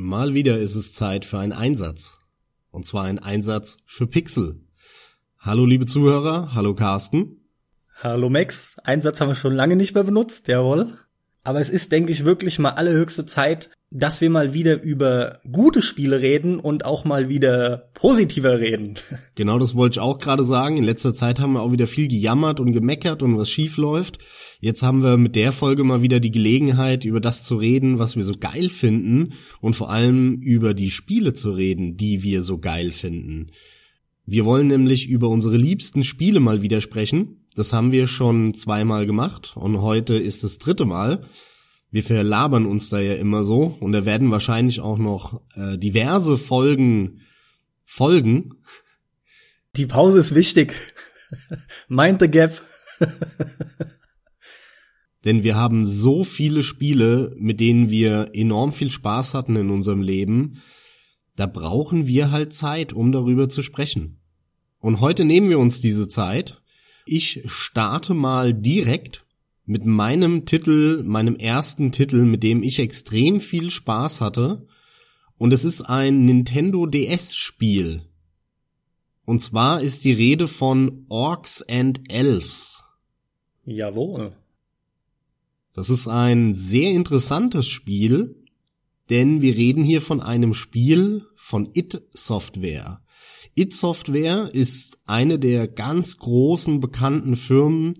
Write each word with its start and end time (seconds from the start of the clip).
Mal 0.00 0.32
wieder 0.32 0.60
ist 0.60 0.76
es 0.76 0.92
Zeit 0.92 1.24
für 1.24 1.40
einen 1.40 1.50
Einsatz. 1.50 2.20
Und 2.70 2.86
zwar 2.86 3.02
ein 3.02 3.18
Einsatz 3.18 3.78
für 3.84 4.06
Pixel. 4.06 4.60
Hallo 5.40 5.66
liebe 5.66 5.86
Zuhörer, 5.86 6.54
hallo 6.54 6.76
Carsten. 6.76 7.48
Hallo 7.96 8.30
Max, 8.30 8.76
Einsatz 8.84 9.20
haben 9.20 9.30
wir 9.30 9.34
schon 9.34 9.56
lange 9.56 9.74
nicht 9.74 9.96
mehr 9.96 10.04
benutzt, 10.04 10.46
jawohl. 10.46 10.96
Aber 11.42 11.60
es 11.60 11.68
ist, 11.68 11.90
denke 11.90 12.12
ich, 12.12 12.24
wirklich 12.24 12.60
mal 12.60 12.70
allerhöchste 12.70 13.26
Zeit, 13.26 13.70
dass 13.90 14.20
wir 14.20 14.28
mal 14.28 14.52
wieder 14.52 14.82
über 14.82 15.38
gute 15.50 15.80
Spiele 15.80 16.20
reden 16.20 16.60
und 16.60 16.84
auch 16.84 17.06
mal 17.06 17.28
wieder 17.28 17.90
positiver 17.94 18.60
reden. 18.60 18.94
Genau, 19.34 19.58
das 19.58 19.76
wollte 19.76 19.98
ich 19.98 20.00
auch 20.00 20.18
gerade 20.18 20.42
sagen. 20.42 20.76
In 20.76 20.84
letzter 20.84 21.14
Zeit 21.14 21.38
haben 21.38 21.52
wir 21.52 21.62
auch 21.62 21.70
wieder 21.70 21.86
viel 21.86 22.08
gejammert 22.08 22.58
und 22.58 22.72
gemeckert 22.72 23.22
und 23.22 23.38
was 23.38 23.48
schief 23.48 23.76
läuft. 23.76 24.18
Jetzt 24.58 24.82
haben 24.82 25.02
wir 25.02 25.16
mit 25.16 25.36
der 25.36 25.52
Folge 25.52 25.84
mal 25.84 26.02
wieder 26.02 26.18
die 26.18 26.32
Gelegenheit, 26.32 27.04
über 27.04 27.20
das 27.20 27.44
zu 27.44 27.54
reden, 27.54 28.00
was 28.00 28.16
wir 28.16 28.24
so 28.24 28.34
geil 28.38 28.68
finden 28.68 29.34
und 29.60 29.74
vor 29.74 29.90
allem 29.90 30.40
über 30.40 30.74
die 30.74 30.90
Spiele 30.90 31.34
zu 31.34 31.52
reden, 31.52 31.96
die 31.96 32.24
wir 32.24 32.42
so 32.42 32.58
geil 32.58 32.90
finden. 32.90 33.52
Wir 34.26 34.44
wollen 34.44 34.66
nämlich 34.66 35.08
über 35.08 35.28
unsere 35.28 35.56
liebsten 35.56 36.02
Spiele 36.02 36.40
mal 36.40 36.60
wieder 36.60 36.80
sprechen. 36.80 37.46
Das 37.54 37.72
haben 37.72 37.92
wir 37.92 38.08
schon 38.08 38.54
zweimal 38.54 39.06
gemacht 39.06 39.56
und 39.56 39.80
heute 39.80 40.16
ist 40.16 40.42
das 40.42 40.58
dritte 40.58 40.84
Mal. 40.84 41.24
Wir 41.90 42.02
verlabern 42.02 42.66
uns 42.66 42.90
da 42.90 43.00
ja 43.00 43.14
immer 43.14 43.44
so 43.44 43.76
und 43.80 43.92
da 43.92 44.04
werden 44.04 44.30
wahrscheinlich 44.30 44.80
auch 44.80 44.98
noch 44.98 45.40
äh, 45.54 45.78
diverse 45.78 46.36
Folgen 46.36 47.20
folgen. 47.84 48.54
Die 49.76 49.86
Pause 49.86 50.18
ist 50.18 50.34
wichtig. 50.34 50.74
Mind 51.88 52.20
the 52.20 52.28
gap. 52.28 52.60
Denn 55.24 55.42
wir 55.42 55.56
haben 55.56 55.84
so 55.84 56.24
viele 56.24 56.62
Spiele, 56.62 57.34
mit 57.38 57.60
denen 57.60 57.90
wir 57.90 58.30
enorm 58.34 58.72
viel 58.72 58.90
Spaß 58.90 59.34
hatten 59.34 59.56
in 59.56 59.70
unserem 59.70 60.02
Leben. 60.02 60.62
Da 61.36 61.46
brauchen 61.46 62.06
wir 62.06 62.30
halt 62.30 62.52
Zeit, 62.52 62.92
um 62.92 63.12
darüber 63.12 63.48
zu 63.48 63.62
sprechen. 63.62 64.20
Und 64.78 65.00
heute 65.00 65.24
nehmen 65.24 65.48
wir 65.48 65.58
uns 65.58 65.80
diese 65.80 66.08
Zeit. 66.08 66.60
Ich 67.06 67.42
starte 67.46 68.14
mal 68.14 68.52
direkt 68.52 69.24
mit 69.68 69.84
meinem 69.84 70.46
Titel, 70.46 71.02
meinem 71.04 71.36
ersten 71.36 71.92
Titel, 71.92 72.24
mit 72.24 72.42
dem 72.42 72.62
ich 72.62 72.78
extrem 72.78 73.38
viel 73.38 73.70
Spaß 73.70 74.22
hatte. 74.22 74.66
Und 75.36 75.52
es 75.52 75.66
ist 75.66 75.82
ein 75.82 76.24
Nintendo 76.24 76.86
DS 76.86 77.36
Spiel. 77.36 78.00
Und 79.26 79.40
zwar 79.40 79.82
ist 79.82 80.04
die 80.04 80.12
Rede 80.12 80.48
von 80.48 81.04
Orcs 81.10 81.60
and 81.68 82.10
Elves. 82.10 82.82
Jawohl. 83.66 84.32
Das 85.74 85.90
ist 85.90 86.08
ein 86.08 86.54
sehr 86.54 86.90
interessantes 86.92 87.68
Spiel, 87.68 88.36
denn 89.10 89.42
wir 89.42 89.54
reden 89.54 89.84
hier 89.84 90.00
von 90.00 90.22
einem 90.22 90.54
Spiel 90.54 91.26
von 91.36 91.68
It 91.74 92.00
Software. 92.14 93.02
It 93.54 93.74
Software 93.74 94.48
ist 94.54 94.98
eine 95.04 95.38
der 95.38 95.66
ganz 95.66 96.16
großen 96.16 96.80
bekannten 96.80 97.36
Firmen, 97.36 97.94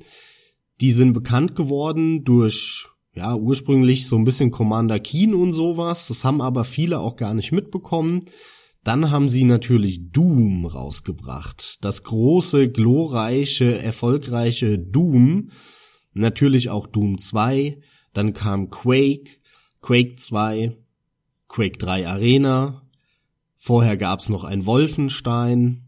die 0.80 0.92
sind 0.92 1.12
bekannt 1.12 1.56
geworden 1.56 2.24
durch 2.24 2.88
ja, 3.14 3.34
ursprünglich 3.34 4.06
so 4.06 4.16
ein 4.16 4.24
bisschen 4.24 4.50
Commander 4.50 5.00
Keen 5.00 5.34
und 5.34 5.52
sowas. 5.52 6.06
Das 6.06 6.24
haben 6.24 6.40
aber 6.40 6.64
viele 6.64 7.00
auch 7.00 7.16
gar 7.16 7.34
nicht 7.34 7.50
mitbekommen. 7.50 8.24
Dann 8.84 9.10
haben 9.10 9.28
sie 9.28 9.44
natürlich 9.44 10.12
Doom 10.12 10.66
rausgebracht. 10.66 11.78
Das 11.84 12.04
große, 12.04 12.70
glorreiche, 12.70 13.76
erfolgreiche 13.78 14.78
Doom. 14.78 15.50
Natürlich 16.12 16.70
auch 16.70 16.86
Doom 16.86 17.18
2. 17.18 17.80
Dann 18.12 18.34
kam 18.34 18.70
Quake, 18.70 19.30
Quake 19.82 20.16
2, 20.16 20.76
Quake 21.48 21.78
3 21.78 22.08
Arena. 22.08 22.82
Vorher 23.56 23.96
gab's 23.96 24.28
noch 24.28 24.44
ein 24.44 24.64
Wolfenstein. 24.64 25.87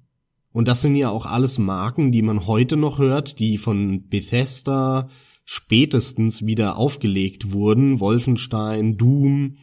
Und 0.53 0.67
das 0.69 0.83
sind 0.83 0.97
ja 0.97 1.11
auch 1.11 1.27
alles 1.27 1.59
Marken, 1.59 2.11
die 2.13 2.23
man 2.23 2.47
heute 2.47 2.77
noch 2.77 2.99
hört, 2.99 3.39
die 3.39 3.59
von 3.59 4.09
Bethesda 4.09 5.09
spätestens 5.45 6.45
wieder 6.45 6.77
aufgelegt 6.77 7.53
wurden. 7.53 8.01
Wolfenstein, 8.01 8.97
Doom. 8.97 9.57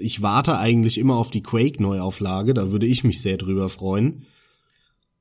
Ich 0.00 0.22
warte 0.22 0.58
eigentlich 0.58 0.98
immer 0.98 1.16
auf 1.16 1.30
die 1.30 1.42
Quake-Neuauflage, 1.42 2.54
da 2.54 2.72
würde 2.72 2.86
ich 2.86 3.04
mich 3.04 3.22
sehr 3.22 3.38
drüber 3.38 3.68
freuen. 3.68 4.26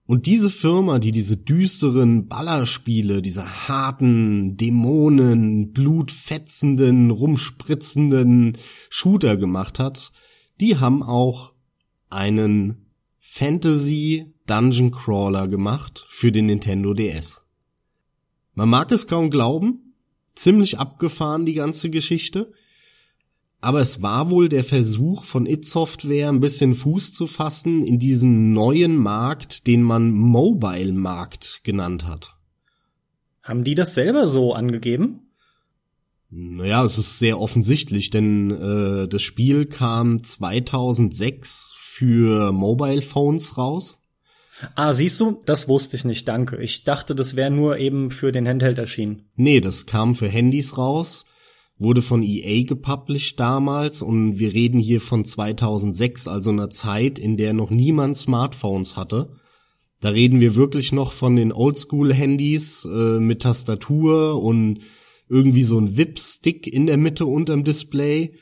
Und 0.06 0.26
diese 0.26 0.50
Firma, 0.50 1.00
die 1.00 1.12
diese 1.12 1.38
düsteren 1.38 2.28
Ballerspiele, 2.28 3.22
diese 3.22 3.70
harten, 3.70 4.58
Dämonen, 4.58 5.72
blutfetzenden, 5.72 7.12
rumspritzenden 7.12 8.58
Shooter 8.90 9.38
gemacht 9.38 9.80
hat, 9.80 10.12
die 10.60 10.78
haben 10.78 11.02
auch 11.02 11.54
einen 12.10 12.91
Fantasy 13.34 14.34
Dungeon 14.46 14.92
Crawler 14.92 15.48
gemacht 15.48 16.06
für 16.10 16.34
den 16.34 16.48
Nintendo 16.48 16.94
DS. 16.94 17.42
Man 18.56 18.68
mag 18.68 18.92
es 18.92 19.08
kaum 19.08 19.30
glauben, 19.30 19.96
ziemlich 20.36 20.80
abgefahren 20.80 21.46
die 21.46 21.54
ganze 21.54 21.90
Geschichte, 21.90 22.52
aber 23.62 23.80
es 23.80 24.02
war 24.02 24.30
wohl 24.32 24.50
der 24.50 24.66
Versuch 24.66 25.24
von 25.24 25.46
It 25.46 25.66
Software 25.66 26.28
ein 26.28 26.42
bisschen 26.42 26.76
Fuß 26.76 27.14
zu 27.14 27.26
fassen 27.26 27.84
in 27.84 28.00
diesem 28.00 28.52
neuen 28.52 28.98
Markt, 28.98 29.66
den 29.66 29.82
man 29.82 30.12
Mobile 30.12 30.92
Markt 30.92 31.62
genannt 31.64 32.06
hat. 32.06 32.36
Haben 33.44 33.64
die 33.64 33.76
das 33.76 33.96
selber 33.96 34.28
so 34.28 34.54
angegeben? 34.54 35.32
Naja, 36.30 36.84
es 36.84 36.98
ist 36.98 37.18
sehr 37.18 37.40
offensichtlich, 37.40 38.10
denn 38.10 38.52
äh, 38.52 39.08
das 39.08 39.22
Spiel 39.22 39.68
kam 39.68 40.22
2006 40.22 41.76
für 42.02 42.52
Mobile 42.52 43.04
Phones 43.04 43.60
raus. 43.60 44.00
Ah, 44.74 44.92
siehst 44.92 45.20
du, 45.20 45.40
das 45.46 45.68
wusste 45.68 45.96
ich 45.98 46.04
nicht, 46.04 46.28
danke. 46.28 46.60
Ich 46.60 46.82
dachte, 46.82 47.14
das 47.14 47.36
wäre 47.36 47.52
nur 47.52 47.78
eben 47.78 48.10
für 48.10 48.32
den 48.32 48.48
Handheld 48.48 48.80
erschienen. 48.80 49.30
Nee, 49.36 49.62
das 49.62 49.86
kam 49.86 50.16
für 50.16 50.28
Handys 50.28 50.80
raus, 50.80 51.26
wurde 51.78 52.02
von 52.02 52.24
EA 52.24 52.64
gepublished 52.64 53.40
damals 53.40 54.02
und 54.02 54.40
wir 54.40 54.52
reden 54.52 54.80
hier 54.80 55.00
von 55.00 55.26
2006, 55.26 56.28
also 56.28 56.50
einer 56.50 56.72
Zeit, 56.72 57.20
in 57.20 57.38
der 57.38 57.54
noch 57.54 57.70
niemand 57.70 58.18
Smartphones 58.18 58.96
hatte. 58.96 59.34
Da 60.00 60.10
reden 60.10 60.40
wir 60.40 60.56
wirklich 60.56 60.92
noch 60.94 61.14
von 61.14 61.36
den 61.36 61.54
Oldschool-Handys 61.54 62.86
äh, 62.86 63.20
mit 63.20 63.44
Tastatur 63.44 64.42
und 64.42 64.80
irgendwie 65.30 65.64
so 65.64 65.78
ein 65.78 65.98
VIP-Stick 65.98 66.66
in 66.66 66.88
der 66.88 66.98
Mitte 66.98 67.28
unterm 67.28 67.64
Display. 67.64 68.34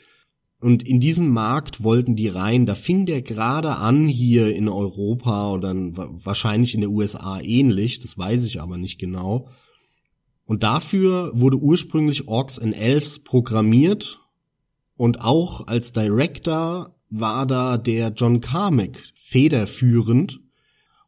Und 0.62 0.84
in 0.84 1.00
diesen 1.00 1.30
Markt 1.30 1.84
wollten 1.84 2.16
die 2.16 2.28
rein. 2.28 2.66
Da 2.66 2.76
fing 2.76 3.06
der 3.06 3.22
gerade 3.22 3.78
an 3.78 4.08
hier 4.08 4.54
in 4.54 4.68
Europa 4.68 5.54
oder 5.54 5.74
wahrscheinlich 5.74 6.74
in 6.74 6.82
der 6.82 6.90
USA 6.90 7.40
ähnlich. 7.40 8.00
Das 8.00 8.18
weiß 8.18 8.46
ich 8.46 8.62
aber 8.62 8.78
nicht 8.78 9.00
genau. 9.00 9.48
Und 10.46 10.64
dafür 10.64 11.32
wurde 11.34 11.58
ursprünglich 11.58 12.28
Orcs 12.28 12.60
and 12.60 12.76
Elves 12.76 13.20
programmiert. 13.20 14.20
Und 14.98 15.22
auch 15.22 15.68
als 15.68 15.94
Director 15.94 16.94
war 17.10 17.46
da 17.46 17.78
der 17.78 18.10
John 18.10 18.42
Carmack 18.42 18.98
federführend. 19.16 20.42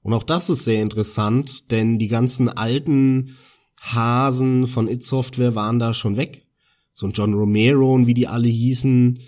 Und 0.02 0.14
auch 0.14 0.24
das 0.24 0.50
ist 0.50 0.64
sehr 0.64 0.82
interessant, 0.82 1.72
denn 1.72 2.00
die 2.00 2.08
ganzen 2.08 2.48
alten 2.48 3.36
Hasen 3.82 4.68
von 4.68 4.88
It 4.88 5.04
Software 5.04 5.56
waren 5.56 5.80
da 5.80 5.94
schon 5.94 6.16
weg. 6.16 6.46
So 6.94 7.08
ein 7.08 7.12
John 7.12 7.34
Romero 7.34 7.94
und 7.94 8.08
wie 8.08 8.14
die 8.14 8.28
alle 8.28 8.48
hießen, 8.48 9.20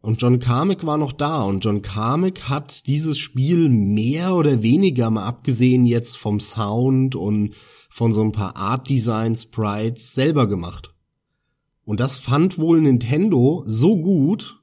und 0.00 0.22
John 0.22 0.38
Carmack 0.38 0.86
war 0.86 0.96
noch 0.96 1.12
da 1.12 1.42
und 1.42 1.64
John 1.64 1.82
Carmack 1.82 2.48
hat 2.48 2.86
dieses 2.86 3.18
Spiel 3.18 3.68
mehr 3.68 4.34
oder 4.34 4.62
weniger 4.62 5.10
mal 5.10 5.26
abgesehen 5.26 5.86
jetzt 5.86 6.16
vom 6.16 6.38
Sound 6.38 7.16
und 7.16 7.54
von 7.90 8.12
so 8.12 8.22
ein 8.22 8.32
paar 8.32 8.56
Art 8.56 8.88
Design 8.88 9.34
Sprites 9.34 10.14
selber 10.14 10.46
gemacht. 10.46 10.94
Und 11.84 12.00
das 12.00 12.18
fand 12.18 12.58
wohl 12.58 12.80
Nintendo 12.80 13.64
so 13.66 13.96
gut, 13.96 14.60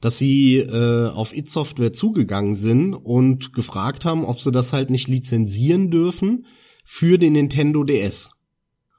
dass 0.00 0.18
sie 0.18 0.56
äh, 0.58 1.08
auf 1.08 1.34
It 1.34 1.48
Software 1.48 1.94
zugegangen 1.94 2.54
sind 2.54 2.92
und 2.92 3.54
gefragt 3.54 4.04
haben, 4.04 4.26
ob 4.26 4.40
sie 4.40 4.52
das 4.52 4.74
halt 4.74 4.90
nicht 4.90 5.08
lizenzieren 5.08 5.90
dürfen 5.90 6.44
für 6.84 7.16
den 7.16 7.32
Nintendo 7.32 7.84
DS. 7.84 8.30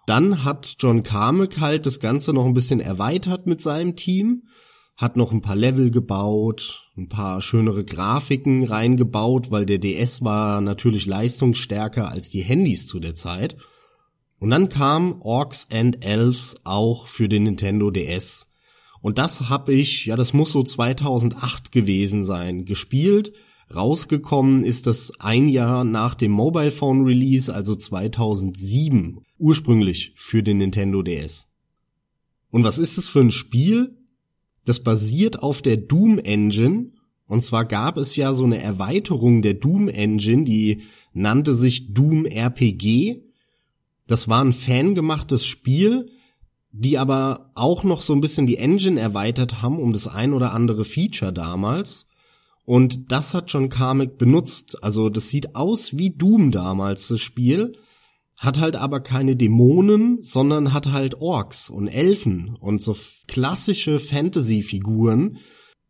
Dann 0.07 0.43
hat 0.43 0.77
John 0.79 1.03
Carmack 1.03 1.59
halt 1.59 1.85
das 1.85 1.99
Ganze 1.99 2.33
noch 2.33 2.45
ein 2.45 2.55
bisschen 2.55 2.79
erweitert 2.79 3.45
mit 3.45 3.61
seinem 3.61 3.95
Team 3.95 4.47
hat 4.95 5.17
noch 5.17 5.31
ein 5.31 5.41
paar 5.41 5.55
Level 5.57 5.91
gebaut, 5.91 6.89
ein 6.95 7.09
paar 7.09 7.41
schönere 7.41 7.83
Grafiken 7.83 8.63
reingebaut, 8.63 9.51
weil 9.51 9.65
der 9.65 9.77
DS 9.77 10.23
war 10.23 10.61
natürlich 10.61 11.05
leistungsstärker 11.05 12.09
als 12.09 12.29
die 12.29 12.41
Handys 12.41 12.87
zu 12.87 12.99
der 12.99 13.15
Zeit. 13.15 13.57
Und 14.39 14.51
dann 14.51 14.69
kam 14.69 15.21
Orcs 15.21 15.67
and 15.71 16.03
Elves 16.05 16.55
auch 16.63 17.07
für 17.07 17.27
den 17.27 17.43
Nintendo 17.43 17.91
DS. 17.91 18.47
Und 19.01 19.17
das 19.17 19.49
habe 19.49 19.73
ich, 19.73 20.05
ja, 20.05 20.15
das 20.15 20.33
muss 20.33 20.51
so 20.51 20.63
2008 20.63 21.71
gewesen 21.71 22.23
sein, 22.23 22.65
gespielt. 22.65 23.33
Rausgekommen 23.73 24.63
ist 24.63 24.87
das 24.87 25.19
ein 25.19 25.49
Jahr 25.49 25.83
nach 25.83 26.15
dem 26.15 26.31
Mobile 26.31 26.71
Phone 26.71 27.03
Release, 27.03 27.53
also 27.53 27.75
2007, 27.75 29.19
ursprünglich 29.37 30.13
für 30.15 30.41
den 30.41 30.57
Nintendo 30.57 31.01
DS. 31.01 31.45
Und 32.49 32.63
was 32.63 32.77
ist 32.77 32.97
es 32.97 33.07
für 33.07 33.19
ein 33.19 33.31
Spiel? 33.31 33.97
Das 34.65 34.81
basiert 34.81 35.41
auf 35.41 35.61
der 35.61 35.77
Doom 35.77 36.19
Engine. 36.19 36.91
Und 37.27 37.41
zwar 37.41 37.65
gab 37.65 37.97
es 37.97 38.15
ja 38.15 38.33
so 38.33 38.43
eine 38.43 38.61
Erweiterung 38.61 39.41
der 39.41 39.55
Doom 39.55 39.87
Engine, 39.87 40.43
die 40.43 40.83
nannte 41.13 41.53
sich 41.53 41.93
Doom 41.93 42.25
RPG. 42.25 43.21
Das 44.07 44.27
war 44.27 44.43
ein 44.43 44.53
fangemachtes 44.53 45.45
Spiel, 45.45 46.11
die 46.71 46.97
aber 46.97 47.51
auch 47.55 47.83
noch 47.83 48.01
so 48.01 48.13
ein 48.13 48.21
bisschen 48.21 48.45
die 48.45 48.57
Engine 48.57 48.99
erweitert 48.99 49.61
haben 49.61 49.79
um 49.79 49.93
das 49.93 50.07
ein 50.07 50.33
oder 50.33 50.51
andere 50.51 50.83
Feature 50.83 51.31
damals. 51.31 52.07
Und 52.65 53.11
das 53.11 53.33
hat 53.33 53.51
John 53.51 53.69
Carmack 53.69 54.17
benutzt. 54.17 54.83
Also 54.83 55.09
das 55.09 55.29
sieht 55.29 55.55
aus 55.55 55.97
wie 55.97 56.09
Doom 56.09 56.51
damals, 56.51 57.07
das 57.07 57.21
Spiel. 57.21 57.73
Hat 58.37 58.59
halt 58.59 58.75
aber 58.75 58.99
keine 58.99 59.35
Dämonen, 59.35 60.21
sondern 60.21 60.73
hat 60.73 60.91
halt 60.91 61.15
Orks 61.21 61.69
und 61.69 61.87
Elfen 61.87 62.55
und 62.59 62.81
so 62.81 62.95
klassische 63.27 63.99
Fantasy-Figuren. 63.99 65.37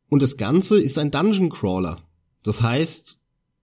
Und 0.10 0.22
das 0.22 0.38
Ganze 0.38 0.80
ist 0.80 1.00
ein 1.00 1.12
Dungeon 1.12 1.50
Crawler. 1.50 2.04
Das 2.44 2.62
heißt, 2.62 3.20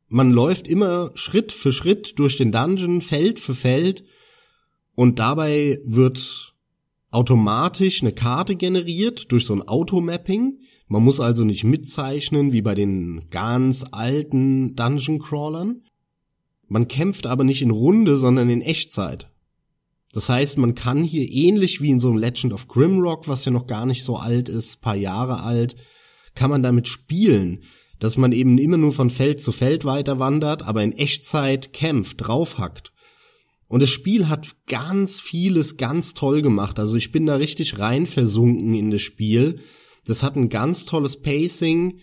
man 0.09 0.33
läuft 0.33 0.69
immer 0.69 1.13
Schritt 1.15 1.53
für 1.53 1.73
Schritt 1.73 2.19
durch 2.19 2.37
den 2.37 2.53
Dungeon, 2.53 3.01
Feld 3.01 3.39
für 3.39 3.55
Feld. 3.55 4.05
Und 4.95 5.19
dabei 5.21 5.81
wird 5.85 6.55
automatisch 7.11 8.03
eine 8.03 8.13
Karte 8.13 8.57
generiert 8.57 9.31
durch 9.31 9.47
so 9.47 9.55
ein 9.55 9.67
Automapping. 9.67 10.59
Man 10.89 11.05
muss 11.05 11.21
also 11.21 11.45
nicht 11.45 11.65
mitzeichnen 11.65 12.53
wie 12.53 12.63
bei 12.63 12.75
den 12.75 13.31
ganz 13.31 13.87
alten 13.93 14.75
Dungeon 14.75 15.21
Crawlern. 15.21 15.83
Man 16.73 16.89
kämpft 16.89 17.27
aber 17.27 17.45
nicht 17.45 17.61
in 17.61 17.71
Runde, 17.71 18.17
sondern 18.17 18.49
in 18.49 18.63
Echtzeit. 18.63 19.31
Das 20.15 20.31
heißt, 20.31 20.57
man 20.57 20.75
kann 20.75 21.05
hier 21.05 21.31
ähnlich 21.31 21.83
wie 21.83 21.91
in 21.91 22.01
so 22.01 22.09
einem 22.09 22.17
Legend 22.17 22.55
of 22.55 22.67
Grimrock, 22.67 23.29
was 23.29 23.45
ja 23.45 23.53
noch 23.53 23.67
gar 23.67 23.85
nicht 23.85 24.05
so 24.05 24.17
alt 24.17 24.49
ist, 24.49 24.81
paar 24.81 24.97
Jahre 24.97 25.43
alt, 25.43 25.77
kann 26.35 26.49
man 26.49 26.63
damit 26.63 26.89
spielen, 26.89 27.63
dass 27.99 28.17
man 28.17 28.33
eben 28.33 28.57
immer 28.57 28.79
nur 28.79 28.95
von 28.95 29.11
Feld 29.11 29.39
zu 29.39 29.53
Feld 29.53 29.85
weiter 29.85 30.19
wandert, 30.19 30.63
aber 30.63 30.83
in 30.83 30.93
Echtzeit 30.93 31.75
kämpft, 31.75 32.27
draufhackt. 32.27 32.95
Und 33.69 33.83
das 33.83 33.91
Spiel 33.91 34.31
hat 34.31 34.57
ganz 34.67 35.21
vieles 35.21 35.77
ganz 35.77 36.15
toll 36.15 36.41
gemacht. 36.41 36.79
Also 36.79 36.97
ich 36.97 37.13
bin 37.13 37.27
da 37.27 37.37
richtig 37.37 37.81
rein 37.81 38.07
versunken 38.07 38.73
in 38.73 38.91
das 38.91 39.03
Spiel. 39.03 39.61
Das 40.07 40.23
hat 40.23 40.37
ein 40.37 40.49
ganz 40.49 40.87
tolles 40.87 41.21
Pacing. 41.21 42.01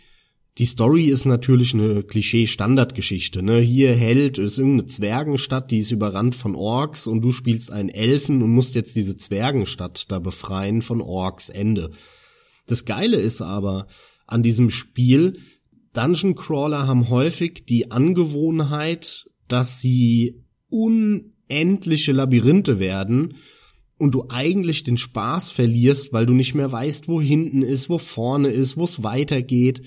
Die 0.57 0.65
Story 0.65 1.05
ist 1.05 1.25
natürlich 1.25 1.73
eine 1.73 2.03
Klischee-Standardgeschichte. 2.03 3.41
Ne? 3.41 3.59
Hier 3.59 3.95
Held 3.95 4.37
ist 4.37 4.57
irgendeine 4.57 4.87
Zwergenstadt, 4.87 5.71
die 5.71 5.77
ist 5.77 5.91
überrannt 5.91 6.35
von 6.35 6.55
Orks 6.55 7.07
und 7.07 7.21
du 7.21 7.31
spielst 7.31 7.71
einen 7.71 7.89
Elfen 7.89 8.41
und 8.41 8.51
musst 8.51 8.75
jetzt 8.75 8.95
diese 8.95 9.15
Zwergenstadt 9.15 10.11
da 10.11 10.19
befreien 10.19 10.81
von 10.81 11.01
Orks. 11.01 11.49
Ende. 11.49 11.91
Das 12.67 12.83
Geile 12.83 13.17
ist 13.17 13.41
aber 13.41 13.87
an 14.27 14.43
diesem 14.43 14.69
Spiel, 14.69 15.39
Dungeon 15.93 16.35
Crawler 16.35 16.87
haben 16.87 17.09
häufig 17.09 17.65
die 17.67 17.89
Angewohnheit, 17.91 19.27
dass 19.47 19.81
sie 19.81 20.43
un 20.69 21.33
endliche 21.47 22.11
Labyrinthe 22.11 22.79
werden 22.79 23.35
und 23.97 24.13
du 24.13 24.25
eigentlich 24.29 24.83
den 24.83 24.97
Spaß 24.97 25.51
verlierst, 25.51 26.13
weil 26.13 26.25
du 26.25 26.33
nicht 26.33 26.53
mehr 26.53 26.71
weißt, 26.71 27.07
wo 27.07 27.19
hinten 27.19 27.63
ist, 27.63 27.89
wo 27.89 27.97
vorne 27.97 28.49
ist, 28.49 28.77
wo 28.77 28.85
es 28.85 29.03
weitergeht. 29.03 29.81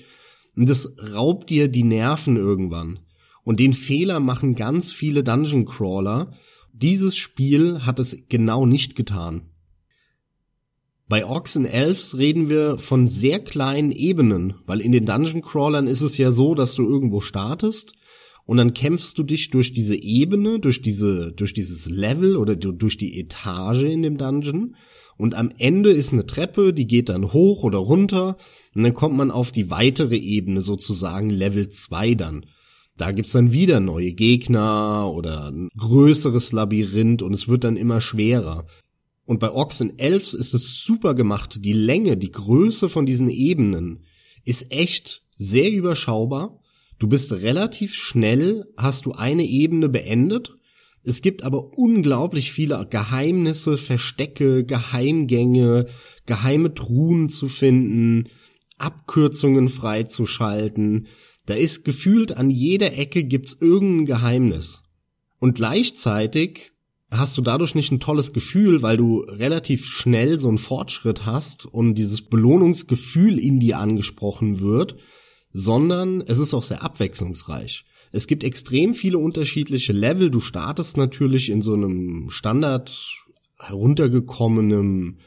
Und 0.55 0.69
das 0.69 0.93
raubt 1.13 1.49
dir 1.49 1.67
die 1.67 1.83
Nerven 1.83 2.37
irgendwann. 2.37 2.99
Und 3.43 3.59
den 3.59 3.73
Fehler 3.73 4.19
machen 4.19 4.55
ganz 4.55 4.91
viele 4.91 5.23
Dungeon 5.23 5.65
Crawler. 5.65 6.31
Dieses 6.71 7.17
Spiel 7.17 7.85
hat 7.85 7.99
es 7.99 8.17
genau 8.29 8.65
nicht 8.65 8.95
getan. 8.95 9.49
Bei 11.09 11.25
Orcs 11.25 11.57
and 11.57 11.71
Elves 11.71 12.17
reden 12.17 12.49
wir 12.49 12.77
von 12.77 13.05
sehr 13.05 13.39
kleinen 13.39 13.91
Ebenen, 13.91 14.55
weil 14.65 14.79
in 14.79 14.91
den 14.91 15.05
Dungeon 15.05 15.41
Crawlern 15.41 15.87
ist 15.87 16.01
es 16.01 16.17
ja 16.17 16.31
so, 16.31 16.55
dass 16.55 16.75
du 16.75 16.83
irgendwo 16.83 17.19
startest 17.21 17.93
und 18.45 18.57
dann 18.57 18.73
kämpfst 18.73 19.17
du 19.17 19.23
dich 19.23 19.49
durch 19.49 19.73
diese 19.73 19.95
Ebene, 19.95 20.59
durch 20.59 20.81
diese, 20.81 21.31
durch 21.31 21.53
dieses 21.53 21.89
Level 21.89 22.37
oder 22.37 22.55
durch 22.55 22.97
die 22.97 23.19
Etage 23.19 23.83
in 23.83 24.01
dem 24.01 24.17
Dungeon. 24.17 24.75
Und 25.17 25.35
am 25.35 25.51
Ende 25.57 25.91
ist 25.91 26.13
eine 26.13 26.25
Treppe, 26.25 26.73
die 26.73 26.87
geht 26.87 27.09
dann 27.09 27.33
hoch 27.33 27.63
oder 27.63 27.77
runter. 27.77 28.37
Und 28.75 28.83
dann 28.83 28.93
kommt 28.93 29.15
man 29.15 29.31
auf 29.31 29.51
die 29.51 29.69
weitere 29.69 30.17
Ebene, 30.17 30.61
sozusagen 30.61 31.29
Level 31.29 31.69
2 31.69 32.15
dann. 32.15 32.45
Da 32.97 33.11
gibt's 33.11 33.33
dann 33.33 33.51
wieder 33.51 33.79
neue 33.79 34.13
Gegner 34.13 35.11
oder 35.13 35.51
ein 35.51 35.69
größeres 35.77 36.51
Labyrinth 36.51 37.21
und 37.21 37.33
es 37.33 37.47
wird 37.47 37.63
dann 37.63 37.77
immer 37.77 38.01
schwerer. 38.01 38.65
Und 39.25 39.39
bei 39.39 39.51
Orcs 39.51 39.81
and 39.81 39.99
Elves 39.99 40.33
ist 40.33 40.53
es 40.53 40.83
super 40.83 41.15
gemacht. 41.15 41.63
Die 41.63 41.73
Länge, 41.73 42.17
die 42.17 42.31
Größe 42.31 42.89
von 42.89 43.05
diesen 43.05 43.29
Ebenen 43.29 44.03
ist 44.43 44.71
echt 44.71 45.23
sehr 45.37 45.71
überschaubar 45.71 46.59
Du 47.03 47.09
bist 47.09 47.33
relativ 47.33 47.95
schnell, 47.95 48.63
hast 48.77 49.05
du 49.05 49.11
eine 49.11 49.43
Ebene 49.43 49.89
beendet. 49.89 50.55
Es 51.03 51.21
gibt 51.21 51.43
aber 51.43 51.77
unglaublich 51.77 52.51
viele 52.51 52.87
Geheimnisse, 52.89 53.77
Verstecke, 53.77 54.63
Geheimgänge, 54.63 55.87
geheime 56.25 56.73
Truhen 56.73 57.29
zu 57.29 57.49
finden, 57.49 58.29
Abkürzungen 58.77 59.67
freizuschalten. 59.67 61.07
Da 61.45 61.55
ist 61.55 61.83
gefühlt 61.83 62.37
an 62.37 62.49
jeder 62.49 62.93
Ecke 62.97 63.25
gibt's 63.25 63.57
irgendein 63.59 64.05
Geheimnis. 64.05 64.83
Und 65.39 65.55
gleichzeitig 65.55 66.71
hast 67.11 67.37
du 67.37 67.41
dadurch 67.41 67.75
nicht 67.75 67.91
ein 67.91 67.99
tolles 67.99 68.31
Gefühl, 68.31 68.81
weil 68.81 68.95
du 68.95 69.19
relativ 69.19 69.85
schnell 69.85 70.39
so 70.39 70.47
einen 70.47 70.57
Fortschritt 70.57 71.25
hast 71.25 71.65
und 71.65 71.95
dieses 71.95 72.21
Belohnungsgefühl 72.21 73.39
in 73.39 73.59
dir 73.59 73.77
angesprochen 73.77 74.61
wird, 74.61 74.95
sondern 75.51 76.21
es 76.21 76.39
ist 76.39 76.53
auch 76.53 76.63
sehr 76.63 76.81
abwechslungsreich. 76.81 77.85
Es 78.13 78.27
gibt 78.27 78.43
extrem 78.43 78.93
viele 78.93 79.17
unterschiedliche 79.17 79.91
Level. 79.91 80.29
Du 80.29 80.39
startest 80.39 80.97
natürlich 80.97 81.49
in 81.49 81.63
so 81.63 81.73
einem 81.73 82.29
Standard 82.29 82.95
heruntergekommenem 83.59 85.17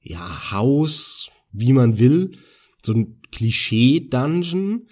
ja, 0.00 0.52
Haus, 0.52 1.28
wie 1.52 1.72
man 1.72 1.98
will, 1.98 2.38
so 2.84 2.92
ein 2.92 3.20
Klischee-Dungeon. 3.32 4.86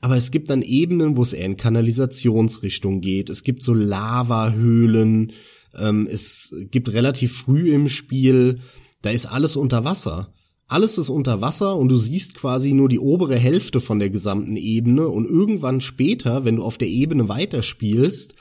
Aber 0.00 0.16
es 0.16 0.30
gibt 0.30 0.48
dann 0.48 0.62
Ebenen, 0.62 1.16
wo 1.18 1.22
es 1.22 1.34
eher 1.34 1.44
in 1.44 1.58
Kanalisationsrichtung 1.58 3.02
geht. 3.02 3.28
Es 3.28 3.42
gibt 3.42 3.62
so 3.62 3.74
Lavahöhlen. 3.74 5.32
Ähm, 5.76 6.08
es 6.10 6.54
gibt 6.70 6.90
relativ 6.90 7.36
früh 7.36 7.70
im 7.70 7.88
Spiel, 7.88 8.60
da 9.02 9.10
ist 9.10 9.26
alles 9.26 9.56
unter 9.56 9.84
Wasser. 9.84 10.32
Alles 10.66 10.96
ist 10.96 11.10
unter 11.10 11.40
Wasser 11.40 11.76
und 11.76 11.88
du 11.88 11.98
siehst 11.98 12.34
quasi 12.34 12.72
nur 12.72 12.88
die 12.88 12.98
obere 12.98 13.38
Hälfte 13.38 13.80
von 13.80 13.98
der 13.98 14.10
gesamten 14.10 14.56
Ebene 14.56 15.08
und 15.08 15.26
irgendwann 15.26 15.80
später, 15.80 16.44
wenn 16.44 16.56
du 16.56 16.62
auf 16.62 16.78
der 16.78 16.88
Ebene 16.88 17.28
weiterspielst, 17.28 18.34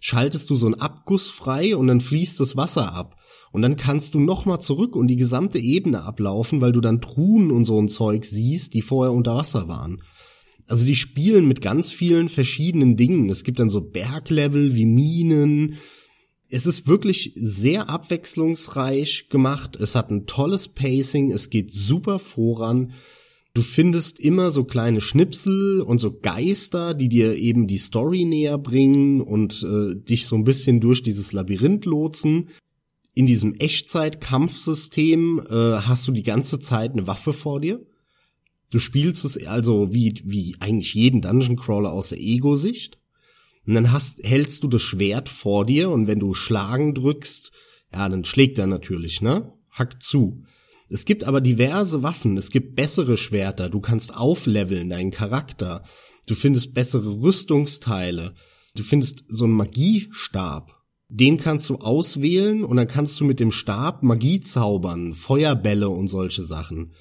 schaltest 0.00 0.50
du 0.50 0.56
so 0.56 0.66
einen 0.66 0.80
Abguss 0.80 1.30
frei 1.30 1.76
und 1.76 1.86
dann 1.86 2.00
fließt 2.00 2.40
das 2.40 2.56
Wasser 2.56 2.92
ab. 2.92 3.16
Und 3.50 3.62
dann 3.62 3.76
kannst 3.76 4.14
du 4.14 4.20
nochmal 4.20 4.60
zurück 4.60 4.94
und 4.94 5.08
die 5.08 5.16
gesamte 5.16 5.58
Ebene 5.58 6.02
ablaufen, 6.02 6.60
weil 6.60 6.72
du 6.72 6.80
dann 6.80 7.00
Truhen 7.00 7.50
und 7.50 7.64
so 7.64 7.80
ein 7.80 7.88
Zeug 7.88 8.24
siehst, 8.24 8.74
die 8.74 8.82
vorher 8.82 9.12
unter 9.12 9.36
Wasser 9.36 9.68
waren. 9.68 10.02
Also 10.66 10.84
die 10.84 10.96
spielen 10.96 11.48
mit 11.48 11.62
ganz 11.62 11.92
vielen 11.92 12.28
verschiedenen 12.28 12.96
Dingen. 12.96 13.30
Es 13.30 13.44
gibt 13.44 13.58
dann 13.58 13.70
so 13.70 13.80
Berglevel 13.80 14.74
wie 14.74 14.84
Minen, 14.84 15.76
es 16.50 16.66
ist 16.66 16.88
wirklich 16.88 17.32
sehr 17.36 17.90
abwechslungsreich 17.90 19.28
gemacht. 19.28 19.76
Es 19.76 19.94
hat 19.94 20.10
ein 20.10 20.26
tolles 20.26 20.68
Pacing. 20.68 21.30
Es 21.30 21.50
geht 21.50 21.72
super 21.72 22.18
voran. 22.18 22.92
Du 23.52 23.62
findest 23.62 24.18
immer 24.20 24.50
so 24.50 24.64
kleine 24.64 25.00
Schnipsel 25.00 25.82
und 25.82 25.98
so 25.98 26.12
Geister, 26.12 26.94
die 26.94 27.08
dir 27.08 27.36
eben 27.36 27.66
die 27.66 27.78
Story 27.78 28.24
näher 28.24 28.56
bringen 28.56 29.20
und 29.20 29.62
äh, 29.62 29.94
dich 29.94 30.26
so 30.26 30.36
ein 30.36 30.44
bisschen 30.44 30.80
durch 30.80 31.02
dieses 31.02 31.32
Labyrinth 31.32 31.84
lotsen. 31.84 32.48
In 33.14 33.26
diesem 33.26 33.54
Echtzeit-Kampfsystem 33.54 35.40
äh, 35.50 35.52
hast 35.80 36.06
du 36.08 36.12
die 36.12 36.22
ganze 36.22 36.60
Zeit 36.60 36.92
eine 36.92 37.06
Waffe 37.06 37.32
vor 37.32 37.60
dir. 37.60 37.84
Du 38.70 38.78
spielst 38.78 39.24
es 39.24 39.44
also 39.46 39.92
wie, 39.92 40.14
wie 40.24 40.56
eigentlich 40.60 40.94
jeden 40.94 41.20
Dungeon 41.20 41.56
Crawler 41.56 41.92
aus 41.92 42.10
der 42.10 42.20
Ego-Sicht. 42.20 42.97
Und 43.68 43.74
dann 43.74 43.92
hast, 43.92 44.24
hältst 44.24 44.64
du 44.64 44.68
das 44.68 44.80
Schwert 44.80 45.28
vor 45.28 45.66
dir 45.66 45.90
und 45.90 46.06
wenn 46.06 46.20
du 46.20 46.32
Schlagen 46.32 46.94
drückst, 46.94 47.52
ja, 47.92 48.08
dann 48.08 48.24
schlägt 48.24 48.58
er 48.58 48.66
natürlich, 48.66 49.20
ne? 49.20 49.52
Hackt 49.70 50.02
zu. 50.02 50.42
Es 50.88 51.04
gibt 51.04 51.24
aber 51.24 51.42
diverse 51.42 52.02
Waffen, 52.02 52.38
es 52.38 52.50
gibt 52.50 52.76
bessere 52.76 53.18
Schwerter, 53.18 53.68
du 53.68 53.80
kannst 53.80 54.16
aufleveln 54.16 54.88
deinen 54.88 55.10
Charakter, 55.10 55.84
du 56.26 56.34
findest 56.34 56.72
bessere 56.72 57.20
Rüstungsteile, 57.20 58.34
du 58.74 58.82
findest 58.82 59.24
so 59.28 59.44
einen 59.44 59.52
Magiestab. 59.52 60.74
Den 61.10 61.36
kannst 61.36 61.68
du 61.68 61.76
auswählen 61.76 62.64
und 62.64 62.78
dann 62.78 62.88
kannst 62.88 63.20
du 63.20 63.26
mit 63.26 63.38
dem 63.38 63.50
Stab 63.50 64.02
Magie 64.02 64.40
zaubern, 64.40 65.12
Feuerbälle 65.12 65.90
und 65.90 66.08
solche 66.08 66.42
Sachen. 66.42 66.94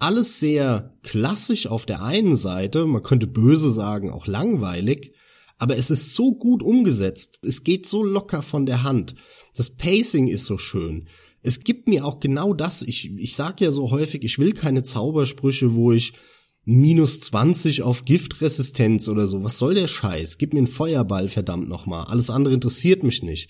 Alles 0.00 0.40
sehr 0.40 0.96
klassisch 1.04 1.68
auf 1.68 1.86
der 1.86 2.02
einen 2.02 2.34
Seite, 2.34 2.86
man 2.86 3.04
könnte 3.04 3.28
böse 3.28 3.70
sagen, 3.70 4.10
auch 4.10 4.26
langweilig, 4.26 5.12
aber 5.58 5.76
es 5.76 5.90
ist 5.90 6.14
so 6.14 6.32
gut 6.32 6.62
umgesetzt, 6.62 7.40
es 7.42 7.64
geht 7.64 7.86
so 7.86 8.02
locker 8.02 8.42
von 8.42 8.64
der 8.64 8.84
Hand. 8.84 9.14
Das 9.56 9.70
Pacing 9.70 10.28
ist 10.28 10.44
so 10.44 10.56
schön. 10.56 11.08
es 11.42 11.60
gibt 11.60 11.88
mir 11.88 12.04
auch 12.04 12.20
genau 12.20 12.54
das. 12.54 12.82
Ich, 12.82 13.10
ich 13.16 13.34
sag 13.36 13.60
ja 13.60 13.70
so 13.70 13.90
häufig, 13.90 14.22
ich 14.24 14.38
will 14.38 14.52
keine 14.52 14.82
Zaubersprüche, 14.82 15.74
wo 15.74 15.92
ich 15.92 16.12
minus 16.64 17.20
20 17.20 17.82
auf 17.82 18.04
Giftresistenz 18.04 19.08
oder 19.08 19.26
so. 19.26 19.42
Was 19.42 19.56
soll 19.58 19.74
der 19.74 19.86
Scheiß? 19.86 20.36
Gib 20.36 20.52
mir 20.52 20.58
einen 20.58 20.66
Feuerball, 20.66 21.28
verdammt 21.28 21.68
nochmal. 21.68 22.04
Alles 22.04 22.28
andere 22.28 22.54
interessiert 22.54 23.02
mich 23.02 23.22
nicht. 23.22 23.48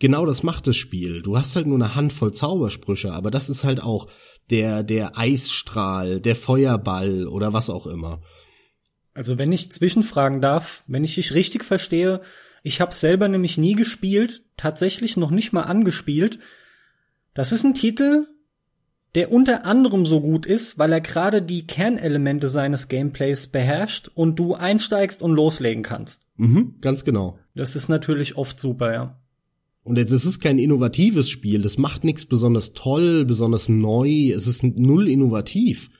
Genau 0.00 0.26
das 0.26 0.42
macht 0.42 0.66
das 0.66 0.76
Spiel. 0.76 1.22
Du 1.22 1.36
hast 1.36 1.54
halt 1.54 1.66
nur 1.66 1.76
eine 1.76 1.94
Handvoll 1.94 2.32
Zaubersprüche, 2.32 3.12
aber 3.12 3.30
das 3.30 3.50
ist 3.50 3.64
halt 3.64 3.82
auch 3.82 4.08
der, 4.50 4.82
der 4.82 5.16
Eisstrahl, 5.16 6.20
der 6.20 6.34
Feuerball 6.34 7.28
oder 7.28 7.52
was 7.52 7.70
auch 7.70 7.86
immer. 7.86 8.20
Also 9.14 9.38
wenn 9.38 9.52
ich 9.52 9.72
zwischenfragen 9.72 10.40
darf, 10.40 10.84
wenn 10.86 11.04
ich 11.04 11.16
dich 11.16 11.34
richtig 11.34 11.64
verstehe, 11.64 12.20
ich 12.62 12.80
habe 12.80 12.92
selber 12.92 13.28
nämlich 13.28 13.58
nie 13.58 13.74
gespielt, 13.74 14.42
tatsächlich 14.56 15.16
noch 15.16 15.30
nicht 15.30 15.52
mal 15.52 15.62
angespielt. 15.62 16.38
Das 17.34 17.52
ist 17.52 17.64
ein 17.64 17.74
Titel, 17.74 18.26
der 19.14 19.32
unter 19.32 19.64
anderem 19.64 20.06
so 20.06 20.20
gut 20.20 20.46
ist, 20.46 20.78
weil 20.78 20.92
er 20.92 21.00
gerade 21.00 21.42
die 21.42 21.66
Kernelemente 21.66 22.48
seines 22.48 22.88
Gameplays 22.88 23.48
beherrscht 23.48 24.10
und 24.14 24.38
du 24.38 24.54
einsteigst 24.54 25.22
und 25.22 25.32
loslegen 25.32 25.82
kannst. 25.82 26.26
Mhm, 26.36 26.76
ganz 26.80 27.04
genau. 27.04 27.38
Das 27.54 27.76
ist 27.76 27.88
natürlich 27.88 28.36
oft 28.36 28.60
super, 28.60 28.92
ja. 28.92 29.20
Und 29.82 29.96
jetzt, 29.96 30.12
es 30.12 30.26
ist 30.26 30.40
kein 30.40 30.58
innovatives 30.58 31.30
Spiel, 31.30 31.62
das 31.62 31.78
macht 31.78 32.04
nichts 32.04 32.26
besonders 32.26 32.74
toll, 32.74 33.24
besonders 33.24 33.68
neu, 33.68 34.30
es 34.30 34.46
ist 34.46 34.62
null 34.62 35.08
innovativ. 35.08 35.90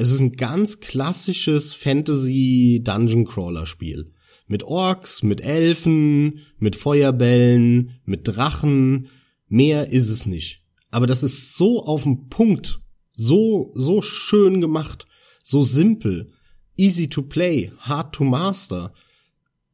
Es 0.00 0.12
ist 0.12 0.20
ein 0.20 0.36
ganz 0.36 0.78
klassisches 0.78 1.74
Fantasy 1.74 2.80
Dungeon 2.84 3.26
Crawler 3.26 3.66
Spiel. 3.66 4.12
Mit 4.46 4.62
Orks, 4.62 5.24
mit 5.24 5.40
Elfen, 5.40 6.46
mit 6.60 6.76
Feuerbällen, 6.76 7.98
mit 8.04 8.28
Drachen. 8.28 9.08
Mehr 9.48 9.88
ist 9.88 10.08
es 10.08 10.24
nicht. 10.24 10.62
Aber 10.92 11.08
das 11.08 11.24
ist 11.24 11.56
so 11.56 11.82
auf 11.82 12.04
den 12.04 12.28
Punkt, 12.28 12.80
so, 13.10 13.72
so 13.74 14.00
schön 14.00 14.60
gemacht, 14.60 15.06
so 15.42 15.64
simpel, 15.64 16.30
easy 16.76 17.08
to 17.08 17.22
play, 17.22 17.72
hard 17.78 18.14
to 18.14 18.22
master, 18.22 18.94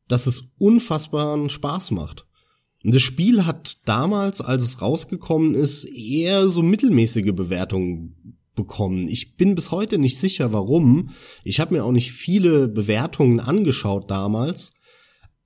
dass 0.09 0.27
es 0.27 0.55
unfassbaren 0.57 1.51
Spaß 1.51 1.91
macht. 1.91 2.27
Und 2.83 2.95
das 2.95 3.03
Spiel 3.03 3.45
hat 3.45 3.77
damals, 3.85 4.41
als 4.41 4.63
es 4.63 4.81
rausgekommen 4.81 5.55
ist, 5.55 5.85
eher 5.85 6.49
so 6.49 6.63
mittelmäßige 6.63 7.35
Bewertungen 7.35 8.34
bekommen. 8.55 9.09
Ich 9.09 9.37
bin 9.37 9.55
bis 9.55 9.71
heute 9.71 9.99
nicht 9.99 10.19
sicher, 10.19 10.53
warum. 10.53 11.11
Ich 11.43 11.61
habe 11.61 11.75
mir 11.75 11.85
auch 11.85 11.93
nicht 11.93 12.13
viele 12.13 12.69
Bewertungen 12.69 13.41
angeschaut 13.41 14.11
damals. 14.11 14.73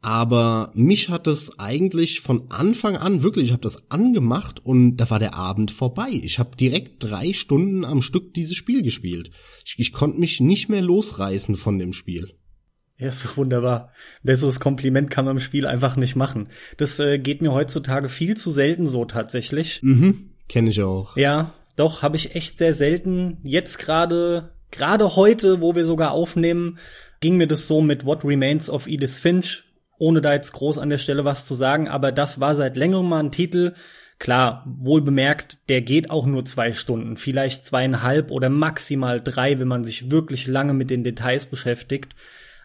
Aber 0.00 0.70
mich 0.74 1.08
hat 1.08 1.26
es 1.26 1.58
eigentlich 1.58 2.20
von 2.20 2.50
Anfang 2.50 2.96
an 2.96 3.24
wirklich, 3.24 3.46
ich 3.46 3.52
habe 3.52 3.62
das 3.62 3.90
angemacht 3.90 4.64
und 4.64 4.96
da 4.96 5.10
war 5.10 5.18
der 5.18 5.34
Abend 5.34 5.72
vorbei. 5.72 6.10
Ich 6.10 6.38
habe 6.38 6.56
direkt 6.56 7.02
drei 7.02 7.32
Stunden 7.32 7.84
am 7.84 8.00
Stück 8.00 8.32
dieses 8.34 8.56
Spiel 8.56 8.82
gespielt. 8.82 9.30
Ich, 9.64 9.74
ich 9.78 9.92
konnte 9.92 10.20
mich 10.20 10.40
nicht 10.40 10.68
mehr 10.68 10.82
losreißen 10.82 11.56
von 11.56 11.80
dem 11.80 11.92
Spiel. 11.92 12.34
Ja, 12.96 13.08
ist 13.08 13.36
wunderbar. 13.36 13.92
Besseres 14.22 14.60
Kompliment 14.60 15.10
kann 15.10 15.24
man 15.24 15.36
im 15.36 15.40
Spiel 15.40 15.66
einfach 15.66 15.96
nicht 15.96 16.16
machen. 16.16 16.48
Das 16.76 16.98
äh, 16.98 17.18
geht 17.18 17.42
mir 17.42 17.52
heutzutage 17.52 18.08
viel 18.08 18.36
zu 18.36 18.50
selten 18.50 18.86
so 18.86 19.04
tatsächlich. 19.04 19.80
Mhm, 19.82 20.30
kenne 20.48 20.70
ich 20.70 20.82
auch. 20.82 21.16
Ja, 21.16 21.54
doch, 21.78 22.02
habe 22.02 22.16
ich 22.16 22.34
echt 22.34 22.58
sehr 22.58 22.74
selten. 22.74 23.38
Jetzt 23.42 23.78
gerade, 23.78 24.50
gerade 24.70 25.16
heute, 25.16 25.60
wo 25.60 25.74
wir 25.74 25.84
sogar 25.84 26.10
aufnehmen, 26.10 26.78
ging 27.20 27.36
mir 27.36 27.46
das 27.46 27.68
so 27.68 27.80
mit 27.80 28.04
What 28.04 28.24
Remains 28.24 28.68
of 28.68 28.86
Edith 28.86 29.18
Finch, 29.18 29.64
ohne 29.98 30.20
da 30.20 30.32
jetzt 30.32 30.52
groß 30.52 30.78
an 30.78 30.90
der 30.90 30.98
Stelle 30.98 31.24
was 31.24 31.46
zu 31.46 31.54
sagen, 31.54 31.88
aber 31.88 32.12
das 32.12 32.40
war 32.40 32.54
seit 32.54 32.76
längerem 32.76 33.08
mal 33.08 33.20
ein 33.20 33.32
Titel. 33.32 33.74
Klar, 34.18 34.64
wohl 34.66 35.00
bemerkt, 35.00 35.58
der 35.68 35.80
geht 35.80 36.10
auch 36.10 36.26
nur 36.26 36.44
zwei 36.44 36.72
Stunden, 36.72 37.16
vielleicht 37.16 37.66
zweieinhalb 37.66 38.32
oder 38.32 38.48
maximal 38.48 39.20
drei, 39.20 39.60
wenn 39.60 39.68
man 39.68 39.84
sich 39.84 40.10
wirklich 40.10 40.48
lange 40.48 40.74
mit 40.74 40.90
den 40.90 41.04
Details 41.04 41.46
beschäftigt. 41.46 42.16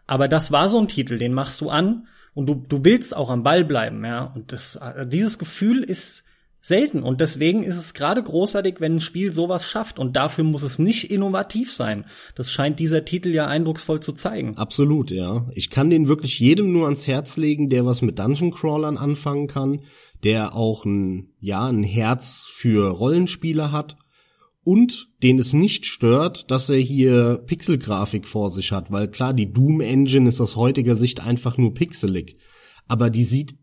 Aber 0.07 0.27
das 0.27 0.51
war 0.51 0.69
so 0.69 0.79
ein 0.79 0.87
Titel, 0.87 1.19
den 1.19 1.33
machst 1.33 1.61
du 1.61 1.69
an 1.69 2.07
und 2.33 2.47
du, 2.47 2.55
du 2.55 2.83
willst 2.83 3.15
auch 3.15 3.29
am 3.29 3.43
Ball 3.43 3.63
bleiben, 3.63 4.03
ja. 4.03 4.23
Und 4.23 4.51
das, 4.51 4.79
dieses 5.05 5.37
Gefühl 5.37 5.83
ist 5.83 6.23
selten. 6.63 7.03
Und 7.03 7.19
deswegen 7.19 7.61
ist 7.61 7.77
es 7.77 7.93
gerade 7.93 8.23
großartig, 8.23 8.75
wenn 8.79 8.95
ein 8.95 8.99
Spiel 9.01 9.33
sowas 9.33 9.65
schafft. 9.65 9.99
Und 9.99 10.15
dafür 10.15 10.45
muss 10.45 10.63
es 10.63 10.79
nicht 10.79 11.11
innovativ 11.11 11.71
sein. 11.71 12.05
Das 12.35 12.51
scheint 12.51 12.79
dieser 12.79 13.03
Titel 13.03 13.29
ja 13.29 13.47
eindrucksvoll 13.47 13.99
zu 13.99 14.13
zeigen. 14.13 14.57
Absolut, 14.57 15.11
ja. 15.11 15.45
Ich 15.53 15.69
kann 15.69 15.89
den 15.89 16.07
wirklich 16.07 16.39
jedem 16.39 16.71
nur 16.71 16.85
ans 16.85 17.05
Herz 17.05 17.35
legen, 17.35 17.67
der 17.67 17.85
was 17.85 18.01
mit 18.01 18.17
Dungeon 18.17 18.51
Crawlern 18.51 18.97
anfangen 18.97 19.47
kann, 19.47 19.81
der 20.23 20.55
auch 20.55 20.85
ein, 20.85 21.33
ja, 21.41 21.67
ein 21.67 21.83
Herz 21.83 22.47
für 22.49 22.89
Rollenspiele 22.89 23.73
hat 23.73 23.97
und 24.63 25.09
den 25.21 25.39
es 25.39 25.51
nicht 25.51 25.85
stört, 25.85 26.49
dass 26.49 26.69
er 26.69 26.77
hier 26.77 27.43
Pixelgrafik 27.45 28.25
vor 28.25 28.49
sich 28.49 28.71
hat, 28.71 28.89
weil 28.89 29.09
klar, 29.09 29.33
die 29.33 29.51
Doom 29.51 29.81
Engine 29.81 30.29
ist 30.29 30.39
aus 30.39 30.55
heutiger 30.55 30.95
Sicht 30.95 31.19
einfach 31.19 31.57
nur 31.57 31.73
pixelig, 31.73 32.37
aber 32.87 33.09
die 33.09 33.25
sieht 33.25 33.55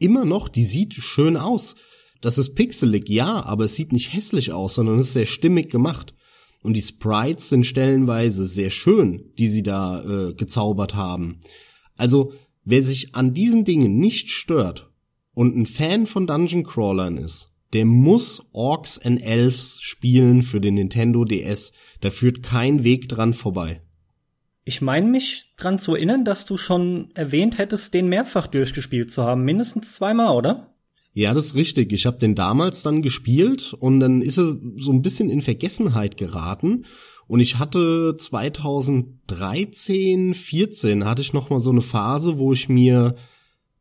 immer 0.00 0.24
noch, 0.24 0.48
die 0.48 0.64
sieht 0.64 0.94
schön 0.94 1.36
aus. 1.36 1.76
Das 2.20 2.38
ist 2.38 2.54
pixelig, 2.54 3.08
ja, 3.08 3.44
aber 3.44 3.64
es 3.64 3.74
sieht 3.74 3.92
nicht 3.92 4.12
hässlich 4.12 4.52
aus, 4.52 4.74
sondern 4.74 4.98
es 4.98 5.08
ist 5.08 5.12
sehr 5.14 5.26
stimmig 5.26 5.70
gemacht. 5.70 6.14
Und 6.62 6.76
die 6.76 6.82
Sprites 6.82 7.48
sind 7.48 7.64
stellenweise 7.64 8.46
sehr 8.46 8.70
schön, 8.70 9.32
die 9.38 9.48
sie 9.48 9.62
da 9.62 10.02
äh, 10.02 10.34
gezaubert 10.34 10.94
haben. 10.94 11.40
Also, 11.96 12.34
wer 12.64 12.82
sich 12.82 13.14
an 13.14 13.32
diesen 13.32 13.64
Dingen 13.64 13.98
nicht 13.98 14.30
stört 14.30 14.90
und 15.32 15.56
ein 15.56 15.66
Fan 15.66 16.06
von 16.06 16.26
Dungeon 16.26 16.64
Crawlern 16.64 17.16
ist, 17.16 17.50
der 17.72 17.84
muss 17.84 18.42
Orcs 18.52 18.98
and 18.98 19.22
Elves 19.22 19.80
spielen 19.80 20.42
für 20.42 20.60
den 20.60 20.74
Nintendo 20.74 21.24
DS. 21.24 21.72
Da 22.00 22.10
führt 22.10 22.42
kein 22.42 22.84
Weg 22.84 23.08
dran 23.08 23.32
vorbei. 23.32 23.80
Ich 24.64 24.82
meine 24.82 25.06
mich 25.06 25.54
dran 25.56 25.78
zu 25.78 25.94
erinnern, 25.94 26.24
dass 26.24 26.44
du 26.44 26.56
schon 26.56 27.10
erwähnt 27.14 27.58
hättest, 27.58 27.94
den 27.94 28.08
mehrfach 28.08 28.48
durchgespielt 28.48 29.10
zu 29.12 29.22
haben. 29.22 29.44
Mindestens 29.44 29.94
zweimal, 29.94 30.36
oder? 30.36 30.74
Ja, 31.12 31.34
das 31.34 31.46
ist 31.46 31.54
richtig. 31.54 31.92
Ich 31.92 32.06
habe 32.06 32.18
den 32.18 32.34
damals 32.34 32.82
dann 32.82 33.02
gespielt 33.02 33.74
und 33.74 34.00
dann 34.00 34.22
ist 34.22 34.38
er 34.38 34.56
so 34.76 34.92
ein 34.92 35.02
bisschen 35.02 35.28
in 35.28 35.42
Vergessenheit 35.42 36.16
geraten. 36.16 36.86
Und 37.26 37.40
ich 37.40 37.58
hatte 37.58 38.16
2013, 38.16 40.34
14 40.34 41.04
hatte 41.04 41.22
ich 41.22 41.32
noch 41.32 41.50
mal 41.50 41.60
so 41.60 41.70
eine 41.70 41.80
Phase, 41.80 42.38
wo 42.38 42.52
ich 42.52 42.68
mir 42.68 43.16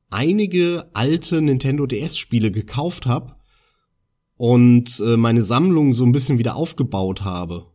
einige 0.10 0.90
alte 0.94 1.42
Nintendo 1.42 1.86
DS 1.86 2.18
Spiele 2.18 2.52
gekauft 2.52 3.06
habe 3.06 3.36
und 4.38 5.00
äh, 5.00 5.18
meine 5.18 5.44
Sammlung 5.44 5.94
so 5.94 6.06
ein 6.06 6.12
bisschen 6.12 6.40
wieder 6.40 6.56
aufgebaut 6.56 7.24
habe, 7.24 7.68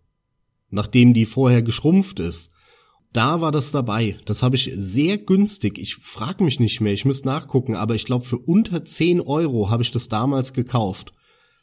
nachdem 0.71 1.15
die 1.15 1.27
vorher 1.27 1.63
geschrumpft 1.63 2.19
ist. 2.21 2.51
Da 3.15 3.41
war 3.41 3.53
das 3.53 3.71
dabei. 3.71 4.19
Das 4.25 4.43
habe 4.43 4.57
ich 4.57 4.73
sehr 4.75 5.19
günstig. 5.19 5.79
Ich 5.79 5.95
frag 5.95 6.41
mich 6.41 6.59
nicht 6.59 6.81
mehr, 6.81 6.93
ich 6.93 7.05
müsste 7.05 7.29
nachgucken, 7.29 7.77
aber 7.77 7.95
ich 7.95 8.07
glaube 8.07 8.25
für 8.25 8.39
unter 8.39 8.85
10 8.85 9.21
Euro 9.21 9.71
habe 9.71 9.85
ich 9.85 9.93
das 9.93 10.09
damals 10.09 10.53
gekauft. 10.53 11.13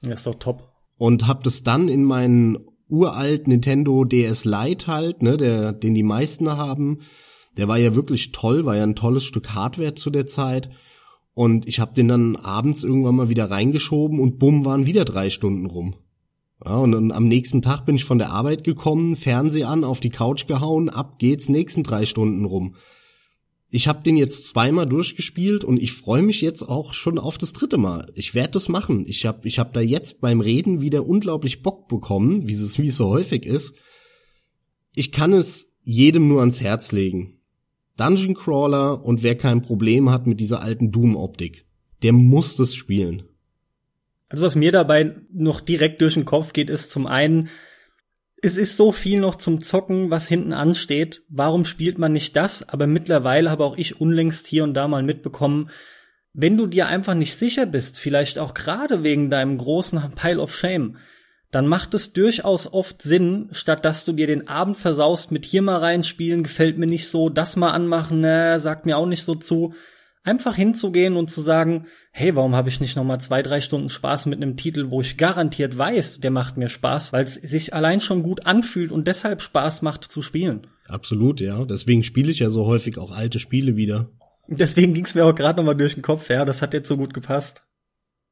Das 0.02 0.20
ist 0.20 0.28
doch 0.28 0.36
top. 0.36 0.72
Und 0.98 1.28
habe 1.28 1.44
das 1.44 1.62
dann 1.62 1.90
in 1.90 2.06
meinen 2.06 2.58
uralt 2.88 3.50
Nintendo 3.50 4.06
DS 4.06 4.46
Lite 4.46 4.88
halt, 4.88 5.24
ne, 5.24 5.36
der, 5.36 5.74
den 5.74 5.94
die 5.94 6.04
meisten 6.04 6.50
haben. 6.50 7.00
Der 7.58 7.68
war 7.68 7.78
ja 7.78 7.96
wirklich 7.96 8.32
toll, 8.32 8.64
war 8.64 8.78
ja 8.78 8.84
ein 8.84 8.96
tolles 8.96 9.26
Stück 9.26 9.50
Hardware 9.50 9.94
zu 9.94 10.10
der 10.10 10.28
Zeit. 10.28 10.70
Und 11.34 11.68
ich 11.68 11.82
habe 11.82 11.94
den 11.94 12.08
dann 12.08 12.38
abends 12.38 12.84
irgendwann 12.84 13.16
mal 13.16 13.30
wieder 13.30 13.52
reingeschoben 13.52 14.22
und 14.22 14.40
bumm, 14.40 14.64
waren 14.64 14.86
wieder 14.86 15.04
drei 15.04 15.30
Stunden 15.30 15.66
rum. 15.66 15.96
Ja, 16.64 16.78
und 16.78 16.92
dann 16.92 17.12
am 17.12 17.28
nächsten 17.28 17.62
Tag 17.62 17.86
bin 17.86 17.96
ich 17.96 18.06
von 18.06 18.20
der 18.20 18.30
Arbeit 18.30 18.64
gekommen, 18.64 19.16
Fernseh 19.16 19.64
an, 19.64 19.84
auf 19.84 20.00
die 20.00 20.10
Couch 20.10 20.48
gehauen, 20.48 20.90
ab 20.90 21.18
geht's, 21.18 21.50
nächsten 21.50 21.84
drei 21.84 22.06
Stunden 22.06 22.46
rum. 22.46 22.76
Ich 23.74 23.88
habe 23.88 24.04
den 24.04 24.18
jetzt 24.18 24.48
zweimal 24.48 24.86
durchgespielt 24.86 25.64
und 25.64 25.82
ich 25.82 25.94
freue 25.94 26.22
mich 26.22 26.42
jetzt 26.42 26.62
auch 26.62 26.94
schon 26.94 27.18
auf 27.18 27.38
das 27.38 27.54
dritte 27.54 27.78
Mal. 27.78 28.12
Ich 28.16 28.36
werde 28.36 28.52
das 28.52 28.68
machen. 28.68 29.06
Ich 29.08 29.26
habe 29.26 29.48
ich 29.48 29.60
hab 29.60 29.74
da 29.74 29.80
jetzt 29.80 30.20
beim 30.20 30.42
Reden 30.42 30.82
wieder 30.82 31.08
unglaublich 31.08 31.64
Bock 31.64 31.88
bekommen, 31.88 32.50
wie 32.50 32.54
es, 32.54 32.80
wie 32.80 32.92
so 32.92 33.08
häufig 33.08 33.46
ist. 33.46 33.74
Ich 34.94 35.14
kann 35.14 35.32
es 35.32 35.72
jedem 35.84 36.28
nur 36.28 36.42
ans 36.42 36.60
Herz 36.60 36.92
legen. 36.92 37.40
Dungeon 37.96 38.36
Crawler 38.36 39.06
und 39.06 39.24
wer 39.24 39.38
kein 39.38 39.62
Problem 39.62 40.10
hat 40.10 40.28
mit 40.28 40.42
dieser 40.42 40.62
alten 40.62 40.92
Doom-Optik, 40.92 41.66
der 42.04 42.12
muss 42.12 42.58
das 42.58 42.76
spielen. 42.76 43.24
Also 44.32 44.46
was 44.46 44.56
mir 44.56 44.72
dabei 44.72 45.16
noch 45.34 45.60
direkt 45.60 46.02
durch 46.02 46.14
den 46.14 46.24
Kopf 46.24 46.54
geht, 46.54 46.70
ist 46.70 46.90
zum 46.90 47.06
einen, 47.06 47.50
es 48.42 48.56
ist 48.56 48.78
so 48.78 48.94
viel 48.94 49.20
noch 49.20 49.36
zum 49.36 49.62
Zocken, 49.62 50.10
was 50.10 50.28
hinten 50.28 50.54
ansteht. 50.54 51.24
Warum 51.28 51.66
spielt 51.66 52.00
man 52.00 52.14
nicht 52.14 52.38
das? 52.38 52.68
Aber 52.68 52.88
mittlerweile 52.88 53.52
habe 53.52 53.66
auch 53.66 53.76
ich 53.76 54.00
unlängst 54.00 54.48
hier 54.48 54.64
und 54.64 54.74
da 54.74 54.88
mal 54.88 55.04
mitbekommen, 55.04 55.70
wenn 56.34 56.56
du 56.56 56.66
dir 56.66 56.88
einfach 56.88 57.14
nicht 57.14 57.36
sicher 57.36 57.66
bist, 57.66 58.00
vielleicht 58.00 58.40
auch 58.40 58.54
gerade 58.54 59.04
wegen 59.04 59.30
deinem 59.30 59.58
großen 59.58 60.02
Pile 60.16 60.40
of 60.40 60.56
Shame, 60.56 60.96
dann 61.52 61.68
macht 61.68 61.94
es 61.94 62.14
durchaus 62.14 62.72
oft 62.72 63.02
Sinn, 63.02 63.50
statt 63.52 63.84
dass 63.84 64.06
du 64.06 64.14
dir 64.14 64.28
den 64.28 64.48
Abend 64.48 64.78
versaust 64.78 65.34
mit 65.34 65.46
hier 65.46 65.62
mal 65.62 65.80
reinspielen, 65.80 66.44
gefällt 66.44 66.78
mir 66.78 66.88
nicht 66.88 67.10
so, 67.10 67.28
das 67.28 67.58
mal 67.58 67.72
anmachen, 67.72 68.22
ne, 68.22 68.58
sagt 68.62 68.86
mir 68.86 68.98
auch 68.98 69.06
nicht 69.06 69.26
so 69.26 69.36
zu, 69.36 69.74
Einfach 70.24 70.56
hinzugehen 70.56 71.16
und 71.16 71.32
zu 71.32 71.42
sagen, 71.42 71.88
hey, 72.12 72.36
warum 72.36 72.56
habe 72.56 72.70
ich 72.70 72.80
nicht 72.80 72.96
noch 72.96 73.04
mal 73.04 73.20
zwei, 73.20 73.42
drei 73.42 73.60
Stunden 73.60 73.90
Spaß 73.90 74.28
mit 74.28 74.42
einem 74.42 74.56
Titel, 74.56 74.92
wo 74.92 75.02
ich 75.02 75.18
garantiert 75.18 75.76
weiß, 75.76 76.20
der 76.20 76.30
macht 76.30 76.58
mir 76.58 76.70
Spaß, 76.70 77.12
weil 77.12 77.26
es 77.26 77.34
sich 77.34 77.74
allein 77.74 78.00
schon 78.00 78.22
gut 78.22 78.46
anfühlt 78.46 78.92
und 78.92 79.08
deshalb 79.08 79.42
Spaß 79.42 79.82
macht 79.82 80.04
zu 80.04 80.22
spielen. 80.22 80.68
Absolut, 80.88 81.42
ja. 81.42 81.66
Deswegen 81.66 82.04
spiele 82.04 82.32
ich 82.32 82.40
ja 82.40 82.52
so 82.52 82.68
häufig 82.68 83.00
auch 83.00 83.12
alte 83.12 83.40
Spiele 83.40 83.76
wieder. 83.76 84.12
Deswegen 84.48 84.94
ging's 84.94 85.16
mir 85.16 85.26
auch 85.26 85.34
gerade 85.34 85.58
noch 85.58 85.66
mal 85.66 85.74
durch 85.74 85.96
den 85.96 86.04
Kopf, 86.04 86.30
ja, 86.30 86.46
das 86.46 86.62
hat 86.62 86.74
jetzt 86.74 86.90
so 86.90 86.98
gut 86.98 87.14
gepasst. 87.14 87.64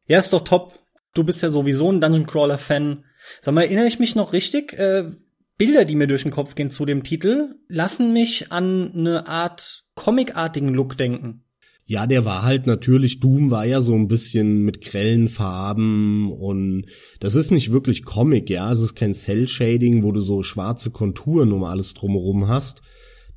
Ja, 0.05 0.19
ist 0.19 0.34
doch 0.34 0.43
top. 0.43 0.77
Du 1.13 1.24
bist 1.24 1.41
ja 1.41 1.50
sowieso 1.50 1.91
ein 1.91 2.01
Dungeon 2.01 2.27
Crawler 2.27 2.58
Fan. 2.58 3.05
Sag 3.41 3.55
mal, 3.55 3.63
erinnere 3.63 3.88
ich 3.88 4.00
mich 4.00 4.15
noch 4.15 4.34
richtig? 4.34 4.74
Äh, 4.74 5.12
Bilder, 5.58 5.86
die 5.86 5.96
mir 5.96 6.08
durch 6.08 6.24
den 6.24 6.31
Kopf 6.31 6.55
gehen 6.55 6.72
zu 6.72 6.86
dem 6.86 7.03
Titel, 7.03 7.55
lassen 7.67 8.13
mich 8.13 8.51
an 8.51 8.93
eine 8.96 9.27
Art 9.27 9.86
comicartigen 9.96 10.69
Look 10.74 10.98
denken. 10.98 11.43
Ja, 11.89 12.05
der 12.05 12.24
war 12.24 12.43
halt 12.43 12.67
natürlich, 12.67 13.19
Doom 13.19 13.50
war 13.50 13.65
ja 13.65 13.81
so 13.81 13.96
ein 13.96 14.08
bisschen 14.08 14.62
mit 14.62 14.79
grellen 14.79 15.27
Farben 15.27 16.31
und 16.31 16.86
das 17.19 17.34
ist 17.34 17.50
nicht 17.50 17.72
wirklich 17.72 18.05
Comic, 18.05 18.51
ja, 18.51 18.72
es 18.72 18.79
ist 18.79 18.93
kein 18.93 19.15
Cell-Shading, 19.15 20.03
wo 20.03 20.12
du 20.12 20.22
so 20.22 20.43
schwarze 20.43 20.91
Konturen 20.91 21.51
um 21.51 21.63
alles 21.63 21.96
drumherum 21.96 22.48
hast. 22.48 22.84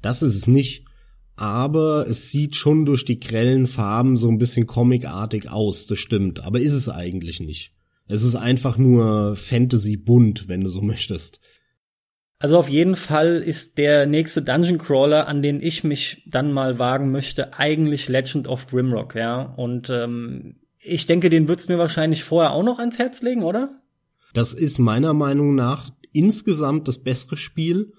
Das 0.02 0.20
ist 0.20 0.36
es 0.36 0.46
nicht. 0.48 0.84
Aber 1.34 2.06
es 2.06 2.30
sieht 2.30 2.54
schon 2.54 2.84
durch 2.84 3.06
die 3.06 3.18
grellen 3.18 3.66
Farben 3.66 4.18
so 4.18 4.28
ein 4.28 4.36
bisschen 4.36 4.66
comicartig 4.66 5.48
aus, 5.48 5.86
das 5.86 5.98
stimmt. 5.98 6.44
Aber 6.44 6.60
ist 6.60 6.74
es 6.74 6.90
eigentlich 6.90 7.40
nicht. 7.40 7.72
Es 8.06 8.22
ist 8.22 8.34
einfach 8.34 8.76
nur 8.76 9.34
Fantasy 9.34 9.96
bunt, 9.96 10.46
wenn 10.48 10.60
du 10.60 10.68
so 10.68 10.82
möchtest. 10.82 11.40
Also 12.42 12.58
auf 12.58 12.68
jeden 12.68 12.96
Fall 12.96 13.36
ist 13.36 13.78
der 13.78 14.04
nächste 14.04 14.42
Dungeon 14.42 14.78
Crawler, 14.78 15.28
an 15.28 15.42
den 15.42 15.62
ich 15.62 15.84
mich 15.84 16.24
dann 16.26 16.52
mal 16.52 16.80
wagen 16.80 17.12
möchte, 17.12 17.56
eigentlich 17.56 18.08
Legend 18.08 18.48
of 18.48 18.66
Grimrock, 18.66 19.14
ja. 19.14 19.42
Und 19.42 19.90
ähm, 19.90 20.56
ich 20.80 21.06
denke, 21.06 21.30
den 21.30 21.46
wird's 21.46 21.68
mir 21.68 21.78
wahrscheinlich 21.78 22.24
vorher 22.24 22.50
auch 22.50 22.64
noch 22.64 22.80
ans 22.80 22.98
Herz 22.98 23.22
legen, 23.22 23.44
oder? 23.44 23.80
Das 24.34 24.54
ist 24.54 24.80
meiner 24.80 25.14
Meinung 25.14 25.54
nach 25.54 25.90
insgesamt 26.10 26.88
das 26.88 26.98
bessere 26.98 27.36
Spiel, 27.36 27.92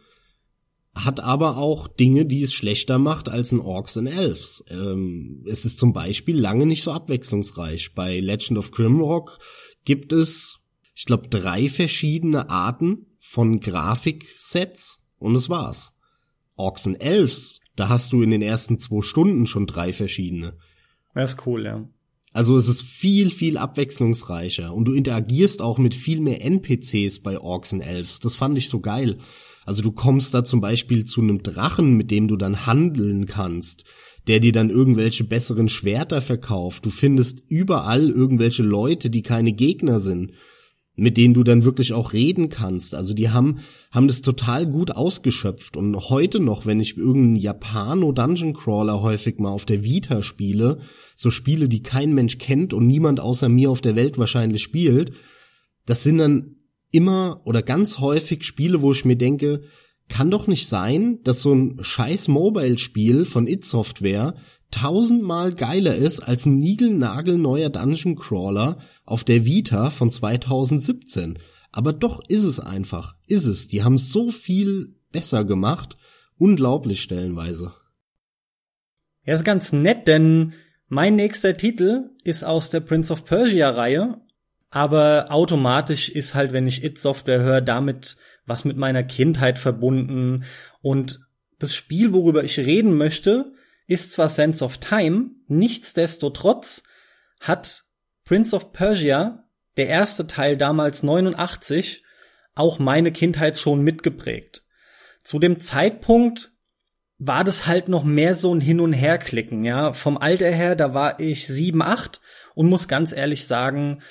hat 0.94 1.22
aber 1.22 1.56
auch 1.56 1.88
Dinge, 1.88 2.26
die 2.26 2.44
es 2.44 2.54
schlechter 2.54 3.00
macht 3.00 3.30
als 3.30 3.54
ein 3.54 3.62
Orcs 3.62 3.96
and 3.96 4.10
Elves. 4.10 4.62
Ähm, 4.68 5.46
es 5.48 5.64
ist 5.64 5.80
zum 5.80 5.94
Beispiel 5.94 6.38
lange 6.38 6.66
nicht 6.66 6.84
so 6.84 6.92
abwechslungsreich. 6.92 7.94
Bei 7.96 8.20
Legend 8.20 8.60
of 8.60 8.72
Grimrock 8.72 9.40
gibt 9.86 10.12
es, 10.12 10.60
ich 10.94 11.06
glaube, 11.06 11.30
drei 11.30 11.70
verschiedene 11.70 12.50
Arten 12.50 13.06
von 13.26 13.62
Grafiksets 13.62 15.00
und 15.18 15.34
es 15.34 15.50
war's. 15.50 15.94
Orcs 16.56 16.86
and 16.86 17.02
Elves, 17.02 17.62
da 17.76 17.88
hast 17.88 18.12
du 18.12 18.22
in 18.22 18.30
den 18.30 18.42
ersten 18.42 18.78
zwei 18.78 19.02
Stunden 19.02 19.48
schon 19.48 19.66
drei 19.66 19.94
verschiedene. 19.94 20.58
Das 21.16 21.34
ist 21.34 21.48
cool, 21.48 21.66
ja. 21.66 21.88
Also 22.34 22.58
es 22.58 22.68
ist 22.68 22.82
viel, 22.82 23.32
viel 23.32 23.58
abwechslungsreicher 23.58 24.74
und 24.74 24.86
du 24.86 24.94
interagierst 24.94 25.62
auch 25.62 25.78
mit 25.78 25.96
viel 25.96 26.20
mehr 26.20 26.44
NPCs 26.44 27.22
bei 27.22 27.40
Orcs 27.40 27.74
and 27.74 27.84
Elves. 27.86 28.20
Das 28.20 28.36
fand 28.36 28.58
ich 28.58 28.68
so 28.68 28.82
geil. 28.82 29.20
Also 29.66 29.82
du 29.82 29.94
kommst 29.94 30.34
da 30.34 30.44
zum 30.44 30.60
Beispiel 30.60 31.06
zu 31.06 31.22
einem 31.22 31.42
Drachen, 31.42 31.94
mit 31.94 32.12
dem 32.12 32.28
du 32.28 32.36
dann 32.36 32.66
handeln 32.66 33.26
kannst, 33.26 33.86
der 34.28 34.42
dir 34.42 34.52
dann 34.52 34.70
irgendwelche 34.70 35.24
besseren 35.24 35.70
Schwerter 35.70 36.22
verkauft. 36.22 36.86
Du 36.86 36.90
findest 36.90 37.42
überall 37.48 38.10
irgendwelche 38.10 38.64
Leute, 38.64 39.10
die 39.10 39.22
keine 39.22 39.54
Gegner 39.54 40.02
sind 40.02 40.34
mit 40.96 41.18
denen 41.18 41.34
du 41.34 41.44
dann 41.44 41.64
wirklich 41.64 41.94
auch 41.94 42.14
reden 42.14 42.50
kannst. 42.50 42.94
Also 42.94 43.14
die 43.14 43.30
haben, 43.32 43.60
haben 43.92 44.08
das 44.08 44.22
total 44.22 44.68
gut 44.68 44.92
ausgeschöpft. 44.92 45.76
Und 45.76 45.96
heute 46.10 46.40
noch, 46.40 46.66
wenn 46.66 46.80
ich 46.80 46.98
irgendeinen 46.98 47.36
Japano-Dungeon 47.36 48.54
Crawler 48.54 49.02
häufig 49.02 49.40
mal 49.40 49.50
auf 49.50 49.66
der 49.66 49.84
Vita 49.84 50.22
spiele, 50.22 50.80
so 51.16 51.32
Spiele, 51.32 51.68
die 51.68 51.82
kein 51.82 52.14
Mensch 52.14 52.38
kennt 52.38 52.74
und 52.74 52.86
niemand 52.86 53.20
außer 53.20 53.50
mir 53.50 53.72
auf 53.72 53.82
der 53.82 53.96
Welt 53.96 54.18
wahrscheinlich 54.20 54.62
spielt, 54.62 55.14
das 55.86 56.04
sind 56.04 56.20
dann 56.20 56.58
immer 56.92 57.42
oder 57.46 57.64
ganz 57.64 57.98
häufig 57.98 58.44
Spiele, 58.44 58.84
wo 58.84 58.92
ich 58.92 59.04
mir 59.04 59.18
denke, 59.18 59.62
kann 60.10 60.30
doch 60.30 60.46
nicht 60.46 60.68
sein, 60.68 61.20
dass 61.24 61.42
so 61.42 61.54
ein 61.54 61.78
scheiß 61.82 62.28
Mobile-Spiel 62.28 63.26
von 63.26 63.48
It 63.48 63.66
Software 63.66 64.36
tausendmal 64.74 65.54
geiler 65.54 65.96
ist 65.96 66.20
als 66.20 66.46
ein 66.46 66.60
niegelnagelneuer 66.60 67.70
Dungeon 67.70 68.16
Crawler 68.16 68.78
auf 69.06 69.24
der 69.24 69.46
Vita 69.46 69.90
von 69.90 70.12
2017. 70.12 71.40
Aber 71.72 71.94
doch 71.94 72.22
ist 72.28 72.44
es 72.44 72.60
einfach, 72.60 73.16
ist 73.28 73.46
es. 73.46 73.68
Die 73.68 73.84
haben 73.84 73.98
so 73.98 74.32
viel 74.32 74.96
besser 75.12 75.46
gemacht. 75.46 75.98
Unglaublich 76.38 77.02
stellenweise. 77.02 77.74
Ja, 79.26 79.34
ist 79.34 79.46
ganz 79.46 79.72
nett, 79.72 80.08
denn 80.08 80.54
mein 80.88 81.16
nächster 81.16 81.56
Titel 81.56 82.10
ist 82.24 82.44
aus 82.44 82.70
der 82.70 82.82
Prince 82.82 83.14
of 83.14 83.26
Persia 83.26 83.70
Reihe, 83.70 84.22
aber 84.70 85.28
automatisch 85.30 86.10
ist 86.10 86.36
halt, 86.36 86.52
wenn 86.52 86.68
ich 86.68 86.84
It 86.84 86.98
Software 86.98 87.42
höre, 87.42 87.62
damit 87.62 88.18
was 88.46 88.66
mit 88.66 88.76
meiner 88.76 89.04
Kindheit 89.04 89.60
verbunden 89.60 90.44
und 90.82 91.22
das 91.60 91.74
Spiel, 91.74 92.12
worüber 92.12 92.44
ich 92.44 92.60
reden 92.60 92.98
möchte, 92.98 93.54
ist 93.88 94.12
zwar 94.12 94.30
Sense 94.30 94.64
of 94.64 94.78
Time, 94.78 95.32
nichtsdestotrotz 95.48 96.84
hat 97.40 97.84
Prince 98.24 98.56
of 98.56 98.72
Persia, 98.72 99.44
der 99.78 99.88
erste 99.88 100.28
Teil 100.28 100.58
damals 100.58 101.04
89, 101.04 102.04
auch 102.56 102.80
meine 102.80 103.12
Kindheit 103.12 103.58
schon 103.58 103.82
mitgeprägt. 103.82 104.64
Zu 105.24 105.40
dem 105.40 105.60
Zeitpunkt 105.60 106.52
war 107.18 107.44
das 107.44 107.68
halt 107.68 107.88
noch 107.88 108.04
mehr 108.04 108.36
so 108.36 108.54
ein 108.54 108.62
Hin- 108.62 108.80
und 108.80 108.94
Herklicken, 108.94 109.64
ja. 109.64 109.94
Vom 109.94 110.18
Alter 110.18 110.52
her, 110.52 110.76
da 110.76 110.94
war 110.94 111.20
ich 111.20 111.48
sieben, 111.48 111.82
acht 111.82 112.22
und 112.56 112.70
muss 112.70 112.88
ganz 112.88 113.14
ehrlich 113.14 113.48
sagen, 113.48 114.02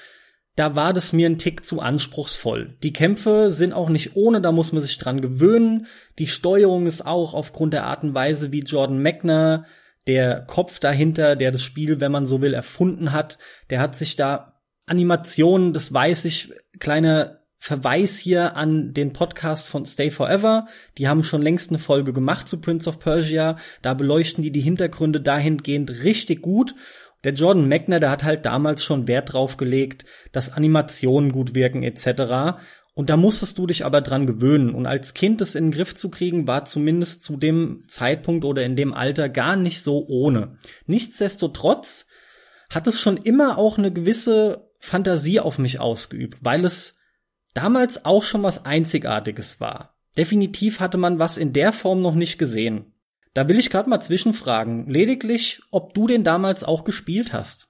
da 0.56 0.76
war 0.76 0.92
das 0.92 1.12
mir 1.12 1.28
ein 1.28 1.38
Tick 1.38 1.66
zu 1.66 1.80
anspruchsvoll. 1.80 2.76
Die 2.82 2.92
Kämpfe 2.92 3.50
sind 3.50 3.72
auch 3.72 3.88
nicht 3.88 4.16
ohne, 4.16 4.40
da 4.40 4.52
muss 4.52 4.72
man 4.72 4.82
sich 4.82 4.98
dran 4.98 5.20
gewöhnen. 5.20 5.86
Die 6.18 6.26
Steuerung 6.26 6.86
ist 6.86 7.06
auch 7.06 7.34
aufgrund 7.34 7.72
der 7.72 7.86
Art 7.86 8.04
und 8.04 8.14
Weise, 8.14 8.52
wie 8.52 8.60
Jordan 8.60 8.98
Mechner, 8.98 9.64
der 10.06 10.42
Kopf 10.42 10.78
dahinter, 10.78 11.36
der 11.36 11.52
das 11.52 11.62
Spiel, 11.62 12.00
wenn 12.00 12.12
man 12.12 12.26
so 12.26 12.42
will, 12.42 12.54
erfunden 12.54 13.12
hat, 13.12 13.38
der 13.70 13.80
hat 13.80 13.96
sich 13.96 14.16
da 14.16 14.60
Animationen, 14.86 15.72
das 15.72 15.92
weiß 15.92 16.24
ich, 16.24 16.52
kleiner 16.80 17.38
Verweis 17.56 18.18
hier 18.18 18.56
an 18.56 18.92
den 18.92 19.12
Podcast 19.12 19.68
von 19.68 19.86
Stay 19.86 20.10
Forever. 20.10 20.66
Die 20.98 21.06
haben 21.06 21.22
schon 21.22 21.42
längst 21.42 21.70
eine 21.70 21.78
Folge 21.78 22.12
gemacht 22.12 22.48
zu 22.48 22.60
Prince 22.60 22.90
of 22.90 22.98
Persia. 22.98 23.56
Da 23.82 23.94
beleuchten 23.94 24.42
die 24.42 24.50
die 24.50 24.60
Hintergründe 24.60 25.20
dahingehend 25.20 26.02
richtig 26.02 26.42
gut. 26.42 26.74
Der 27.24 27.32
Jordan 27.32 27.68
Mechner, 27.68 28.00
der 28.00 28.10
hat 28.10 28.24
halt 28.24 28.44
damals 28.44 28.82
schon 28.82 29.08
Wert 29.08 29.32
drauf 29.32 29.56
gelegt, 29.56 30.04
dass 30.32 30.52
Animationen 30.52 31.32
gut 31.32 31.54
wirken 31.54 31.82
etc. 31.82 32.58
Und 32.94 33.10
da 33.10 33.16
musstest 33.16 33.58
du 33.58 33.66
dich 33.66 33.84
aber 33.84 34.00
dran 34.00 34.26
gewöhnen. 34.26 34.74
Und 34.74 34.86
als 34.86 35.14
Kind 35.14 35.40
das 35.40 35.54
in 35.54 35.66
den 35.66 35.72
Griff 35.72 35.94
zu 35.94 36.10
kriegen, 36.10 36.46
war 36.46 36.64
zumindest 36.64 37.22
zu 37.22 37.36
dem 37.36 37.84
Zeitpunkt 37.86 38.44
oder 38.44 38.64
in 38.64 38.76
dem 38.76 38.92
Alter 38.92 39.28
gar 39.28 39.56
nicht 39.56 39.82
so 39.82 40.06
ohne. 40.08 40.58
Nichtsdestotrotz 40.86 42.06
hat 42.70 42.86
es 42.86 43.00
schon 43.00 43.16
immer 43.16 43.56
auch 43.58 43.78
eine 43.78 43.92
gewisse 43.92 44.68
Fantasie 44.78 45.40
auf 45.40 45.58
mich 45.58 45.80
ausgeübt, 45.80 46.38
weil 46.40 46.64
es 46.64 46.96
damals 47.54 48.04
auch 48.04 48.24
schon 48.24 48.42
was 48.42 48.64
Einzigartiges 48.64 49.60
war. 49.60 49.96
Definitiv 50.16 50.80
hatte 50.80 50.98
man 50.98 51.18
was 51.18 51.38
in 51.38 51.52
der 51.52 51.72
Form 51.72 52.02
noch 52.02 52.14
nicht 52.14 52.38
gesehen. 52.38 52.91
Da 53.34 53.48
will 53.48 53.58
ich 53.58 53.70
gerade 53.70 53.88
mal 53.88 54.00
zwischenfragen. 54.00 54.88
Lediglich, 54.88 55.62
ob 55.70 55.94
du 55.94 56.06
den 56.06 56.24
damals 56.24 56.64
auch 56.64 56.84
gespielt 56.84 57.32
hast. 57.32 57.68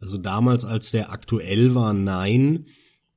Also 0.00 0.16
damals, 0.16 0.64
als 0.64 0.90
der 0.90 1.12
aktuell 1.12 1.74
war, 1.74 1.92
nein. 1.92 2.66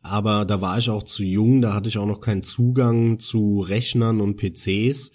Aber 0.02 0.44
da 0.44 0.60
war 0.60 0.78
ich 0.78 0.90
auch 0.90 1.04
zu 1.04 1.24
jung, 1.24 1.62
da 1.62 1.74
hatte 1.74 1.88
ich 1.88 1.98
auch 1.98 2.06
noch 2.06 2.20
keinen 2.20 2.44
Zugang 2.44 3.20
zu 3.20 3.62
Rechnern 3.62 4.20
und 4.20 4.36
PCs. 4.36 5.12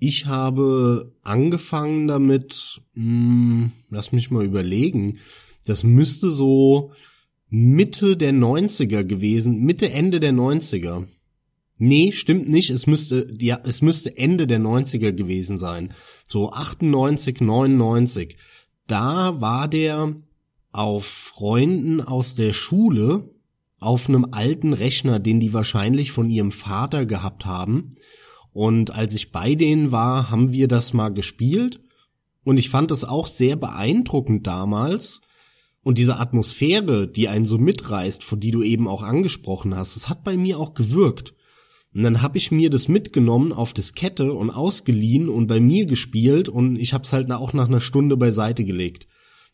Ich 0.00 0.26
habe 0.26 1.12
angefangen 1.22 2.08
damit, 2.08 2.82
mh, 2.94 3.02
hm, 3.04 3.72
lass 3.90 4.10
mich 4.10 4.32
mal 4.32 4.44
überlegen, 4.44 5.18
das 5.64 5.84
müsste 5.84 6.30
so 6.32 6.92
Mitte 7.48 8.16
der 8.16 8.32
90er 8.32 9.04
gewesen, 9.04 9.62
Mitte, 9.62 9.90
Ende 9.90 10.18
der 10.18 10.32
90er. 10.32 11.06
Nee, 11.76 12.12
stimmt 12.12 12.48
nicht. 12.48 12.70
Es 12.70 12.86
müsste, 12.86 13.34
ja, 13.38 13.60
es 13.64 13.82
müsste 13.82 14.16
Ende 14.16 14.46
der 14.46 14.60
90er 14.60 15.12
gewesen 15.12 15.58
sein. 15.58 15.92
So 16.26 16.52
98, 16.52 17.40
99. 17.40 18.36
Da 18.86 19.40
war 19.40 19.68
der 19.68 20.14
auf 20.72 21.04
Freunden 21.04 22.00
aus 22.00 22.34
der 22.34 22.52
Schule 22.52 23.30
auf 23.80 24.08
einem 24.08 24.28
alten 24.30 24.72
Rechner, 24.72 25.18
den 25.18 25.40
die 25.40 25.52
wahrscheinlich 25.52 26.10
von 26.10 26.30
ihrem 26.30 26.52
Vater 26.52 27.06
gehabt 27.06 27.44
haben. 27.44 27.90
Und 28.52 28.92
als 28.92 29.14
ich 29.14 29.32
bei 29.32 29.54
denen 29.56 29.92
war, 29.92 30.30
haben 30.30 30.52
wir 30.52 30.68
das 30.68 30.92
mal 30.92 31.10
gespielt. 31.10 31.80
Und 32.44 32.56
ich 32.56 32.70
fand 32.70 32.90
das 32.90 33.04
auch 33.04 33.26
sehr 33.26 33.56
beeindruckend 33.56 34.46
damals. 34.46 35.20
Und 35.82 35.98
diese 35.98 36.18
Atmosphäre, 36.18 37.08
die 37.08 37.28
einen 37.28 37.44
so 37.44 37.58
mitreißt, 37.58 38.24
von 38.24 38.40
die 38.40 38.52
du 38.52 38.62
eben 38.62 38.88
auch 38.88 39.02
angesprochen 39.02 39.76
hast, 39.76 39.96
das 39.96 40.08
hat 40.08 40.24
bei 40.24 40.36
mir 40.36 40.58
auch 40.58 40.74
gewirkt. 40.74 41.34
Und 41.94 42.02
dann 42.02 42.22
habe 42.22 42.38
ich 42.38 42.50
mir 42.50 42.70
das 42.70 42.88
mitgenommen 42.88 43.52
auf 43.52 43.72
Diskette 43.72 44.32
und 44.32 44.50
ausgeliehen 44.50 45.28
und 45.28 45.46
bei 45.46 45.60
mir 45.60 45.86
gespielt 45.86 46.48
und 46.48 46.76
ich 46.76 46.92
habe 46.92 47.04
es 47.04 47.12
halt 47.12 47.30
auch 47.30 47.52
nach 47.52 47.68
einer 47.68 47.80
Stunde 47.80 48.16
beiseite 48.16 48.64
gelegt. 48.64 49.06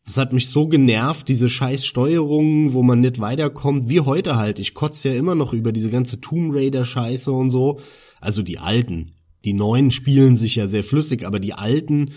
Das 0.07 0.17
hat 0.17 0.33
mich 0.33 0.49
so 0.49 0.67
genervt, 0.67 1.29
diese 1.29 1.51
scheiß 1.51 1.85
Steuerungen, 1.85 2.73
wo 2.73 2.83
man 2.83 3.01
nicht 3.01 3.21
weiterkommt, 3.21 3.91
wie 3.91 4.01
heute 4.01 4.37
halt. 4.37 4.59
Ich 4.59 4.73
kotze 4.73 5.11
ja 5.11 5.15
immer 5.15 5.35
noch 5.35 5.53
über 5.53 5.73
diese 5.73 5.91
ganze 5.91 6.23
Tomb 6.23 6.55
Raider 6.55 6.87
Scheiße 6.87 7.31
und 7.31 7.51
so. 7.51 7.79
Also 8.21 8.43
die 8.43 8.59
alten. 8.59 9.13
Die 9.45 9.53
neuen 9.53 9.91
spielen 9.91 10.37
sich 10.37 10.57
ja 10.57 10.67
sehr 10.67 10.83
flüssig, 10.83 11.27
aber 11.27 11.41
die 11.41 11.53
alten, 11.53 12.13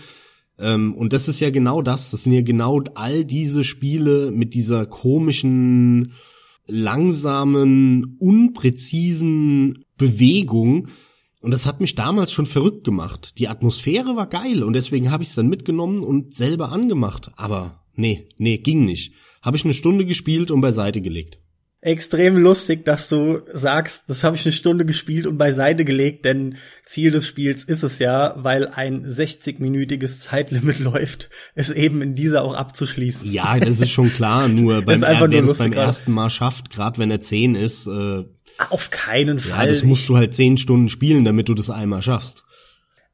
ähm, 0.58 0.94
und 0.94 1.12
das 1.12 1.28
ist 1.28 1.40
ja 1.40 1.50
genau 1.50 1.82
das, 1.82 2.10
das 2.10 2.22
sind 2.22 2.32
ja 2.32 2.42
genau 2.42 2.82
all 2.94 3.26
diese 3.26 3.64
Spiele 3.64 4.30
mit 4.30 4.54
dieser 4.54 4.86
komischen, 4.86 6.12
langsamen, 6.66 8.16
unpräzisen 8.18 9.83
Bewegung. 10.04 10.88
Und 11.42 11.50
das 11.50 11.66
hat 11.66 11.80
mich 11.80 11.94
damals 11.94 12.32
schon 12.32 12.46
verrückt 12.46 12.84
gemacht. 12.84 13.34
Die 13.38 13.48
Atmosphäre 13.48 14.16
war 14.16 14.28
geil 14.28 14.62
und 14.62 14.72
deswegen 14.72 15.10
habe 15.10 15.22
ich 15.22 15.30
es 15.30 15.34
dann 15.34 15.48
mitgenommen 15.48 16.00
und 16.00 16.34
selber 16.34 16.72
angemacht. 16.72 17.30
Aber 17.36 17.84
nee, 17.94 18.28
nee, 18.38 18.58
ging 18.58 18.84
nicht. 18.84 19.12
Habe 19.42 19.56
ich 19.56 19.64
eine 19.64 19.74
Stunde 19.74 20.06
gespielt 20.06 20.50
und 20.50 20.62
beiseite 20.62 21.02
gelegt 21.02 21.38
extrem 21.84 22.38
lustig, 22.38 22.86
dass 22.86 23.10
du 23.10 23.40
sagst, 23.52 24.04
das 24.08 24.24
habe 24.24 24.36
ich 24.36 24.46
eine 24.46 24.52
Stunde 24.52 24.86
gespielt 24.86 25.26
und 25.26 25.36
beiseite 25.36 25.84
gelegt, 25.84 26.24
denn 26.24 26.56
Ziel 26.82 27.10
des 27.10 27.26
Spiels 27.26 27.62
ist 27.64 27.82
es 27.82 27.98
ja, 27.98 28.34
weil 28.38 28.68
ein 28.68 29.06
60-minütiges 29.06 30.20
Zeitlimit 30.20 30.78
läuft, 30.80 31.28
es 31.54 31.70
eben 31.70 32.00
in 32.00 32.14
dieser 32.14 32.42
auch 32.42 32.54
abzuschließen. 32.54 33.30
Ja, 33.30 33.60
das 33.60 33.80
ist 33.80 33.90
schon 33.90 34.10
klar, 34.10 34.48
nur 34.48 34.80
beim, 34.80 35.02
er, 35.02 35.28
beim 35.28 35.72
ersten 35.74 36.12
Mal 36.12 36.30
schafft, 36.30 36.70
gerade 36.70 36.98
wenn 36.98 37.10
er 37.10 37.20
10 37.20 37.54
ist, 37.54 37.86
äh, 37.86 38.24
auf 38.70 38.90
keinen 38.90 39.38
Fall. 39.38 39.66
Ja, 39.66 39.66
das 39.66 39.82
musst 39.82 40.08
du 40.08 40.16
halt 40.16 40.34
10 40.34 40.58
Stunden 40.58 40.88
spielen, 40.88 41.24
damit 41.24 41.48
du 41.48 41.54
das 41.54 41.70
einmal 41.70 42.02
schaffst. 42.02 42.44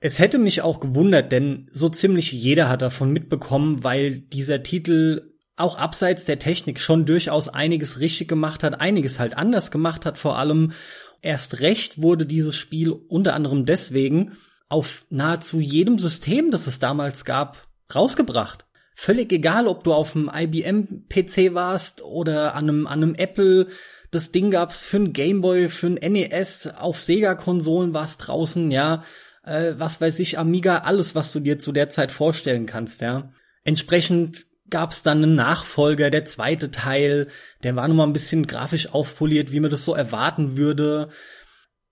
Es 0.00 0.18
hätte 0.18 0.38
mich 0.38 0.62
auch 0.62 0.80
gewundert, 0.80 1.30
denn 1.30 1.68
so 1.72 1.88
ziemlich 1.88 2.32
jeder 2.32 2.68
hat 2.68 2.82
davon 2.82 3.12
mitbekommen, 3.12 3.84
weil 3.84 4.18
dieser 4.18 4.62
Titel 4.62 5.30
auch 5.56 5.76
abseits 5.76 6.24
der 6.24 6.38
Technik 6.38 6.80
schon 6.80 7.04
durchaus 7.04 7.48
einiges 7.48 8.00
richtig 8.00 8.28
gemacht 8.28 8.64
hat, 8.64 8.80
einiges 8.80 9.20
halt 9.20 9.36
anders 9.36 9.70
gemacht 9.70 10.06
hat 10.06 10.16
vor 10.16 10.38
allem. 10.38 10.72
Erst 11.20 11.60
recht 11.60 12.00
wurde 12.00 12.24
dieses 12.24 12.56
Spiel 12.56 12.92
unter 12.92 13.34
anderem 13.34 13.66
deswegen 13.66 14.38
auf 14.70 15.04
nahezu 15.10 15.60
jedem 15.60 15.98
System, 15.98 16.50
das 16.50 16.66
es 16.66 16.78
damals 16.78 17.26
gab, 17.26 17.68
rausgebracht. 17.94 18.64
Völlig 18.94 19.32
egal, 19.32 19.66
ob 19.66 19.84
du 19.84 19.92
auf 19.92 20.16
einem 20.16 20.30
IBM-PC 20.32 21.54
warst 21.54 22.02
oder 22.02 22.54
an 22.54 22.68
einem, 22.68 22.86
an 22.86 23.02
einem 23.02 23.14
Apple. 23.14 23.68
Das 24.10 24.32
Ding 24.32 24.50
gab's 24.50 24.82
für 24.82 24.96
ein 24.96 25.12
Gameboy, 25.12 25.68
für 25.68 25.86
ein 25.86 26.12
NES, 26.12 26.68
auf 26.76 26.98
Sega-Konsolen 26.98 27.94
war 27.94 28.04
es 28.04 28.18
draußen, 28.18 28.70
ja. 28.70 29.04
Äh, 29.44 29.74
was 29.76 30.00
weiß 30.00 30.18
ich, 30.18 30.38
Amiga, 30.38 30.78
alles, 30.78 31.14
was 31.14 31.32
du 31.32 31.40
dir 31.40 31.58
zu 31.58 31.72
der 31.72 31.88
Zeit 31.88 32.10
vorstellen 32.10 32.66
kannst, 32.66 33.00
ja. 33.00 33.32
Entsprechend 33.62 34.46
gab 34.68 34.90
es 34.90 35.02
dann 35.02 35.22
einen 35.22 35.34
Nachfolger, 35.34 36.10
der 36.10 36.24
zweite 36.24 36.70
Teil, 36.70 37.28
der 37.62 37.76
war 37.76 37.88
nochmal 37.88 38.06
ein 38.06 38.12
bisschen 38.12 38.46
grafisch 38.46 38.92
aufpoliert, 38.92 39.52
wie 39.52 39.60
man 39.60 39.70
das 39.70 39.84
so 39.84 39.94
erwarten 39.94 40.56
würde. 40.56 41.08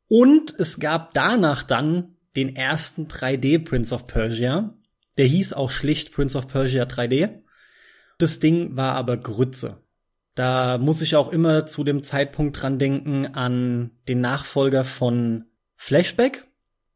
Und 0.08 0.54
es 0.58 0.80
gab 0.80 1.12
danach 1.12 1.62
dann 1.62 2.16
den 2.36 2.56
ersten 2.56 3.08
3D 3.08 3.64
Prince 3.64 3.94
of 3.94 4.06
Persia. 4.06 4.74
Der 5.18 5.26
hieß 5.26 5.52
auch 5.52 5.70
schlicht 5.70 6.12
Prince 6.12 6.38
of 6.38 6.48
Persia 6.48 6.84
3D. 6.84 7.42
Das 8.18 8.38
Ding 8.38 8.76
war 8.76 8.94
aber 8.94 9.16
Grütze. 9.16 9.82
Da 10.38 10.78
muss 10.78 11.02
ich 11.02 11.16
auch 11.16 11.32
immer 11.32 11.66
zu 11.66 11.82
dem 11.82 12.04
Zeitpunkt 12.04 12.62
dran 12.62 12.78
denken 12.78 13.26
an 13.26 13.90
den 14.06 14.20
Nachfolger 14.20 14.84
von 14.84 15.46
Flashback. 15.74 16.46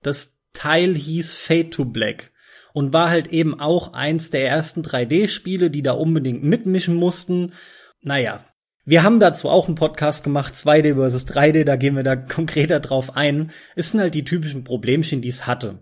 Das 0.01 0.37
Teil 0.53 0.95
hieß 0.95 1.35
Fade 1.35 1.71
to 1.71 1.85
Black 1.85 2.31
und 2.73 2.93
war 2.93 3.11
halt 3.11 3.33
eben 3.33 3.59
auch 3.59 3.95
eins 3.95 4.31
der 4.31 4.47
ersten 4.47 4.83
3D-Spiele, 4.83 5.71
die 5.71 5.83
da 5.83 5.91
unbedingt 5.91 6.45
mitmischen 6.45 6.95
mussten. 6.95 7.55
Naja, 8.01 8.45
wir 8.85 9.03
haben 9.03 9.19
dazu 9.19 9.49
auch 9.49 9.67
einen 9.67 9.75
Podcast 9.75 10.23
gemacht, 10.23 10.55
2D 10.55 10.95
versus 10.95 11.27
3D, 11.27 11.65
da 11.65 11.75
gehen 11.75 11.97
wir 11.97 12.05
da 12.05 12.15
konkreter 12.35 12.79
drauf 12.79 13.17
ein. 13.17 13.51
Es 13.75 13.91
sind 13.91 13.99
halt 13.99 14.15
die 14.15 14.25
typischen 14.25 14.63
Problemchen, 14.63 15.21
die 15.21 15.31
es 15.31 15.49
hatte. 15.49 15.81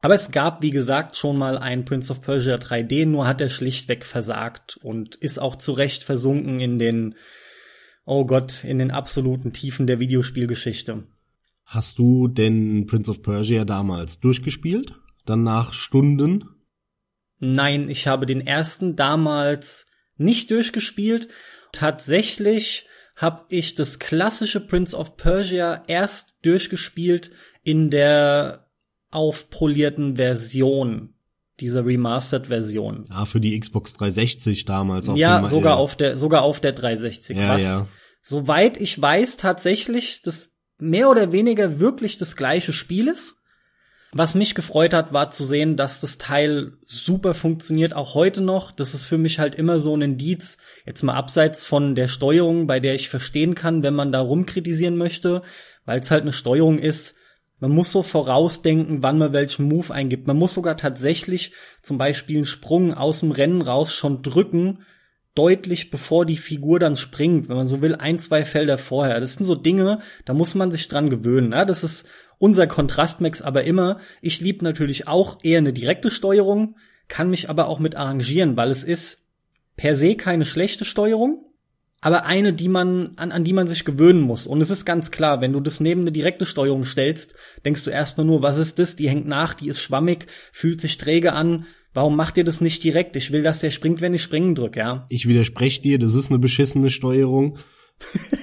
Aber 0.00 0.14
es 0.14 0.30
gab, 0.30 0.62
wie 0.62 0.70
gesagt, 0.70 1.16
schon 1.16 1.36
mal 1.36 1.58
ein 1.58 1.84
Prince 1.84 2.12
of 2.12 2.22
Persia 2.22 2.56
3D, 2.56 3.06
nur 3.06 3.26
hat 3.26 3.40
er 3.40 3.48
schlichtweg 3.48 4.04
versagt 4.04 4.78
und 4.82 5.16
ist 5.16 5.38
auch 5.38 5.56
zu 5.56 5.72
Recht 5.72 6.04
versunken 6.04 6.60
in 6.60 6.78
den, 6.78 7.16
oh 8.04 8.24
Gott, 8.24 8.62
in 8.62 8.78
den 8.78 8.90
absoluten 8.92 9.52
Tiefen 9.52 9.86
der 9.86 9.98
Videospielgeschichte. 9.98 11.08
Hast 11.64 11.98
du 11.98 12.28
denn 12.28 12.86
Prince 12.86 13.10
of 13.10 13.22
Persia 13.22 13.64
damals 13.64 14.20
durchgespielt? 14.20 14.94
dann 15.28 15.42
nach 15.42 15.72
Stunden? 15.72 16.44
Nein, 17.38 17.88
ich 17.88 18.06
habe 18.06 18.26
den 18.26 18.46
ersten 18.46 18.96
damals 18.96 19.86
nicht 20.16 20.50
durchgespielt. 20.50 21.28
Tatsächlich 21.72 22.86
habe 23.14 23.44
ich 23.48 23.74
das 23.74 23.98
klassische 23.98 24.60
Prince 24.60 24.96
of 24.96 25.16
Persia 25.16 25.82
erst 25.86 26.36
durchgespielt 26.42 27.30
in 27.62 27.90
der 27.90 28.67
aufpolierten 29.10 30.16
Version 30.16 31.14
dieser 31.60 31.84
Remastered-Version. 31.84 33.06
Ja, 33.08 33.24
für 33.24 33.40
die 33.40 33.58
Xbox 33.58 33.94
360 33.94 34.64
damals. 34.64 35.08
Auf 35.08 35.16
ja, 35.16 35.44
sogar 35.44 35.76
auf 35.76 35.96
der, 35.96 36.16
sogar 36.16 36.42
auf 36.42 36.60
der 36.60 36.72
360. 36.72 37.36
Ja, 37.36 37.48
was, 37.48 37.62
ja. 37.62 37.88
soweit 38.20 38.76
ich 38.76 39.00
weiß, 39.00 39.36
tatsächlich 39.36 40.22
das 40.22 40.56
mehr 40.78 41.10
oder 41.10 41.32
weniger 41.32 41.80
wirklich 41.80 42.18
das 42.18 42.36
gleiche 42.36 42.72
Spiel 42.72 43.08
ist. 43.08 43.34
Was 44.12 44.34
mich 44.34 44.54
gefreut 44.54 44.94
hat, 44.94 45.12
war 45.12 45.30
zu 45.30 45.44
sehen, 45.44 45.76
dass 45.76 46.00
das 46.00 46.16
Teil 46.16 46.72
super 46.84 47.34
funktioniert, 47.34 47.94
auch 47.94 48.14
heute 48.14 48.40
noch. 48.40 48.72
Das 48.72 48.94
ist 48.94 49.04
für 49.04 49.18
mich 49.18 49.38
halt 49.38 49.54
immer 49.54 49.80
so 49.80 49.94
ein 49.94 50.00
Indiz, 50.00 50.56
jetzt 50.86 51.02
mal 51.02 51.14
abseits 51.14 51.66
von 51.66 51.94
der 51.94 52.08
Steuerung, 52.08 52.66
bei 52.66 52.80
der 52.80 52.94
ich 52.94 53.10
verstehen 53.10 53.54
kann, 53.54 53.82
wenn 53.82 53.94
man 53.94 54.10
da 54.10 54.20
rumkritisieren 54.20 54.96
möchte, 54.96 55.42
weil 55.84 56.00
es 56.00 56.10
halt 56.10 56.22
eine 56.22 56.32
Steuerung 56.32 56.78
ist. 56.78 57.16
Man 57.60 57.72
muss 57.72 57.90
so 57.90 58.02
vorausdenken, 58.02 59.02
wann 59.02 59.18
man 59.18 59.32
welchen 59.32 59.66
Move 59.66 59.92
eingibt. 59.92 60.26
Man 60.26 60.36
muss 60.36 60.54
sogar 60.54 60.76
tatsächlich 60.76 61.52
zum 61.82 61.98
Beispiel 61.98 62.36
einen 62.36 62.44
Sprung 62.44 62.94
aus 62.94 63.20
dem 63.20 63.32
Rennen 63.32 63.62
raus 63.62 63.92
schon 63.92 64.22
drücken, 64.22 64.84
deutlich 65.34 65.90
bevor 65.90 66.24
die 66.24 66.36
Figur 66.36 66.78
dann 66.78 66.96
springt, 66.96 67.48
wenn 67.48 67.56
man 67.56 67.66
so 67.66 67.80
will, 67.80 67.94
ein, 67.96 68.18
zwei 68.18 68.44
Felder 68.44 68.78
vorher. 68.78 69.20
Das 69.20 69.34
sind 69.34 69.46
so 69.46 69.54
Dinge, 69.54 70.00
da 70.24 70.34
muss 70.34 70.54
man 70.54 70.70
sich 70.70 70.88
dran 70.88 71.10
gewöhnen. 71.10 71.52
Ja? 71.52 71.64
Das 71.64 71.82
ist 71.84 72.06
unser 72.38 72.66
Kontrastmax 72.66 73.42
aber 73.42 73.64
immer. 73.64 73.98
Ich 74.20 74.40
lieb 74.40 74.62
natürlich 74.62 75.08
auch 75.08 75.38
eher 75.42 75.58
eine 75.58 75.72
direkte 75.72 76.10
Steuerung, 76.10 76.76
kann 77.08 77.30
mich 77.30 77.50
aber 77.50 77.66
auch 77.68 77.80
mit 77.80 77.96
arrangieren, 77.96 78.56
weil 78.56 78.70
es 78.70 78.84
ist 78.84 79.22
per 79.76 79.94
se 79.96 80.14
keine 80.16 80.44
schlechte 80.44 80.84
Steuerung, 80.84 81.44
aber 82.00 82.24
eine, 82.26 82.52
die 82.52 82.68
man, 82.68 83.12
an, 83.16 83.32
an 83.32 83.44
die 83.44 83.52
man 83.52 83.66
sich 83.66 83.84
gewöhnen 83.84 84.20
muss. 84.20 84.46
Und 84.46 84.60
es 84.60 84.70
ist 84.70 84.84
ganz 84.84 85.10
klar, 85.10 85.40
wenn 85.40 85.52
du 85.52 85.60
das 85.60 85.80
neben 85.80 86.02
eine 86.02 86.12
direkte 86.12 86.46
Steuerung 86.46 86.84
stellst, 86.84 87.34
denkst 87.64 87.84
du 87.84 87.90
erstmal 87.90 88.26
nur, 88.26 88.42
was 88.42 88.58
ist 88.58 88.78
das? 88.78 88.96
Die 88.96 89.08
hängt 89.08 89.26
nach, 89.26 89.54
die 89.54 89.68
ist 89.68 89.80
schwammig, 89.80 90.26
fühlt 90.52 90.80
sich 90.80 90.98
träge 90.98 91.32
an. 91.32 91.66
Warum 91.94 92.14
macht 92.14 92.36
ihr 92.36 92.44
das 92.44 92.60
nicht 92.60 92.84
direkt? 92.84 93.16
Ich 93.16 93.32
will, 93.32 93.42
dass 93.42 93.60
der 93.60 93.70
springt, 93.70 94.00
wenn 94.00 94.14
ich 94.14 94.22
springen 94.22 94.54
drücke, 94.54 94.78
ja. 94.78 95.02
Ich 95.08 95.26
widerspreche 95.26 95.82
dir, 95.82 95.98
das 95.98 96.14
ist 96.14 96.30
eine 96.30 96.38
beschissene 96.38 96.90
Steuerung. 96.90 97.58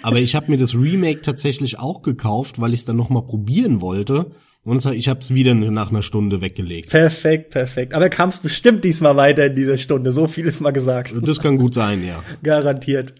Aber 0.03 0.17
ich 0.17 0.35
habe 0.35 0.51
mir 0.51 0.57
das 0.57 0.75
Remake 0.75 1.21
tatsächlich 1.21 1.79
auch 1.79 2.01
gekauft, 2.01 2.59
weil 2.59 2.73
ich 2.73 2.81
es 2.81 2.85
dann 2.85 2.97
noch 2.97 3.09
mal 3.09 3.21
probieren 3.21 3.79
wollte. 3.79 4.31
Und 4.65 4.83
ich 4.83 5.07
habe 5.07 5.19
es 5.19 5.33
wieder 5.33 5.53
nach 5.53 5.91
einer 5.91 6.01
Stunde 6.01 6.41
weggelegt. 6.41 6.89
Perfekt, 6.89 7.51
perfekt. 7.51 7.93
Aber 7.93 8.09
kam 8.09 8.29
es 8.29 8.39
bestimmt 8.39 8.83
diesmal 8.83 9.15
weiter 9.15 9.45
in 9.45 9.55
dieser 9.55 9.77
Stunde. 9.77 10.11
So 10.11 10.27
viel 10.27 10.47
ist 10.47 10.59
mal 10.59 10.71
gesagt. 10.71 11.13
Das 11.21 11.39
kann 11.39 11.57
gut 11.57 11.75
sein, 11.75 12.03
ja. 12.05 12.23
Garantiert. 12.43 13.13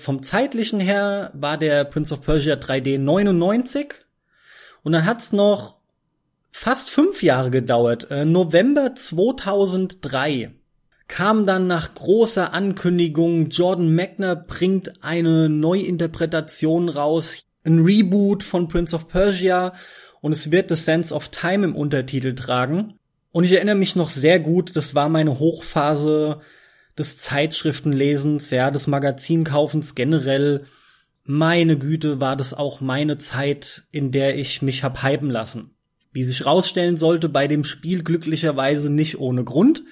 Vom 0.00 0.22
zeitlichen 0.22 0.80
her 0.80 1.30
war 1.34 1.58
der 1.58 1.84
Prince 1.84 2.14
of 2.14 2.22
Persia 2.22 2.54
3D 2.54 2.98
99. 2.98 3.92
Und 4.82 4.92
dann 4.92 5.04
hat's 5.04 5.32
noch 5.32 5.76
fast 6.50 6.88
fünf 6.88 7.22
Jahre 7.22 7.50
gedauert. 7.50 8.10
Äh, 8.10 8.24
November 8.24 8.94
2003 8.94 10.52
kam 11.06 11.44
dann 11.44 11.66
nach 11.66 11.94
großer 11.94 12.54
Ankündigung, 12.54 13.48
Jordan 13.48 13.94
Magner 13.94 14.36
bringt 14.36 15.04
eine 15.04 15.48
Neuinterpretation 15.48 16.88
raus, 16.88 17.44
ein 17.64 17.80
Reboot 17.80 18.42
von 18.42 18.68
Prince 18.68 18.96
of 18.96 19.08
Persia 19.08 19.74
und 20.20 20.32
es 20.32 20.50
wird 20.50 20.70
The 20.70 20.76
Sense 20.76 21.14
of 21.14 21.28
Time 21.28 21.64
im 21.64 21.76
Untertitel 21.76 22.34
tragen. 22.34 22.94
Und 23.32 23.44
ich 23.44 23.52
erinnere 23.52 23.74
mich 23.74 23.96
noch 23.96 24.08
sehr 24.08 24.40
gut, 24.40 24.76
das 24.76 24.94
war 24.94 25.08
meine 25.08 25.38
Hochphase 25.38 26.40
des 27.00 27.16
Zeitschriftenlesens, 27.16 28.50
ja, 28.50 28.70
des 28.70 28.86
Magazinkaufens 28.86 29.94
generell. 29.94 30.66
Meine 31.24 31.78
Güte, 31.78 32.20
war 32.20 32.36
das 32.36 32.54
auch 32.54 32.80
meine 32.80 33.16
Zeit, 33.16 33.84
in 33.90 34.12
der 34.12 34.36
ich 34.36 34.62
mich 34.62 34.84
hab 34.84 35.02
hypen 35.02 35.30
lassen. 35.30 35.74
Wie 36.12 36.22
sich 36.22 36.44
rausstellen 36.44 36.96
sollte 36.96 37.28
bei 37.28 37.48
dem 37.48 37.64
Spiel 37.64 38.02
glücklicherweise 38.02 38.92
nicht 38.92 39.18
ohne 39.18 39.44
Grund. 39.44 39.82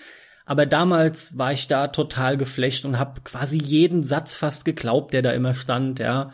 Aber 0.45 0.67
damals 0.67 1.37
war 1.39 1.53
ich 1.53 1.67
da 1.67 1.89
total 1.89 2.37
geflecht 2.37 2.85
und 2.85 2.99
habe 2.99 3.21
quasi 3.23 3.59
jeden 3.59 4.05
Satz 4.05 4.35
fast 4.35 4.65
geglaubt, 4.65 5.13
der 5.13 5.23
da 5.23 5.33
immer 5.33 5.55
stand, 5.55 5.99
ja. 5.99 6.33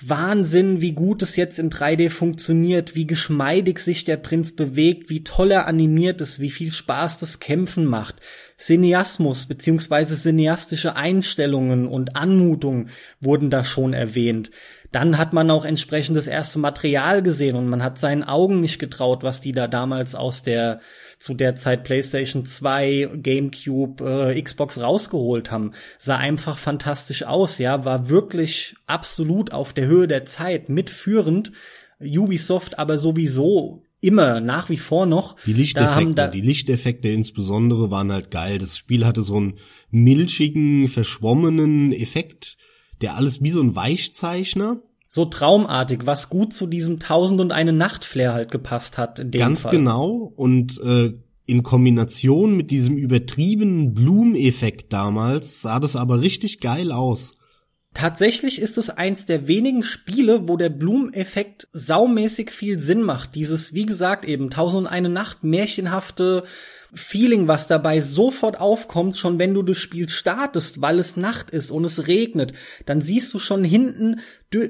Wahnsinn, 0.00 0.80
wie 0.80 0.92
gut 0.92 1.22
es 1.22 1.36
jetzt 1.36 1.58
in 1.58 1.70
3D 1.70 2.10
funktioniert, 2.10 2.96
wie 2.96 3.06
geschmeidig 3.06 3.78
sich 3.78 4.04
der 4.04 4.16
Prinz 4.16 4.56
bewegt, 4.56 5.08
wie 5.08 5.22
toll 5.22 5.52
er 5.52 5.68
animiert 5.68 6.20
ist, 6.20 6.40
wie 6.40 6.50
viel 6.50 6.72
Spaß 6.72 7.18
das 7.18 7.38
Kämpfen 7.38 7.84
macht. 7.84 8.16
Cineasmus 8.58 9.46
beziehungsweise 9.46 10.16
cineastische 10.16 10.96
Einstellungen 10.96 11.86
und 11.86 12.16
Anmutung 12.16 12.88
wurden 13.20 13.50
da 13.50 13.64
schon 13.64 13.92
erwähnt. 13.92 14.50
Dann 14.92 15.18
hat 15.18 15.32
man 15.32 15.50
auch 15.50 15.64
entsprechend 15.64 16.16
das 16.16 16.28
erste 16.28 16.60
Material 16.60 17.20
gesehen 17.20 17.56
und 17.56 17.68
man 17.68 17.82
hat 17.82 17.98
seinen 17.98 18.22
Augen 18.22 18.60
nicht 18.60 18.78
getraut, 18.78 19.24
was 19.24 19.40
die 19.40 19.50
da 19.50 19.66
damals 19.66 20.14
aus 20.14 20.42
der 20.42 20.80
zu 21.18 21.34
der 21.34 21.56
Zeit 21.56 21.82
PlayStation 21.82 22.44
2, 22.44 23.10
GameCube, 23.16 24.04
äh, 24.34 24.40
Xbox 24.40 24.80
rausgeholt 24.80 25.50
haben. 25.50 25.72
Sah 25.98 26.18
einfach 26.18 26.58
fantastisch 26.58 27.24
aus, 27.24 27.58
ja, 27.58 27.84
war 27.84 28.08
wirklich 28.08 28.76
absolut 28.86 29.52
auf 29.52 29.72
der 29.72 29.86
Höhe 29.86 30.06
der 30.06 30.26
Zeit, 30.26 30.68
mitführend. 30.68 31.50
Ubisoft 32.00 32.78
aber 32.78 32.98
sowieso 32.98 33.83
immer 34.04 34.40
nach 34.40 34.70
wie 34.70 34.76
vor 34.76 35.06
noch. 35.06 35.36
Die 35.46 35.52
Lichteffekte, 35.52 36.14
da 36.14 36.28
die 36.28 36.40
Lichteffekte 36.40 37.08
insbesondere 37.08 37.90
waren 37.90 38.12
halt 38.12 38.30
geil. 38.30 38.58
Das 38.58 38.76
Spiel 38.76 39.06
hatte 39.06 39.22
so 39.22 39.36
einen 39.36 39.54
milchigen, 39.90 40.88
verschwommenen 40.88 41.92
Effekt 41.92 42.56
der 43.00 43.16
alles 43.16 43.42
wie 43.42 43.50
so 43.50 43.60
ein 43.60 43.76
Weichzeichner. 43.76 44.80
So 45.08 45.26
traumartig, 45.26 46.06
was 46.06 46.28
gut 46.28 46.52
zu 46.52 46.66
diesem 46.66 46.98
Tausend 46.98 47.40
und 47.40 47.52
eine 47.52 47.72
Nacht 47.72 48.04
Flair 48.04 48.32
halt 48.32 48.50
gepasst 48.50 48.98
hat. 48.98 49.20
In 49.20 49.30
dem 49.30 49.38
Ganz 49.38 49.62
Fall. 49.62 49.72
genau. 49.72 50.32
Und 50.34 50.80
äh, 50.80 51.12
in 51.46 51.62
Kombination 51.62 52.56
mit 52.56 52.70
diesem 52.70 52.96
übertriebenen 52.96 53.94
Blumeneffekt 53.94 54.92
damals 54.92 55.60
sah 55.60 55.78
das 55.78 55.94
aber 55.94 56.20
richtig 56.20 56.60
geil 56.60 56.90
aus. 56.90 57.36
Tatsächlich 57.94 58.60
ist 58.60 58.76
es 58.76 58.90
eins 58.90 59.24
der 59.24 59.46
wenigen 59.46 59.84
Spiele, 59.84 60.48
wo 60.48 60.56
der 60.56 60.68
Blumeneffekt 60.68 61.68
saumäßig 61.72 62.50
viel 62.50 62.80
Sinn 62.80 63.02
macht. 63.02 63.36
Dieses, 63.36 63.72
wie 63.72 63.86
gesagt, 63.86 64.24
eben 64.24 64.50
Tausend 64.50 64.82
und 64.82 64.86
eine 64.88 65.08
Nacht, 65.08 65.44
märchenhafte 65.44 66.42
Feeling, 66.92 67.46
was 67.46 67.68
dabei 67.68 68.00
sofort 68.00 68.58
aufkommt, 68.58 69.16
schon 69.16 69.38
wenn 69.38 69.54
du 69.54 69.62
das 69.62 69.78
Spiel 69.78 70.08
startest, 70.08 70.80
weil 70.80 70.98
es 70.98 71.16
Nacht 71.16 71.50
ist 71.50 71.70
und 71.70 71.84
es 71.84 72.06
regnet, 72.08 72.52
dann 72.84 73.00
siehst 73.00 73.32
du 73.32 73.38
schon 73.38 73.64
hinten, 73.64 74.20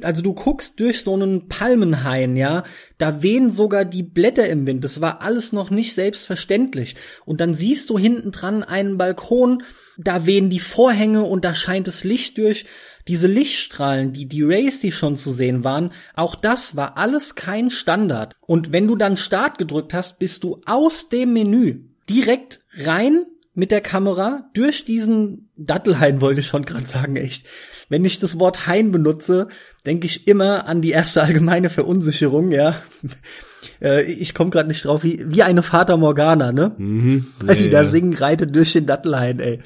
also 0.03 0.23
du 0.23 0.35
guckst 0.35 0.81
durch 0.81 1.03
so 1.03 1.15
einen 1.15 1.49
Palmenhain, 1.49 2.37
ja, 2.37 2.65
da 2.99 3.23
wehen 3.23 3.51
sogar 3.51 3.85
die 3.85 4.03
Blätter 4.03 4.49
im 4.49 4.67
Wind. 4.67 4.85
Das 4.85 5.01
war 5.01 5.23
alles 5.23 5.53
noch 5.53 5.71
nicht 5.71 5.95
selbstverständlich. 5.95 6.97
Und 7.27 7.41
dann 7.41 7.55
siehst 7.55 7.91
du 7.91 7.99
hinten 7.99 8.33
dran 8.33 8.63
einen 8.63 8.97
Balkon, 8.97 9.63
da 9.97 10.27
wehen 10.27 10.51
die 10.51 10.61
Vorhänge 10.61 11.23
und 11.23 11.45
da 11.45 11.55
scheint 11.55 11.87
das 11.87 12.05
Licht 12.05 12.39
durch. 12.39 12.67
Diese 13.07 13.27
Lichtstrahlen, 13.27 14.13
die, 14.13 14.27
die 14.27 14.43
Rays, 14.43 14.81
die 14.81 14.91
schon 14.91 15.17
zu 15.17 15.31
sehen 15.31 15.63
waren, 15.63 15.93
auch 16.15 16.35
das 16.35 16.75
war 16.75 16.97
alles 16.97 17.35
kein 17.35 17.69
Standard. 17.69 18.35
Und 18.41 18.73
wenn 18.73 18.89
du 18.89 18.97
dann 18.97 19.17
Start 19.17 19.59
gedrückt 19.59 19.93
hast, 19.93 20.19
bist 20.19 20.43
du 20.43 20.63
aus 20.65 21.11
dem 21.11 21.35
Menü 21.35 21.83
direkt 22.09 22.61
rein 22.79 23.27
mit 23.55 23.71
der 23.71 23.81
Kamera 23.81 24.51
durch 24.55 24.85
diesen 24.85 25.51
Dattelhain 25.57 26.21
wollte 26.21 26.41
ich 26.41 26.47
schon 26.47 26.65
gerade 26.65 26.87
sagen, 26.87 27.17
echt. 27.17 27.47
Wenn 27.89 28.05
ich 28.05 28.19
das 28.19 28.39
Wort 28.39 28.67
Hain 28.67 28.91
benutze, 28.91 29.49
denke 29.87 30.07
ich 30.07 30.27
immer 30.27 30.67
an 30.67 30.81
die 30.81 30.91
erste 30.91 31.23
allgemeine 31.23 31.71
Verunsicherung, 31.71 32.51
ja. 32.51 32.81
Äh, 33.81 34.05
ich 34.05 34.35
komme 34.35 34.50
gerade 34.50 34.68
nicht 34.68 34.85
drauf, 34.85 35.05
wie, 35.05 35.24
wie 35.27 35.42
eine 35.42 35.62
Vater 35.62 35.96
Morgana, 35.96 36.53
ne? 36.53 36.72
Mhm, 36.77 37.27
ja, 37.46 37.55
die 37.55 37.70
da 37.70 37.83
ja. 37.83 37.88
singen, 37.88 38.14
reitet 38.14 38.55
durch 38.55 38.72
den 38.72 38.87
Dattelhain, 38.87 39.40
ey. 39.40 39.61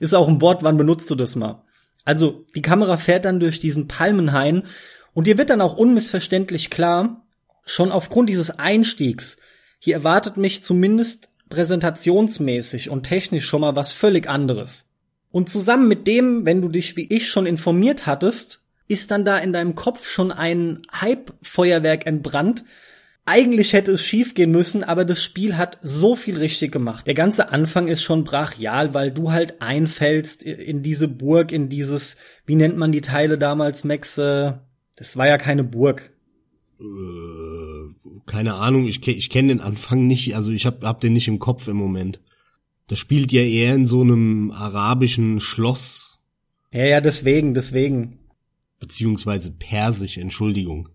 Ist 0.00 0.14
auch 0.14 0.28
ein 0.28 0.40
Wort, 0.40 0.62
wann 0.62 0.76
benutzt 0.76 1.10
du 1.10 1.14
das 1.14 1.36
mal? 1.36 1.62
Also, 2.04 2.44
die 2.54 2.62
Kamera 2.62 2.96
fährt 2.96 3.24
dann 3.24 3.40
durch 3.40 3.60
diesen 3.60 3.88
Palmenhain 3.88 4.64
und 5.12 5.26
dir 5.26 5.38
wird 5.38 5.50
dann 5.50 5.60
auch 5.60 5.76
unmissverständlich 5.76 6.70
klar, 6.70 7.24
schon 7.64 7.92
aufgrund 7.92 8.28
dieses 8.28 8.58
Einstiegs, 8.58 9.38
hier 9.78 9.94
erwartet 9.94 10.36
mich 10.36 10.62
zumindest 10.62 11.28
präsentationsmäßig 11.50 12.90
und 12.90 13.04
technisch 13.04 13.46
schon 13.46 13.60
mal 13.60 13.76
was 13.76 13.92
völlig 13.92 14.28
anderes. 14.28 14.86
Und 15.30 15.48
zusammen 15.48 15.88
mit 15.88 16.06
dem, 16.06 16.46
wenn 16.46 16.62
du 16.62 16.68
dich 16.68 16.96
wie 16.96 17.06
ich 17.12 17.28
schon 17.28 17.46
informiert 17.46 18.06
hattest, 18.06 18.60
ist 18.88 19.10
dann 19.10 19.24
da 19.24 19.38
in 19.38 19.52
deinem 19.52 19.74
Kopf 19.74 20.06
schon 20.06 20.30
ein 20.30 20.82
Hype-Feuerwerk 20.92 22.06
entbrannt. 22.06 22.64
Eigentlich 23.26 23.72
hätte 23.72 23.92
es 23.92 24.04
schief 24.04 24.34
gehen 24.34 24.50
müssen, 24.50 24.84
aber 24.84 25.06
das 25.06 25.22
Spiel 25.22 25.56
hat 25.56 25.78
so 25.82 26.14
viel 26.14 26.36
richtig 26.36 26.72
gemacht. 26.72 27.06
Der 27.06 27.14
ganze 27.14 27.48
Anfang 27.50 27.88
ist 27.88 28.02
schon 28.02 28.24
brachial, 28.24 28.92
weil 28.92 29.10
du 29.12 29.30
halt 29.32 29.62
einfällst 29.62 30.42
in 30.42 30.82
diese 30.82 31.08
Burg, 31.08 31.50
in 31.50 31.70
dieses, 31.70 32.16
wie 32.44 32.54
nennt 32.54 32.76
man 32.76 32.92
die 32.92 33.00
Teile 33.00 33.38
damals, 33.38 33.82
Max? 33.84 34.18
Äh, 34.18 34.52
das 34.96 35.16
war 35.16 35.26
ja 35.26 35.38
keine 35.38 35.64
Burg. 35.64 36.12
Äh, 36.78 37.94
keine 38.26 38.54
Ahnung, 38.54 38.86
ich, 38.86 39.06
ich 39.08 39.30
kenne 39.30 39.48
den 39.48 39.60
Anfang 39.60 40.06
nicht, 40.06 40.36
also 40.36 40.52
ich 40.52 40.66
hab, 40.66 40.84
hab 40.84 41.00
den 41.00 41.14
nicht 41.14 41.28
im 41.28 41.38
Kopf 41.38 41.66
im 41.66 41.76
Moment. 41.76 42.20
Das 42.88 42.98
spielt 42.98 43.32
ja 43.32 43.42
eher 43.42 43.74
in 43.74 43.86
so 43.86 44.02
einem 44.02 44.50
arabischen 44.50 45.40
Schloss. 45.40 46.18
Ja, 46.72 46.84
ja, 46.84 47.00
deswegen, 47.00 47.54
deswegen. 47.54 48.18
Beziehungsweise 48.80 49.50
persisch, 49.50 50.18
Entschuldigung. 50.18 50.90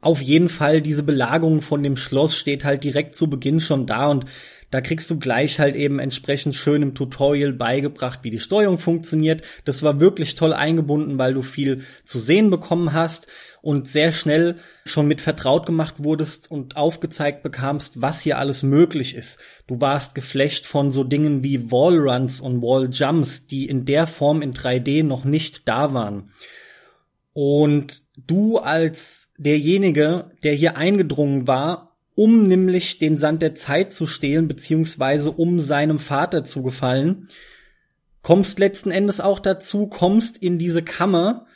Auf 0.00 0.22
jeden 0.22 0.48
Fall, 0.48 0.80
diese 0.80 1.02
Belagerung 1.02 1.60
von 1.60 1.82
dem 1.82 1.96
Schloss 1.96 2.36
steht 2.36 2.64
halt 2.64 2.84
direkt 2.84 3.16
zu 3.16 3.28
Beginn 3.28 3.60
schon 3.60 3.86
da 3.86 4.06
und 4.08 4.26
da 4.70 4.82
kriegst 4.82 5.10
du 5.10 5.18
gleich 5.18 5.58
halt 5.58 5.76
eben 5.76 5.98
entsprechend 5.98 6.54
schön 6.54 6.82
im 6.82 6.94
Tutorial 6.94 7.54
beigebracht, 7.54 8.20
wie 8.22 8.30
die 8.30 8.38
Steuerung 8.38 8.78
funktioniert. 8.78 9.42
Das 9.64 9.82
war 9.82 9.98
wirklich 9.98 10.34
toll 10.34 10.52
eingebunden, 10.52 11.18
weil 11.18 11.32
du 11.32 11.40
viel 11.40 11.84
zu 12.04 12.18
sehen 12.18 12.50
bekommen 12.50 12.92
hast 12.92 13.28
und 13.62 13.88
sehr 13.88 14.12
schnell 14.12 14.56
schon 14.84 15.08
mit 15.08 15.22
vertraut 15.22 15.64
gemacht 15.64 15.94
wurdest 15.98 16.50
und 16.50 16.76
aufgezeigt 16.76 17.42
bekamst, 17.42 18.02
was 18.02 18.20
hier 18.20 18.38
alles 18.38 18.62
möglich 18.62 19.16
ist. 19.16 19.38
Du 19.66 19.80
warst 19.80 20.14
geflecht 20.14 20.66
von 20.66 20.90
so 20.90 21.02
Dingen 21.02 21.42
wie 21.42 21.72
Wallruns 21.72 22.42
und 22.42 22.60
Walljumps, 22.60 23.46
die 23.46 23.66
in 23.66 23.86
der 23.86 24.06
Form 24.06 24.42
in 24.42 24.52
3D 24.52 25.02
noch 25.02 25.24
nicht 25.24 25.66
da 25.66 25.94
waren. 25.94 26.30
Und 27.40 28.02
du 28.16 28.58
als 28.58 29.30
derjenige, 29.38 30.32
der 30.42 30.54
hier 30.54 30.76
eingedrungen 30.76 31.46
war 31.46 31.88
um 32.18 32.42
nämlich 32.42 32.98
den 32.98 33.16
Sand 33.16 33.42
der 33.42 33.54
Zeit 33.54 33.92
zu 33.92 34.08
stehlen, 34.08 34.48
beziehungsweise 34.48 35.30
um 35.30 35.60
seinem 35.60 36.00
Vater 36.00 36.42
zu 36.42 36.64
gefallen. 36.64 37.28
Kommst 38.22 38.58
letzten 38.58 38.90
Endes 38.90 39.20
auch 39.20 39.38
dazu, 39.38 39.86
kommst 39.86 40.36
in 40.36 40.58
diese 40.58 40.82
Kammer 40.82 41.46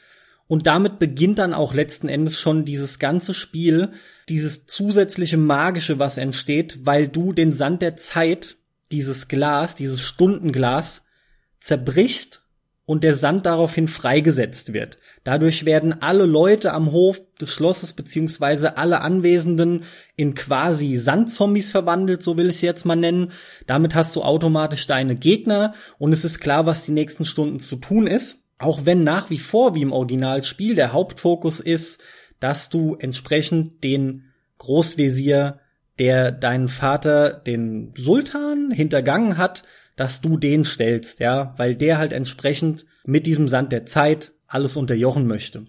und 0.46 0.68
damit 0.68 1.00
beginnt 1.00 1.40
dann 1.40 1.52
auch 1.52 1.74
letzten 1.74 2.08
Endes 2.08 2.38
schon 2.38 2.64
dieses 2.64 3.00
ganze 3.00 3.34
Spiel, 3.34 3.90
dieses 4.28 4.66
zusätzliche 4.66 5.36
Magische, 5.36 5.98
was 5.98 6.16
entsteht, 6.16 6.86
weil 6.86 7.08
du 7.08 7.32
den 7.32 7.50
Sand 7.50 7.82
der 7.82 7.96
Zeit, 7.96 8.54
dieses 8.92 9.26
Glas, 9.26 9.74
dieses 9.74 10.00
Stundenglas, 10.00 11.02
zerbrichst 11.58 12.41
und 12.84 13.04
der 13.04 13.14
Sand 13.14 13.46
daraufhin 13.46 13.86
freigesetzt 13.86 14.74
wird. 14.74 14.98
Dadurch 15.24 15.64
werden 15.64 16.02
alle 16.02 16.26
Leute 16.26 16.72
am 16.72 16.90
Hof 16.90 17.20
des 17.40 17.50
Schlosses 17.50 17.92
beziehungsweise 17.92 18.76
alle 18.76 19.02
Anwesenden 19.02 19.84
in 20.16 20.34
quasi 20.34 20.96
Sandzombies 20.96 21.70
verwandelt, 21.70 22.22
so 22.22 22.36
will 22.36 22.50
ich 22.50 22.56
es 22.56 22.62
jetzt 22.62 22.84
mal 22.84 22.96
nennen. 22.96 23.30
Damit 23.66 23.94
hast 23.94 24.16
du 24.16 24.22
automatisch 24.22 24.86
deine 24.86 25.14
Gegner 25.14 25.74
und 25.98 26.12
es 26.12 26.24
ist 26.24 26.40
klar, 26.40 26.66
was 26.66 26.84
die 26.84 26.92
nächsten 26.92 27.24
Stunden 27.24 27.60
zu 27.60 27.76
tun 27.76 28.06
ist. 28.06 28.40
Auch 28.58 28.84
wenn 28.84 29.04
nach 29.04 29.30
wie 29.30 29.38
vor, 29.38 29.74
wie 29.74 29.82
im 29.82 29.92
Originalspiel, 29.92 30.74
der 30.74 30.92
Hauptfokus 30.92 31.60
ist, 31.60 32.00
dass 32.40 32.68
du 32.68 32.96
entsprechend 32.96 33.84
den 33.84 34.24
Großvezier, 34.58 35.60
der 35.98 36.32
deinen 36.32 36.68
Vater, 36.68 37.32
den 37.32 37.92
Sultan, 37.96 38.70
hintergangen 38.72 39.38
hat, 39.38 39.62
dass 39.96 40.20
du 40.20 40.36
den 40.36 40.64
stellst, 40.64 41.20
ja, 41.20 41.54
weil 41.56 41.74
der 41.74 41.98
halt 41.98 42.12
entsprechend 42.12 42.86
mit 43.04 43.26
diesem 43.26 43.48
Sand 43.48 43.72
der 43.72 43.86
Zeit 43.86 44.32
alles 44.46 44.76
unterjochen 44.76 45.26
möchte. 45.26 45.64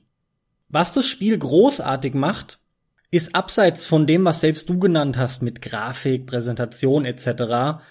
Was 0.69 0.93
das 0.93 1.05
Spiel 1.05 1.37
großartig 1.37 2.13
macht, 2.13 2.59
ist 3.11 3.35
abseits 3.35 3.85
von 3.85 4.07
dem, 4.07 4.25
was 4.25 4.41
selbst 4.41 4.69
du 4.69 4.79
genannt 4.79 5.17
hast 5.17 5.43
mit 5.43 5.61
Grafik, 5.61 6.25
Präsentation 6.25 7.05
etc., 7.05 7.83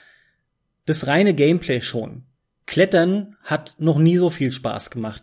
das 0.85 1.07
reine 1.07 1.33
Gameplay 1.33 1.81
schon. 1.81 2.25
Klettern 2.66 3.37
hat 3.42 3.77
noch 3.79 3.99
nie 3.99 4.16
so 4.16 4.31
viel 4.31 4.51
Spaß 4.51 4.90
gemacht. 4.90 5.23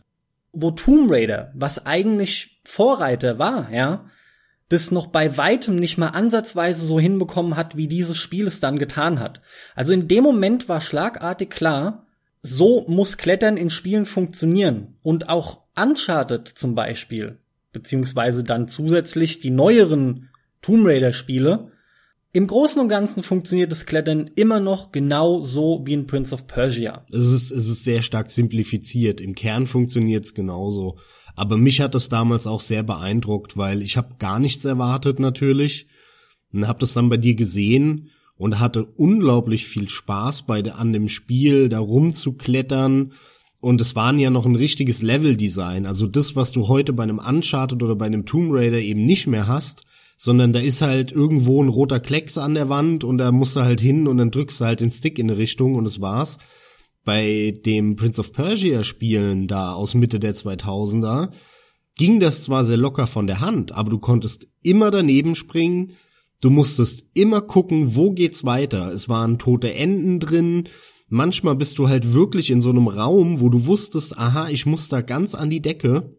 Wo 0.53 0.71
Tomb 0.71 1.11
Raider, 1.11 1.51
was 1.53 1.85
eigentlich 1.85 2.61
Vorreiter 2.63 3.39
war, 3.39 3.71
ja, 3.73 4.05
das 4.69 4.91
noch 4.91 5.07
bei 5.07 5.37
weitem 5.37 5.75
nicht 5.75 5.97
mal 5.97 6.09
ansatzweise 6.09 6.85
so 6.85 6.99
hinbekommen 6.99 7.57
hat, 7.57 7.75
wie 7.75 7.87
dieses 7.87 8.17
Spiel 8.17 8.47
es 8.47 8.59
dann 8.59 8.79
getan 8.79 9.19
hat. 9.19 9.41
Also 9.75 9.93
in 9.93 10.07
dem 10.07 10.23
Moment 10.23 10.69
war 10.69 10.79
schlagartig 10.79 11.49
klar, 11.49 12.05
so 12.41 12.85
muss 12.87 13.17
Klettern 13.17 13.57
in 13.57 13.69
Spielen 13.69 14.05
funktionieren. 14.05 14.95
Und 15.01 15.27
auch 15.27 15.67
Uncharted 15.75 16.47
zum 16.47 16.75
Beispiel, 16.75 17.39
beziehungsweise 17.73 18.43
dann 18.43 18.67
zusätzlich 18.67 19.39
die 19.39 19.49
neueren 19.49 20.29
Tomb 20.61 20.85
Raider 20.85 21.13
Spiele, 21.13 21.71
im 22.31 22.45
Großen 22.45 22.79
und 22.79 22.89
Ganzen 22.89 23.23
funktioniert 23.23 23.71
das 23.71 23.87
Klettern 23.87 24.29
immer 24.35 24.59
noch 24.59 24.91
genau 24.91 25.41
so 25.41 25.81
wie 25.85 25.93
in 25.93 26.05
Prince 26.05 26.35
of 26.35 26.45
Persia. 26.45 27.03
Es 27.11 27.25
ist, 27.25 27.49
es 27.49 27.67
ist 27.67 27.83
sehr 27.83 28.03
stark 28.03 28.29
simplifiziert. 28.29 29.19
Im 29.19 29.33
Kern 29.33 29.65
funktioniert 29.65 30.25
es 30.25 30.35
genauso. 30.35 30.99
Aber 31.39 31.55
mich 31.55 31.79
hat 31.79 31.95
das 31.95 32.09
damals 32.09 32.47
auch 32.47 32.59
sehr 32.59 32.83
beeindruckt, 32.83 33.55
weil 33.55 33.81
ich 33.81 33.95
habe 33.95 34.15
gar 34.19 34.39
nichts 34.39 34.65
erwartet 34.65 35.21
natürlich 35.21 35.87
und 36.51 36.67
habe 36.67 36.79
das 36.79 36.91
dann 36.91 37.07
bei 37.07 37.15
dir 37.15 37.33
gesehen 37.33 38.09
und 38.35 38.59
hatte 38.59 38.83
unglaublich 38.83 39.65
viel 39.65 39.87
Spaß 39.87 40.41
bei 40.41 40.61
an 40.69 40.91
dem 40.91 41.07
Spiel, 41.07 41.69
da 41.69 41.79
rumzuklettern. 41.79 43.13
Und 43.61 43.79
es 43.79 43.95
waren 43.95 44.19
ja 44.19 44.29
noch 44.31 44.45
ein 44.45 44.57
richtiges 44.57 45.01
Level-Design. 45.01 45.85
Also 45.85 46.07
das, 46.07 46.35
was 46.35 46.51
du 46.51 46.67
heute 46.67 46.91
bei 46.91 47.03
einem 47.03 47.19
Uncharted 47.19 47.81
oder 47.81 47.95
bei 47.95 48.07
einem 48.07 48.25
Tomb 48.25 48.51
Raider 48.51 48.79
eben 48.79 49.05
nicht 49.05 49.27
mehr 49.27 49.47
hast, 49.47 49.83
sondern 50.17 50.51
da 50.51 50.59
ist 50.59 50.81
halt 50.81 51.13
irgendwo 51.13 51.63
ein 51.63 51.69
roter 51.69 52.01
Klecks 52.01 52.37
an 52.37 52.53
der 52.53 52.67
Wand 52.67 53.05
und 53.05 53.17
da 53.17 53.31
musst 53.31 53.55
du 53.55 53.61
halt 53.61 53.79
hin 53.79 54.09
und 54.09 54.17
dann 54.17 54.31
drückst 54.31 54.59
du 54.59 54.65
halt 54.65 54.81
den 54.81 54.91
Stick 54.91 55.17
in 55.17 55.29
eine 55.29 55.39
Richtung 55.39 55.75
und 55.75 55.85
es 55.85 56.01
war's. 56.01 56.37
Bei 57.09 57.59
dem 57.65 57.95
Prince 57.95 58.21
of 58.21 58.33
Persia 58.33 58.83
Spielen 58.83 59.47
da 59.47 59.73
aus 59.73 59.95
Mitte 59.95 60.19
der 60.19 60.35
2000er 60.35 61.31
ging 61.97 62.19
das 62.19 62.43
zwar 62.43 62.63
sehr 62.63 62.77
locker 62.77 63.07
von 63.07 63.25
der 63.25 63.39
Hand, 63.39 63.71
aber 63.71 63.89
du 63.89 63.97
konntest 63.97 64.45
immer 64.61 64.91
daneben 64.91 65.33
springen, 65.33 65.93
Du 66.39 66.51
musstest 66.51 67.05
immer 67.15 67.41
gucken, 67.41 67.95
wo 67.95 68.11
geht's 68.11 68.45
weiter. 68.45 68.93
Es 68.93 69.09
waren 69.09 69.39
tote 69.39 69.73
Enden 69.73 70.19
drin. 70.19 70.69
Manchmal 71.07 71.55
bist 71.55 71.79
du 71.79 71.89
halt 71.89 72.13
wirklich 72.13 72.51
in 72.51 72.61
so 72.61 72.69
einem 72.69 72.87
Raum, 72.87 73.39
wo 73.39 73.49
du 73.49 73.65
wusstest, 73.65 74.15
aha, 74.19 74.49
ich 74.49 74.67
muss 74.67 74.87
da 74.87 75.01
ganz 75.01 75.33
an 75.33 75.49
die 75.49 75.63
Decke. 75.63 76.15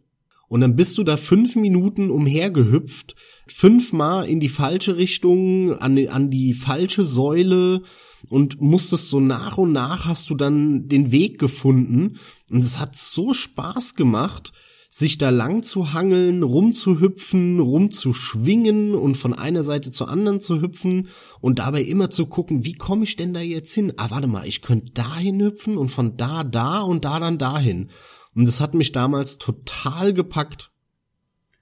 Und 0.48 0.60
dann 0.60 0.74
bist 0.74 0.98
du 0.98 1.04
da 1.04 1.16
fünf 1.16 1.54
Minuten 1.54 2.10
umhergehüpft, 2.10 3.14
fünfmal 3.46 4.28
in 4.28 4.40
die 4.40 4.48
falsche 4.48 4.96
Richtung, 4.96 5.72
an 5.78 5.96
an 6.08 6.30
die 6.30 6.52
falsche 6.52 7.04
Säule 7.04 7.82
und 8.28 8.60
musstest 8.60 9.08
so 9.08 9.20
nach 9.20 9.56
und 9.58 9.72
nach 9.72 10.06
hast 10.06 10.30
du 10.30 10.34
dann 10.34 10.88
den 10.88 11.12
Weg 11.12 11.38
gefunden. 11.38 12.18
Und 12.50 12.64
es 12.64 12.78
hat 12.78 12.96
so 12.96 13.32
Spaß 13.32 13.94
gemacht 13.94 14.52
sich 14.92 15.18
da 15.18 15.30
lang 15.30 15.62
zu 15.62 15.92
hangeln, 15.92 16.42
rumzuhüpfen, 16.42 17.60
rumzuschwingen 17.60 18.96
und 18.96 19.14
von 19.14 19.32
einer 19.32 19.62
Seite 19.62 19.92
zur 19.92 20.10
anderen 20.10 20.40
zu 20.40 20.60
hüpfen 20.60 21.08
und 21.40 21.60
dabei 21.60 21.82
immer 21.82 22.10
zu 22.10 22.26
gucken, 22.26 22.64
wie 22.64 22.72
komme 22.72 23.04
ich 23.04 23.14
denn 23.14 23.32
da 23.32 23.40
jetzt 23.40 23.72
hin? 23.72 23.92
Ah, 23.96 24.10
warte 24.10 24.26
mal, 24.26 24.46
ich 24.46 24.62
könnte 24.62 24.92
dahin 24.92 25.40
hüpfen 25.40 25.78
und 25.78 25.90
von 25.90 26.16
da 26.16 26.42
da 26.42 26.80
und 26.80 27.04
da 27.04 27.20
dann 27.20 27.38
dahin. 27.38 27.90
Und 28.34 28.46
das 28.46 28.60
hat 28.60 28.74
mich 28.74 28.90
damals 28.90 29.38
total 29.38 30.12
gepackt. 30.12 30.72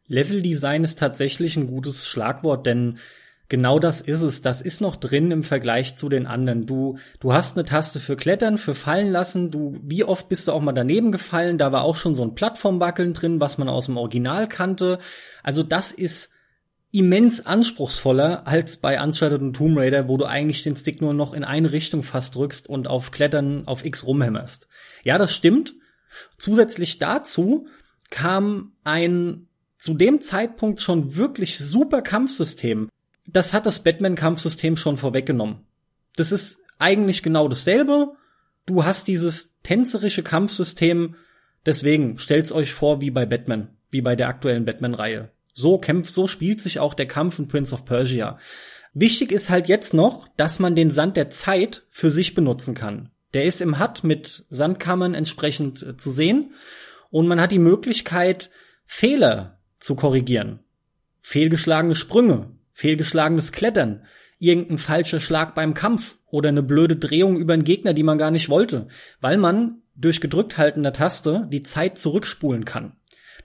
Leveldesign 0.06 0.82
ist 0.82 0.98
tatsächlich 0.98 1.58
ein 1.58 1.66
gutes 1.66 2.08
Schlagwort, 2.08 2.64
denn 2.64 2.98
Genau 3.48 3.78
das 3.78 4.02
ist 4.02 4.20
es. 4.20 4.42
Das 4.42 4.60
ist 4.60 4.80
noch 4.82 4.96
drin 4.96 5.30
im 5.30 5.42
Vergleich 5.42 5.96
zu 5.96 6.10
den 6.10 6.26
anderen. 6.26 6.66
Du, 6.66 6.98
du 7.18 7.32
hast 7.32 7.56
eine 7.56 7.64
Taste 7.64 7.98
für 7.98 8.16
Klettern, 8.16 8.58
für 8.58 8.74
Fallen 8.74 9.10
lassen. 9.10 9.50
Du, 9.50 9.78
wie 9.82 10.04
oft 10.04 10.28
bist 10.28 10.48
du 10.48 10.52
auch 10.52 10.60
mal 10.60 10.72
daneben 10.72 11.12
gefallen? 11.12 11.56
Da 11.56 11.72
war 11.72 11.82
auch 11.82 11.96
schon 11.96 12.14
so 12.14 12.22
ein 12.22 12.34
Plattformwackeln 12.34 13.14
drin, 13.14 13.40
was 13.40 13.56
man 13.56 13.70
aus 13.70 13.86
dem 13.86 13.96
Original 13.96 14.48
kannte. 14.48 14.98
Also 15.42 15.62
das 15.62 15.92
ist 15.92 16.30
immens 16.90 17.44
anspruchsvoller 17.44 18.46
als 18.46 18.78
bei 18.78 19.02
Uncharted 19.02 19.40
und 19.40 19.54
Tomb 19.54 19.78
Raider, 19.78 20.08
wo 20.08 20.18
du 20.18 20.26
eigentlich 20.26 20.62
den 20.62 20.76
Stick 20.76 21.00
nur 21.00 21.14
noch 21.14 21.32
in 21.32 21.44
eine 21.44 21.72
Richtung 21.72 22.02
fast 22.02 22.34
drückst 22.34 22.68
und 22.68 22.86
auf 22.86 23.10
Klettern 23.10 23.66
auf 23.66 23.84
X 23.84 24.06
rumhämmerst. 24.06 24.68
Ja, 25.04 25.16
das 25.16 25.32
stimmt. 25.32 25.74
Zusätzlich 26.36 26.98
dazu 26.98 27.66
kam 28.10 28.72
ein 28.84 29.48
zu 29.78 29.94
dem 29.94 30.20
Zeitpunkt 30.20 30.80
schon 30.80 31.16
wirklich 31.16 31.58
super 31.58 32.02
Kampfsystem 32.02 32.88
das 33.32 33.52
hat 33.52 33.66
das 33.66 33.82
Batman-Kampfsystem 33.82 34.76
schon 34.76 34.96
vorweggenommen. 34.96 35.66
Das 36.16 36.32
ist 36.32 36.60
eigentlich 36.78 37.22
genau 37.22 37.48
dasselbe. 37.48 38.14
Du 38.66 38.84
hast 38.84 39.08
dieses 39.08 39.56
tänzerische 39.62 40.22
Kampfsystem, 40.22 41.14
deswegen 41.66 42.18
stellt's 42.18 42.52
euch 42.52 42.72
vor 42.72 43.00
wie 43.00 43.10
bei 43.10 43.26
Batman, 43.26 43.68
wie 43.90 44.00
bei 44.00 44.16
der 44.16 44.28
aktuellen 44.28 44.64
Batman-Reihe. 44.64 45.30
So 45.52 45.78
kämpft, 45.78 46.12
so 46.12 46.26
spielt 46.26 46.60
sich 46.60 46.80
auch 46.80 46.94
der 46.94 47.06
Kampf 47.06 47.38
in 47.38 47.48
Prince 47.48 47.74
of 47.74 47.84
Persia. 47.84 48.38
Wichtig 48.94 49.32
ist 49.32 49.50
halt 49.50 49.68
jetzt 49.68 49.92
noch, 49.92 50.28
dass 50.36 50.58
man 50.58 50.74
den 50.74 50.90
Sand 50.90 51.16
der 51.16 51.30
Zeit 51.30 51.84
für 51.90 52.10
sich 52.10 52.34
benutzen 52.34 52.74
kann. 52.74 53.10
Der 53.34 53.44
ist 53.44 53.60
im 53.60 53.78
HUD 53.78 54.04
mit 54.04 54.44
Sandkammern 54.48 55.14
entsprechend 55.14 55.82
äh, 55.82 55.96
zu 55.96 56.10
sehen 56.10 56.54
und 57.10 57.26
man 57.26 57.40
hat 57.40 57.52
die 57.52 57.58
Möglichkeit, 57.58 58.50
Fehler 58.86 59.58
zu 59.78 59.96
korrigieren. 59.96 60.60
Fehlgeschlagene 61.20 61.94
Sprünge, 61.94 62.57
fehlgeschlagenes 62.78 63.50
Klettern, 63.50 64.04
irgendein 64.38 64.78
falscher 64.78 65.18
Schlag 65.18 65.56
beim 65.56 65.74
Kampf 65.74 66.16
oder 66.30 66.50
eine 66.50 66.62
blöde 66.62 66.94
Drehung 66.94 67.36
über 67.36 67.54
einen 67.54 67.64
Gegner, 67.64 67.92
die 67.92 68.04
man 68.04 68.18
gar 68.18 68.30
nicht 68.30 68.48
wollte, 68.48 68.86
weil 69.20 69.36
man 69.36 69.82
durch 69.96 70.20
gedrückt 70.20 70.58
halten 70.58 70.84
der 70.84 70.92
Taste 70.92 71.48
die 71.50 71.64
Zeit 71.64 71.98
zurückspulen 71.98 72.64
kann. 72.64 72.92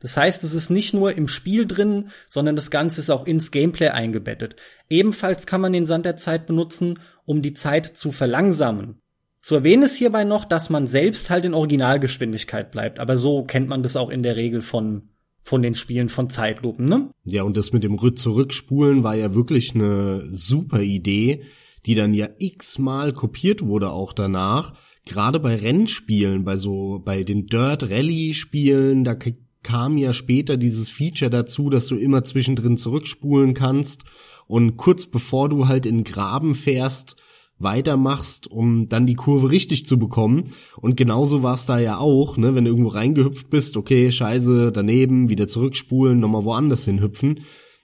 Das 0.01 0.17
heißt, 0.17 0.43
es 0.43 0.53
ist 0.53 0.69
nicht 0.69 0.93
nur 0.93 1.17
im 1.17 1.27
Spiel 1.27 1.65
drin, 1.65 2.09
sondern 2.29 2.55
das 2.55 2.69
Ganze 2.69 3.01
ist 3.01 3.09
auch 3.09 3.25
ins 3.25 3.49
Gameplay 3.49 3.87
eingebettet. 3.87 4.55
Ebenfalls 4.87 5.47
kann 5.47 5.61
man 5.61 5.73
den 5.73 5.87
Sand 5.87 6.05
der 6.05 6.15
Zeit 6.15 6.45
benutzen, 6.45 6.99
um 7.25 7.41
die 7.41 7.53
Zeit 7.53 7.97
zu 7.97 8.11
verlangsamen. 8.11 8.99
Zu 9.41 9.55
erwähnen 9.55 9.81
ist 9.81 9.95
hierbei 9.95 10.25
noch, 10.25 10.45
dass 10.45 10.69
man 10.69 10.85
selbst 10.85 11.31
halt 11.31 11.45
in 11.45 11.55
Originalgeschwindigkeit 11.55 12.69
bleibt, 12.69 12.99
aber 12.99 13.17
so 13.17 13.43
kennt 13.45 13.67
man 13.67 13.81
das 13.81 13.97
auch 13.97 14.11
in 14.11 14.21
der 14.21 14.35
Regel 14.35 14.61
von 14.61 15.09
von 15.43 15.61
den 15.61 15.73
Spielen 15.73 16.09
von 16.09 16.29
Zeitlupen, 16.29 16.85
ne? 16.85 17.09
Ja, 17.25 17.43
und 17.43 17.57
das 17.57 17.73
mit 17.73 17.83
dem 17.83 17.99
Zurückspulen 18.15 19.03
war 19.03 19.15
ja 19.15 19.35
wirklich 19.35 19.75
eine 19.75 20.25
super 20.31 20.81
Idee, 20.81 21.43
die 21.85 21.95
dann 21.95 22.13
ja 22.13 22.29
x-mal 22.39 23.11
kopiert 23.11 23.61
wurde 23.61 23.91
auch 23.91 24.13
danach. 24.13 24.73
Gerade 25.05 25.39
bei 25.39 25.55
Rennspielen, 25.55 26.45
bei 26.45 26.55
so, 26.55 27.01
bei 27.03 27.23
den 27.23 27.47
Dirt 27.47 27.89
Rally 27.89 28.33
Spielen, 28.33 29.03
da 29.03 29.17
kam 29.63 29.97
ja 29.97 30.13
später 30.13 30.55
dieses 30.55 30.89
Feature 30.89 31.29
dazu, 31.29 31.69
dass 31.69 31.87
du 31.87 31.97
immer 31.97 32.23
zwischendrin 32.23 32.77
zurückspulen 32.77 33.53
kannst 33.53 34.03
und 34.47 34.77
kurz 34.77 35.07
bevor 35.07 35.49
du 35.49 35.67
halt 35.67 35.85
in 35.85 36.03
Graben 36.03 36.55
fährst, 36.55 37.15
weitermachst, 37.59 38.47
um 38.47 38.89
dann 38.89 39.05
die 39.05 39.15
Kurve 39.15 39.51
richtig 39.51 39.85
zu 39.85 39.97
bekommen. 39.97 40.53
Und 40.81 40.97
genauso 40.97 41.43
war 41.43 41.53
es 41.53 41.65
da 41.65 41.79
ja 41.79 41.97
auch, 41.97 42.37
ne, 42.37 42.55
wenn 42.55 42.65
du 42.65 42.71
irgendwo 42.71 42.89
reingehüpft 42.89 43.49
bist, 43.49 43.77
okay, 43.77 44.11
scheiße, 44.11 44.71
daneben, 44.71 45.29
wieder 45.29 45.47
zurückspulen, 45.47 46.19
nochmal 46.19 46.43
woanders 46.43 46.85
hinhüpfen. 46.85 47.41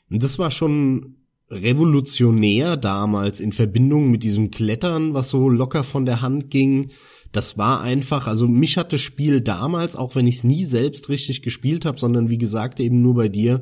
Und 0.10 0.24
das 0.24 0.40
war 0.40 0.52
schon 0.52 1.16
revolutionär 1.50 2.78
damals 2.78 3.42
in 3.42 3.52
Verbindung 3.52 4.12
mit 4.12 4.24
diesem 4.24 4.52
Klettern, 4.52 5.14
was 5.14 5.30
so 5.30 5.50
locker 5.50 5.84
von 5.84 6.06
der 6.06 6.22
Hand 6.22 6.50
ging. 6.50 6.92
Das 7.32 7.58
war 7.58 7.82
einfach, 7.82 8.28
also 8.28 8.48
mich 8.48 8.78
hat 8.78 8.94
das 8.94 9.02
Spiel 9.02 9.42
damals, 9.42 9.96
auch 9.96 10.16
wenn 10.16 10.28
ich 10.28 10.38
es 10.38 10.44
nie 10.44 10.66
selbst 10.66 11.10
richtig 11.10 11.42
gespielt 11.42 11.86
habe, 11.86 12.00
sondern 12.00 12.30
wie 12.30 12.38
gesagt 12.38 12.80
eben 12.80 13.02
nur 13.02 13.16
bei 13.16 13.30
dir, 13.30 13.62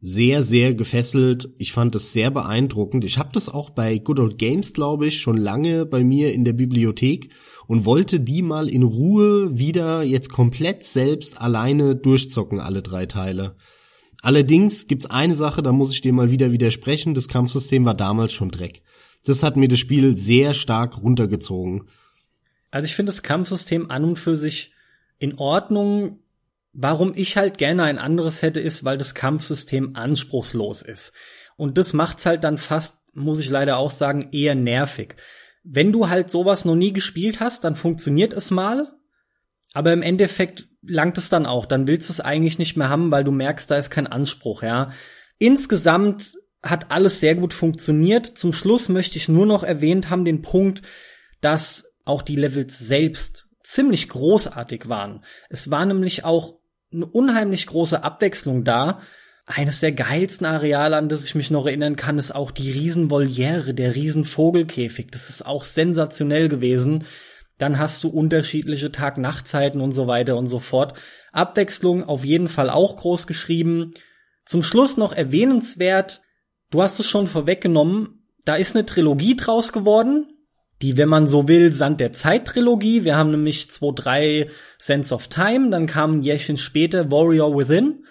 sehr, 0.00 0.42
sehr 0.42 0.74
gefesselt. 0.74 1.50
Ich 1.58 1.72
fand 1.72 1.94
es 1.94 2.12
sehr 2.12 2.30
beeindruckend. 2.30 3.04
Ich 3.04 3.18
habe 3.18 3.30
das 3.32 3.48
auch 3.48 3.70
bei 3.70 3.98
Good 3.98 4.18
Old 4.18 4.38
Games, 4.38 4.72
glaube 4.72 5.06
ich, 5.06 5.20
schon 5.20 5.36
lange 5.36 5.84
bei 5.84 6.04
mir 6.04 6.32
in 6.32 6.44
der 6.44 6.54
Bibliothek 6.54 7.30
und 7.66 7.84
wollte 7.84 8.18
die 8.18 8.42
mal 8.42 8.68
in 8.68 8.82
Ruhe 8.82 9.58
wieder 9.58 10.02
jetzt 10.02 10.30
komplett 10.30 10.82
selbst 10.84 11.40
alleine 11.40 11.96
durchzocken, 11.96 12.60
alle 12.60 12.82
drei 12.82 13.06
Teile. 13.06 13.56
Allerdings 14.22 14.86
gibt's 14.86 15.06
eine 15.06 15.34
Sache, 15.34 15.62
da 15.62 15.72
muss 15.72 15.92
ich 15.92 16.00
dir 16.00 16.12
mal 16.12 16.30
wieder 16.30 16.52
widersprechen. 16.52 17.14
Das 17.14 17.28
Kampfsystem 17.28 17.84
war 17.84 17.94
damals 17.94 18.32
schon 18.32 18.50
Dreck. 18.50 18.82
Das 19.24 19.42
hat 19.42 19.56
mir 19.56 19.68
das 19.68 19.78
Spiel 19.78 20.16
sehr 20.16 20.54
stark 20.54 21.02
runtergezogen. 21.02 21.84
Also 22.70 22.86
ich 22.86 22.94
finde 22.94 23.10
das 23.10 23.22
Kampfsystem 23.22 23.90
an 23.90 24.04
und 24.04 24.18
für 24.18 24.36
sich 24.36 24.72
in 25.18 25.36
Ordnung 25.38 26.20
Warum 26.72 27.12
ich 27.16 27.36
halt 27.36 27.58
gerne 27.58 27.84
ein 27.84 27.98
anderes 27.98 28.42
hätte, 28.42 28.60
ist, 28.60 28.84
weil 28.84 28.96
das 28.96 29.14
Kampfsystem 29.14 29.96
anspruchslos 29.96 30.82
ist. 30.82 31.12
Und 31.56 31.78
das 31.78 31.92
macht's 31.92 32.26
halt 32.26 32.44
dann 32.44 32.58
fast, 32.58 32.98
muss 33.12 33.40
ich 33.40 33.50
leider 33.50 33.76
auch 33.76 33.90
sagen, 33.90 34.28
eher 34.32 34.54
nervig. 34.54 35.16
Wenn 35.62 35.92
du 35.92 36.08
halt 36.08 36.30
sowas 36.30 36.64
noch 36.64 36.76
nie 36.76 36.92
gespielt 36.92 37.40
hast, 37.40 37.64
dann 37.64 37.74
funktioniert 37.74 38.32
es 38.32 38.50
mal, 38.50 38.92
aber 39.74 39.92
im 39.92 40.02
Endeffekt 40.02 40.68
langt 40.82 41.18
es 41.18 41.28
dann 41.28 41.44
auch. 41.44 41.66
Dann 41.66 41.86
willst 41.86 42.08
du 42.08 42.12
es 42.12 42.20
eigentlich 42.20 42.58
nicht 42.58 42.76
mehr 42.76 42.88
haben, 42.88 43.10
weil 43.10 43.24
du 43.24 43.32
merkst, 43.32 43.70
da 43.70 43.76
ist 43.76 43.90
kein 43.90 44.06
Anspruch, 44.06 44.62
ja. 44.62 44.90
Insgesamt 45.38 46.36
hat 46.62 46.90
alles 46.90 47.20
sehr 47.20 47.34
gut 47.34 47.54
funktioniert. 47.54 48.26
Zum 48.26 48.52
Schluss 48.52 48.88
möchte 48.88 49.16
ich 49.16 49.28
nur 49.28 49.46
noch 49.46 49.62
erwähnt 49.62 50.10
haben 50.10 50.24
den 50.24 50.42
Punkt, 50.42 50.82
dass 51.40 51.86
auch 52.04 52.22
die 52.22 52.36
Levels 52.36 52.78
selbst 52.78 53.48
ziemlich 53.62 54.08
großartig 54.08 54.88
waren. 54.88 55.24
Es 55.48 55.70
war 55.70 55.84
nämlich 55.86 56.24
auch 56.24 56.59
eine 56.92 57.06
unheimlich 57.06 57.66
große 57.66 58.02
Abwechslung 58.02 58.64
da. 58.64 59.00
Eines 59.46 59.80
der 59.80 59.92
geilsten 59.92 60.46
Areale, 60.46 60.96
an 60.96 61.08
das 61.08 61.24
ich 61.24 61.34
mich 61.34 61.50
noch 61.50 61.66
erinnern 61.66 61.96
kann, 61.96 62.18
ist 62.18 62.32
auch 62.32 62.50
die 62.50 62.70
Riesenvoliere, 62.70 63.74
der 63.74 63.94
Riesenvogelkäfig. 63.94 65.08
Das 65.10 65.28
ist 65.28 65.44
auch 65.44 65.64
sensationell 65.64 66.48
gewesen. 66.48 67.04
Dann 67.58 67.78
hast 67.78 68.02
du 68.04 68.08
unterschiedliche 68.08 68.92
Tag-Nacht-Zeiten 68.92 69.80
und 69.80 69.92
so 69.92 70.06
weiter 70.06 70.36
und 70.36 70.46
so 70.46 70.60
fort. 70.60 70.94
Abwechslung 71.32 72.04
auf 72.04 72.24
jeden 72.24 72.48
Fall 72.48 72.70
auch 72.70 72.96
groß 72.96 73.26
geschrieben. 73.26 73.92
Zum 74.44 74.62
Schluss 74.62 74.96
noch 74.96 75.12
erwähnenswert, 75.12 76.22
du 76.70 76.82
hast 76.82 76.98
es 77.00 77.06
schon 77.06 77.26
vorweggenommen, 77.26 78.26
da 78.44 78.56
ist 78.56 78.74
eine 78.74 78.86
Trilogie 78.86 79.36
draus 79.36 79.72
geworden. 79.72 80.26
Die, 80.82 80.96
wenn 80.96 81.08
man 81.08 81.26
so 81.26 81.46
will, 81.48 81.72
Sand 81.72 82.00
der 82.00 82.12
Zeit-Trilogie. 82.12 83.04
Wir 83.04 83.16
haben 83.16 83.30
nämlich 83.30 83.64
2.3 83.64 84.48
Sense 84.78 85.14
of 85.14 85.28
Time, 85.28 85.70
dann 85.70 85.86
kam 85.86 86.12
ein 86.14 86.22
Jährchen 86.22 86.56
später 86.56 87.10
Warrior 87.10 87.56
Within. 87.56 88.04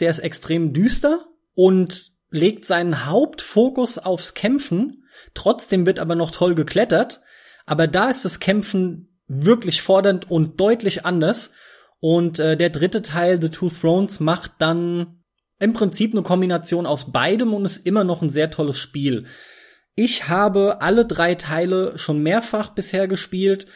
Der 0.00 0.10
ist 0.10 0.18
extrem 0.18 0.72
düster 0.72 1.26
und 1.54 2.12
legt 2.30 2.64
seinen 2.64 3.06
Hauptfokus 3.06 3.98
aufs 3.98 4.34
Kämpfen. 4.34 5.04
Trotzdem 5.34 5.86
wird 5.86 5.98
aber 5.98 6.14
noch 6.14 6.30
toll 6.30 6.54
geklettert. 6.54 7.20
Aber 7.66 7.86
da 7.86 8.10
ist 8.10 8.24
das 8.24 8.40
Kämpfen 8.40 9.18
wirklich 9.28 9.82
fordernd 9.82 10.30
und 10.30 10.60
deutlich 10.60 11.06
anders. 11.06 11.52
Und 12.00 12.40
äh, 12.40 12.56
der 12.56 12.70
dritte 12.70 13.02
Teil, 13.02 13.40
The 13.40 13.50
Two 13.50 13.68
Thrones, 13.68 14.18
macht 14.18 14.52
dann 14.58 15.22
im 15.58 15.72
Prinzip 15.72 16.12
eine 16.12 16.22
Kombination 16.22 16.86
aus 16.86 17.12
beidem 17.12 17.54
und 17.54 17.64
ist 17.64 17.86
immer 17.86 18.02
noch 18.02 18.22
ein 18.22 18.30
sehr 18.30 18.50
tolles 18.50 18.78
Spiel. 18.78 19.26
Ich 19.94 20.28
habe 20.28 20.80
alle 20.80 21.06
drei 21.06 21.34
Teile 21.34 21.98
schon 21.98 22.22
mehrfach 22.22 22.70
bisher 22.70 23.08
gespielt. 23.08 23.66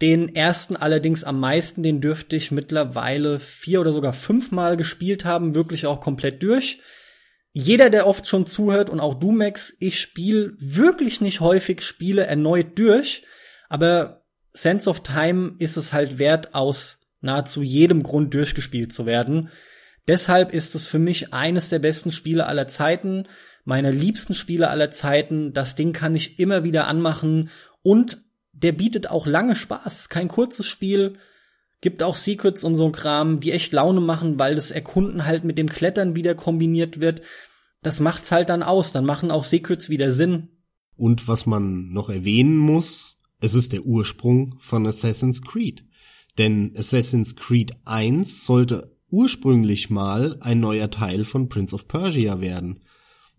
Den 0.00 0.34
ersten 0.34 0.76
allerdings 0.76 1.24
am 1.24 1.40
meisten, 1.40 1.82
den 1.82 2.00
dürfte 2.00 2.36
ich 2.36 2.50
mittlerweile 2.50 3.38
vier 3.38 3.80
oder 3.80 3.92
sogar 3.92 4.12
fünfmal 4.12 4.76
gespielt 4.76 5.24
haben, 5.24 5.54
wirklich 5.54 5.86
auch 5.86 6.00
komplett 6.00 6.42
durch. 6.42 6.80
Jeder, 7.52 7.88
der 7.88 8.06
oft 8.06 8.26
schon 8.26 8.44
zuhört 8.44 8.90
und 8.90 9.00
auch 9.00 9.14
du, 9.14 9.32
Max, 9.32 9.74
ich 9.80 9.98
spiele 9.98 10.52
wirklich 10.58 11.22
nicht 11.22 11.40
häufig 11.40 11.80
Spiele 11.80 12.26
erneut 12.26 12.78
durch, 12.78 13.22
aber 13.70 14.26
Sense 14.52 14.88
of 14.90 15.02
Time 15.02 15.54
ist 15.58 15.78
es 15.78 15.94
halt 15.94 16.18
wert, 16.18 16.54
aus 16.54 17.00
nahezu 17.22 17.62
jedem 17.62 18.02
Grund 18.02 18.34
durchgespielt 18.34 18.92
zu 18.92 19.06
werden. 19.06 19.50
Deshalb 20.06 20.52
ist 20.52 20.74
es 20.74 20.86
für 20.86 20.98
mich 20.98 21.32
eines 21.32 21.70
der 21.70 21.78
besten 21.78 22.10
Spiele 22.10 22.46
aller 22.46 22.68
Zeiten 22.68 23.26
meine 23.66 23.90
liebsten 23.90 24.32
Spiele 24.32 24.70
aller 24.70 24.90
Zeiten. 24.90 25.52
Das 25.52 25.74
Ding 25.74 25.92
kann 25.92 26.14
ich 26.14 26.38
immer 26.38 26.64
wieder 26.64 26.86
anmachen 26.86 27.50
und 27.82 28.22
der 28.52 28.72
bietet 28.72 29.10
auch 29.10 29.26
lange 29.26 29.54
Spaß. 29.54 30.08
Kein 30.08 30.28
kurzes 30.28 30.66
Spiel. 30.66 31.18
Gibt 31.82 32.02
auch 32.02 32.16
Secrets 32.16 32.64
und 32.64 32.76
so 32.76 32.86
ein 32.86 32.92
Kram, 32.92 33.40
die 33.40 33.52
echt 33.52 33.72
Laune 33.72 34.00
machen, 34.00 34.38
weil 34.38 34.54
das 34.54 34.70
Erkunden 34.70 35.26
halt 35.26 35.44
mit 35.44 35.58
dem 35.58 35.68
Klettern 35.68 36.16
wieder 36.16 36.34
kombiniert 36.34 37.00
wird. 37.00 37.20
Das 37.82 38.00
macht's 38.00 38.32
halt 38.32 38.48
dann 38.48 38.62
aus. 38.62 38.92
Dann 38.92 39.04
machen 39.04 39.30
auch 39.30 39.44
Secrets 39.44 39.90
wieder 39.90 40.10
Sinn. 40.10 40.48
Und 40.96 41.28
was 41.28 41.44
man 41.44 41.90
noch 41.90 42.08
erwähnen 42.08 42.56
muss, 42.56 43.18
es 43.40 43.52
ist 43.52 43.72
der 43.72 43.84
Ursprung 43.84 44.54
von 44.60 44.86
Assassin's 44.86 45.42
Creed. 45.42 45.84
Denn 46.38 46.72
Assassin's 46.76 47.34
Creed 47.34 47.72
1 47.84 48.46
sollte 48.46 48.96
ursprünglich 49.10 49.90
mal 49.90 50.38
ein 50.40 50.60
neuer 50.60 50.90
Teil 50.90 51.24
von 51.24 51.48
Prince 51.48 51.74
of 51.74 51.88
Persia 51.88 52.40
werden. 52.40 52.80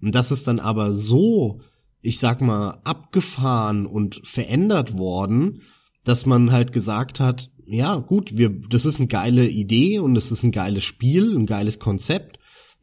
Und 0.02 0.14
das 0.14 0.32
ist 0.32 0.48
dann 0.48 0.60
aber 0.60 0.93
so, 0.93 1.62
ich 2.02 2.20
sag 2.20 2.41
mal, 2.41 2.80
abgefahren 2.84 3.86
und 3.86 4.22
verändert 4.24 4.98
worden, 4.98 5.62
dass 6.04 6.26
man 6.26 6.52
halt 6.52 6.72
gesagt 6.72 7.20
hat, 7.20 7.50
ja, 7.66 7.98
gut, 7.98 8.38
wir, 8.38 8.50
das 8.50 8.86
ist 8.86 9.00
eine 9.00 9.08
geile 9.08 9.48
Idee 9.48 10.00
und 10.00 10.16
es 10.16 10.32
ist 10.32 10.43
ein 10.43 10.52
geiles 10.52 10.84
Spiel, 10.84 11.36
ein 11.36 11.45
geiles 11.45 11.80
Konzept. 11.80 12.37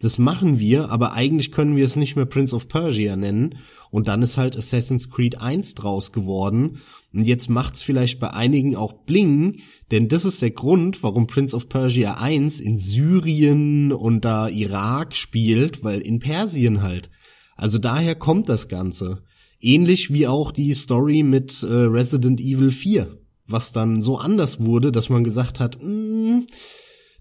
Das 0.05 0.19
machen 0.19 0.61
wir, 0.61 0.91
aber 0.91 1.15
eigentlich 1.15 1.51
können 1.51 1.77
wir 1.77 1.85
es 1.87 1.97
nicht 1.97 2.15
mehr 2.15 2.27
Prince 2.27 2.55
of 2.55 2.69
Persia 2.69 3.17
nennen. 3.17 3.55
Und 3.91 4.07
dann 4.07 4.21
ist 4.21 4.37
halt 4.37 4.55
Assassin's 4.55 5.09
Creed 5.09 5.41
1 5.41 5.77
draus 5.77 6.13
geworden. 6.13 6.83
Und 7.15 7.23
jetzt 7.23 7.49
macht's 7.49 7.83
vielleicht 7.83 8.21
bei 8.21 8.31
einigen 8.31 8.77
auch 8.77 8.93
Bling, 8.93 9.63
denn 9.91 10.09
das 10.09 10.27
ist 10.27 10.43
der 10.43 10.51
Grund, 10.51 11.03
warum 11.03 11.27
Prince 11.27 11.57
of 11.57 11.71
Persia 11.71 12.19
1 12.21 12.61
in 12.61 12.77
Syrien 12.77 13.93
und 13.93 14.27
da 14.27 14.49
Irak 14.49 15.17
spielt, 15.17 15.83
weil 15.83 16.03
in 16.03 16.19
Persien 16.19 16.83
halt. 16.83 17.09
Also 17.57 17.79
daher 17.79 18.15
kommt 18.15 18.51
das 18.51 18.69
Ganze. 18.69 19.23
Ähnlich 19.59 20.13
wie 20.13 20.27
auch 20.27 20.53
die 20.53 20.75
Story 20.75 21.23
mit 21.23 21.63
äh, 21.63 21.73
Resident 21.73 22.43
Evil 22.43 22.73
4, 22.73 23.17
was 23.47 23.73
dann 23.73 24.03
so 24.03 24.19
anders 24.19 24.61
wurde, 24.61 24.93
dass 24.93 25.09
man 25.09 25.25
gesagt 25.25 25.61
hat, 25.61 25.79
mm, 25.83 26.41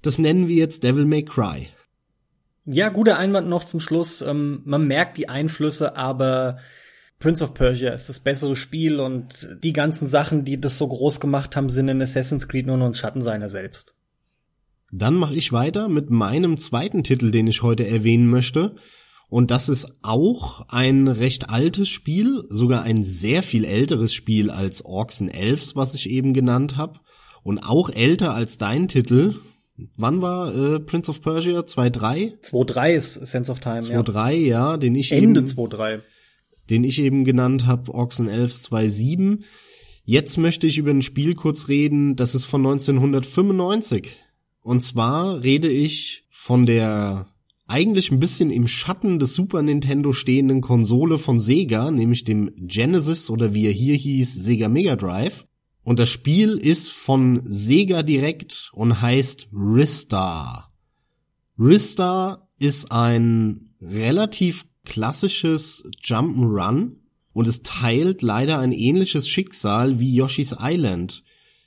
das 0.01 0.17
nennen 0.17 0.49
wir 0.49 0.57
jetzt 0.57 0.83
Devil 0.83 1.05
May 1.05 1.23
Cry. 1.23 1.69
Ja, 2.65 2.89
guter 2.89 3.17
Einwand 3.17 3.49
noch 3.49 3.65
zum 3.65 3.79
Schluss. 3.79 4.21
Ähm, 4.21 4.61
man 4.65 4.87
merkt 4.87 5.17
die 5.17 5.27
Einflüsse, 5.29 5.97
aber 5.97 6.57
Prince 7.19 7.43
of 7.43 7.53
Persia 7.53 7.91
ist 7.91 8.09
das 8.09 8.19
bessere 8.19 8.55
Spiel 8.55 8.99
und 8.99 9.49
die 9.63 9.73
ganzen 9.73 10.07
Sachen, 10.07 10.45
die 10.45 10.59
das 10.59 10.77
so 10.77 10.87
groß 10.87 11.19
gemacht 11.19 11.55
haben, 11.55 11.69
sind 11.69 11.89
in 11.89 12.01
Assassin's 12.01 12.47
Creed 12.47 12.67
nur 12.67 12.77
noch 12.77 12.87
ein 12.87 12.93
Schatten 12.93 13.21
seiner 13.21 13.49
selbst. 13.49 13.95
Dann 14.91 15.15
mache 15.15 15.35
ich 15.35 15.51
weiter 15.51 15.89
mit 15.89 16.09
meinem 16.09 16.57
zweiten 16.57 17.03
Titel, 17.03 17.31
den 17.31 17.47
ich 17.47 17.63
heute 17.63 17.87
erwähnen 17.87 18.29
möchte. 18.29 18.75
Und 19.27 19.49
das 19.49 19.67
ist 19.67 19.97
auch 20.03 20.67
ein 20.69 21.07
recht 21.07 21.49
altes 21.49 21.89
Spiel, 21.89 22.43
sogar 22.49 22.83
ein 22.83 23.03
sehr 23.03 23.41
viel 23.41 23.65
älteres 23.65 24.13
Spiel 24.13 24.51
als 24.51 24.85
Orcs 24.85 25.21
and 25.21 25.33
Elves, 25.33 25.75
was 25.75 25.95
ich 25.95 26.09
eben 26.09 26.33
genannt 26.33 26.77
habe. 26.77 26.99
Und 27.41 27.59
auch 27.59 27.89
älter 27.89 28.33
als 28.33 28.57
dein 28.57 28.87
Titel, 28.87 29.35
Wann 29.97 30.21
war 30.21 30.53
äh, 30.55 30.79
Prince 30.79 31.09
of 31.09 31.21
Persia? 31.21 31.59
2.3? 31.59 32.41
2.3 32.43 32.93
ist 32.93 33.13
Sense 33.25 33.51
of 33.51 33.59
Time, 33.59 33.79
2.3, 33.79 34.31
ja. 34.31 34.71
ja, 34.71 34.77
den 34.77 34.95
ich 34.95 35.11
Ende 35.11 35.41
2.3. 35.41 36.01
Den 36.69 36.83
ich 36.83 36.99
eben 36.99 37.25
genannt 37.25 37.65
habe, 37.65 37.93
Oxen 37.93 38.29
Elves 38.29 38.69
2.7. 38.71 39.43
Jetzt 40.05 40.37
möchte 40.37 40.67
ich 40.67 40.77
über 40.77 40.91
ein 40.91 41.01
Spiel 41.01 41.35
kurz 41.35 41.67
reden, 41.67 42.15
das 42.15 42.35
ist 42.35 42.45
von 42.45 42.61
1995. 42.61 44.17
Und 44.61 44.81
zwar 44.81 45.43
rede 45.43 45.69
ich 45.69 46.25
von 46.31 46.65
der 46.65 47.27
eigentlich 47.67 48.11
ein 48.11 48.19
bisschen 48.19 48.49
im 48.51 48.67
Schatten 48.67 49.19
des 49.19 49.33
Super 49.33 49.61
Nintendo 49.61 50.11
stehenden 50.11 50.61
Konsole 50.61 51.17
von 51.17 51.39
Sega, 51.39 51.91
nämlich 51.91 52.23
dem 52.23 52.51
Genesis 52.57 53.29
oder 53.29 53.53
wie 53.53 53.65
er 53.65 53.71
hier 53.71 53.95
hieß, 53.95 54.35
Sega 54.35 54.67
Mega 54.67 54.95
Drive. 54.95 55.45
Und 55.83 55.99
das 55.99 56.09
Spiel 56.09 56.57
ist 56.57 56.91
von 56.91 57.41
Sega 57.45 58.03
direkt 58.03 58.71
und 58.73 59.01
heißt 59.01 59.49
Ristar. 59.53 60.71
Ristar 61.59 62.49
ist 62.57 62.91
ein 62.91 63.75
relativ 63.81 64.65
klassisches 64.85 65.83
Jump'n'Run 66.01 66.93
und 67.33 67.47
es 67.47 67.63
teilt 67.63 68.21
leider 68.21 68.59
ein 68.59 68.71
ähnliches 68.71 69.27
Schicksal 69.27 69.99
wie 69.99 70.15
Yoshi's 70.15 70.55
Island 70.59 71.23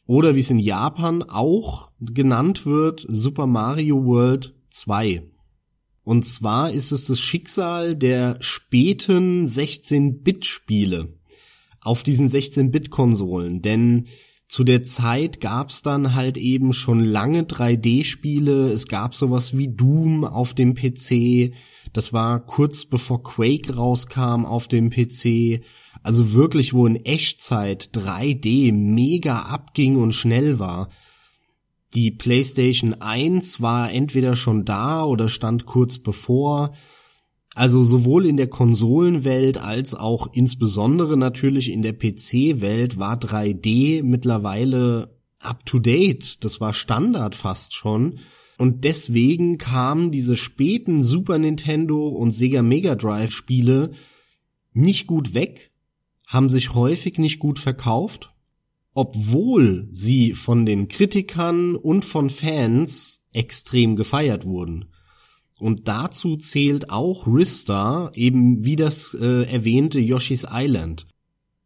oder 0.07 0.35
wie 0.35 0.41
es 0.41 0.51
in 0.51 0.59
Japan 0.59 1.23
auch 1.23 1.91
genannt 2.01 2.65
wird, 2.65 3.05
Super 3.09 3.47
Mario 3.47 4.05
World 4.05 4.55
2. 4.71 5.23
Und 6.05 6.25
zwar 6.25 6.71
ist 6.71 6.93
es 6.93 7.07
das 7.07 7.19
Schicksal 7.21 7.97
der 7.97 8.37
späten 8.41 9.47
16-Bit-Spiele 9.47 11.16
auf 11.87 12.03
diesen 12.03 12.29
16-Bit-Konsolen, 12.29 13.63
denn 13.63 14.07
zu 14.49 14.63
der 14.63 14.85
Zeit 14.85 15.41
gab's 15.41 15.83
dann 15.83 16.15
halt 16.15 16.37
eben 16.37 16.73
schon 16.73 17.03
lange 17.03 17.43
3D-Spiele, 17.43 18.71
es 18.71 18.87
gab 18.87 19.15
sowas 19.15 19.57
wie 19.57 19.69
Doom 19.69 20.25
auf 20.25 20.55
dem 20.55 20.75
PC, 20.75 21.53
das 21.93 22.13
war 22.13 22.45
kurz 22.47 22.85
bevor 22.85 23.23
Quake 23.23 23.75
rauskam 23.75 24.45
auf 24.45 24.69
dem 24.69 24.91
PC, 24.91 25.63
also 26.03 26.33
wirklich 26.33 26.75
wo 26.75 26.87
in 26.87 27.05
Echtzeit 27.05 27.91
3D 27.93 28.73
mega 28.73 29.41
abging 29.41 29.97
und 29.97 30.13
schnell 30.13 30.59
war. 30.59 30.91
Die 31.95 32.11
PlayStation 32.11 32.95
1 32.95 33.61
war 33.61 33.91
entweder 33.93 34.37
schon 34.37 34.65
da 34.65 35.05
oder 35.05 35.29
stand 35.29 35.67
kurz 35.67 35.99
bevor, 35.99 36.73
also 37.57 37.85
sowohl 37.85 38.27
in 38.27 38.37
der 38.37 38.49
Konsolenwelt 38.49 39.57
als 39.57 39.95
auch 39.95 40.29
insbesondere 40.35 41.17
natürlich 41.17 41.73
in 41.73 41.81
der 41.81 41.95
PC-Welt 41.95 42.99
war 42.99 43.19
3D 43.19 44.03
mittlerweile 44.03 45.17
up 45.41 45.65
to 45.65 45.79
date. 45.79 46.45
Das 46.45 46.61
war 46.61 46.75
Standard 46.75 47.35
fast 47.35 47.75
schon. 47.75 48.19
Und 48.59 48.85
deswegen 48.85 49.57
kamen 49.57 50.11
diese 50.11 50.37
späten 50.37 51.03
Super 51.03 51.39
Nintendo 51.39 52.09
und 52.09 52.33
Sega 52.33 52.61
Mega 52.61 52.95
Drive 52.95 53.33
Spiele 53.33 53.93
nicht 54.75 55.07
gut 55.07 55.33
weg, 55.33 55.71
haben 56.27 56.51
sich 56.51 56.75
häufig 56.75 57.17
nicht 57.17 57.39
gut 57.39 57.59
verkauft, 57.59 58.35
obwohl 58.93 59.89
sie 59.93 60.35
von 60.35 60.67
den 60.67 60.89
Kritikern 60.89 61.75
und 61.75 62.05
von 62.05 62.29
Fans 62.29 63.23
extrem 63.33 63.97
gefeiert 63.97 64.45
wurden. 64.45 64.91
Und 65.59 65.89
dazu 65.89 66.37
zählt 66.37 66.91
auch 66.91 67.27
Rista, 67.27 68.11
eben 68.15 68.65
wie 68.65 68.77
das 68.77 69.15
äh, 69.15 69.51
erwähnte 69.51 70.01
Yoshi's 70.01 70.47
Island. 70.51 71.07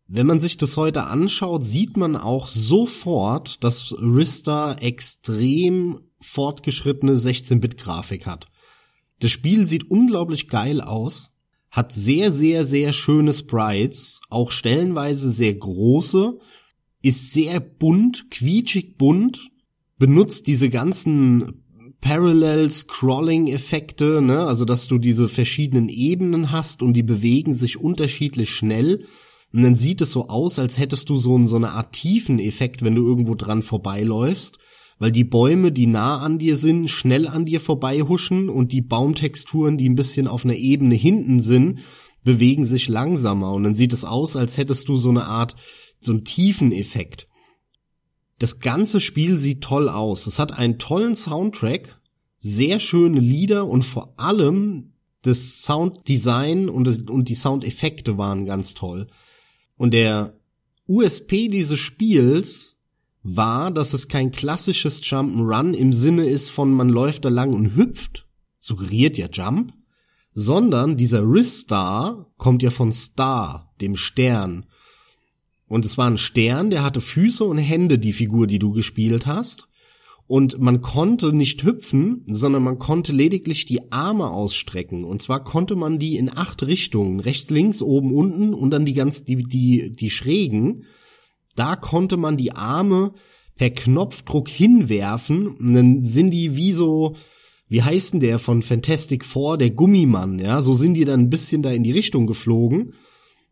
Wenn 0.06 0.26
man 0.26 0.40
sich 0.40 0.56
das 0.56 0.76
heute 0.76 1.04
anschaut, 1.04 1.64
sieht 1.64 1.96
man 1.96 2.16
auch 2.16 2.46
sofort, 2.46 3.62
dass 3.62 3.94
Rista 4.00 4.74
extrem 4.74 6.00
fortgeschrittene 6.20 7.14
16-Bit-Grafik 7.14 8.26
hat. 8.26 8.46
Das 9.20 9.30
Spiel 9.30 9.66
sieht 9.66 9.90
unglaublich 9.90 10.48
geil 10.48 10.80
aus, 10.80 11.30
hat 11.70 11.92
sehr, 11.92 12.32
sehr, 12.32 12.64
sehr 12.64 12.92
schöne 12.92 13.32
Sprites, 13.32 14.20
auch 14.30 14.50
stellenweise 14.50 15.30
sehr 15.30 15.54
große, 15.54 16.38
ist 17.02 17.32
sehr 17.32 17.60
bunt, 17.60 18.30
quietschig 18.30 18.96
bunt, 18.98 19.50
benutzt 19.98 20.46
diese 20.46 20.70
ganzen 20.70 21.59
Parallel 22.00 22.70
Scrolling 22.70 23.48
Effekte, 23.48 24.22
ne, 24.22 24.46
also 24.46 24.64
dass 24.64 24.88
du 24.88 24.98
diese 24.98 25.28
verschiedenen 25.28 25.88
Ebenen 25.88 26.50
hast 26.50 26.82
und 26.82 26.94
die 26.94 27.02
bewegen 27.02 27.52
sich 27.52 27.78
unterschiedlich 27.78 28.50
schnell. 28.50 29.04
Und 29.52 29.62
dann 29.62 29.76
sieht 29.76 30.00
es 30.00 30.12
so 30.12 30.28
aus, 30.28 30.58
als 30.58 30.78
hättest 30.78 31.10
du 31.10 31.16
so, 31.16 31.44
so 31.46 31.56
eine 31.56 31.72
Art 31.72 31.92
Tiefeneffekt, 31.92 32.82
wenn 32.82 32.94
du 32.94 33.06
irgendwo 33.06 33.34
dran 33.34 33.62
vorbeiläufst, 33.62 34.58
weil 34.98 35.12
die 35.12 35.24
Bäume, 35.24 35.72
die 35.72 35.86
nah 35.86 36.18
an 36.18 36.38
dir 36.38 36.56
sind, 36.56 36.88
schnell 36.88 37.26
an 37.26 37.44
dir 37.44 37.60
vorbeihuschen 37.60 38.48
und 38.48 38.72
die 38.72 38.82
Baumtexturen, 38.82 39.76
die 39.76 39.88
ein 39.88 39.96
bisschen 39.96 40.28
auf 40.28 40.44
einer 40.44 40.56
Ebene 40.56 40.94
hinten 40.94 41.40
sind, 41.40 41.80
bewegen 42.22 42.64
sich 42.64 42.88
langsamer. 42.88 43.52
Und 43.52 43.64
dann 43.64 43.74
sieht 43.74 43.92
es 43.92 44.04
aus, 44.04 44.36
als 44.36 44.56
hättest 44.56 44.88
du 44.88 44.96
so 44.96 45.10
eine 45.10 45.24
Art, 45.24 45.56
so 45.98 46.12
einen 46.12 46.24
Tiefeneffekt. 46.24 47.29
Das 48.40 48.58
ganze 48.58 49.00
Spiel 49.02 49.38
sieht 49.38 49.60
toll 49.60 49.90
aus. 49.90 50.26
Es 50.26 50.38
hat 50.38 50.58
einen 50.58 50.78
tollen 50.78 51.14
Soundtrack, 51.14 52.00
sehr 52.38 52.80
schöne 52.80 53.20
Lieder 53.20 53.66
und 53.66 53.84
vor 53.84 54.14
allem 54.16 54.94
das 55.20 55.62
Sounddesign 55.62 56.70
und, 56.70 57.10
und 57.10 57.28
die 57.28 57.34
Soundeffekte 57.34 58.16
waren 58.16 58.46
ganz 58.46 58.72
toll. 58.72 59.08
Und 59.76 59.92
der 59.92 60.40
USP 60.88 61.48
dieses 61.48 61.78
Spiels 61.78 62.76
war, 63.22 63.70
dass 63.70 63.92
es 63.92 64.08
kein 64.08 64.32
klassisches 64.32 65.02
Jump'n'Run 65.02 65.74
im 65.74 65.92
Sinne 65.92 66.26
ist 66.26 66.48
von 66.48 66.72
man 66.72 66.88
läuft 66.88 67.26
da 67.26 67.28
lang 67.28 67.52
und 67.52 67.76
hüpft, 67.76 68.26
suggeriert 68.58 69.18
ja 69.18 69.28
Jump, 69.30 69.74
sondern 70.32 70.96
dieser 70.96 71.22
Ristar 71.22 72.32
kommt 72.38 72.62
ja 72.62 72.70
von 72.70 72.90
Star, 72.90 73.74
dem 73.82 73.96
Stern. 73.96 74.64
Und 75.70 75.86
es 75.86 75.96
war 75.96 76.10
ein 76.10 76.18
Stern, 76.18 76.70
der 76.70 76.82
hatte 76.82 77.00
Füße 77.00 77.44
und 77.44 77.56
Hände, 77.56 78.00
die 78.00 78.12
Figur, 78.12 78.48
die 78.48 78.58
du 78.58 78.72
gespielt 78.72 79.28
hast. 79.28 79.68
Und 80.26 80.58
man 80.58 80.80
konnte 80.80 81.32
nicht 81.32 81.62
hüpfen, 81.62 82.24
sondern 82.26 82.64
man 82.64 82.80
konnte 82.80 83.12
lediglich 83.12 83.66
die 83.66 83.92
Arme 83.92 84.32
ausstrecken. 84.32 85.04
Und 85.04 85.22
zwar 85.22 85.44
konnte 85.44 85.76
man 85.76 86.00
die 86.00 86.16
in 86.16 86.36
acht 86.36 86.66
Richtungen, 86.66 87.20
rechts, 87.20 87.50
links, 87.50 87.82
oben, 87.82 88.12
unten 88.12 88.52
und 88.52 88.72
dann 88.72 88.84
die 88.84 88.94
ganz, 88.94 89.22
die, 89.22 89.36
die, 89.36 89.92
die 89.92 90.10
schrägen. 90.10 90.86
Da 91.54 91.76
konnte 91.76 92.16
man 92.16 92.36
die 92.36 92.50
Arme 92.50 93.12
per 93.54 93.70
Knopfdruck 93.70 94.48
hinwerfen. 94.48 95.46
Und 95.46 95.74
dann 95.74 96.02
sind 96.02 96.32
die 96.32 96.56
wie 96.56 96.72
so, 96.72 97.14
wie 97.68 97.82
heißt 97.82 98.14
denn 98.14 98.20
der 98.20 98.40
von 98.40 98.62
Fantastic 98.62 99.24
Four, 99.24 99.56
der 99.56 99.70
Gummimann, 99.70 100.40
ja? 100.40 100.62
So 100.62 100.74
sind 100.74 100.94
die 100.94 101.04
dann 101.04 101.20
ein 101.20 101.30
bisschen 101.30 101.62
da 101.62 101.70
in 101.70 101.84
die 101.84 101.92
Richtung 101.92 102.26
geflogen. 102.26 102.94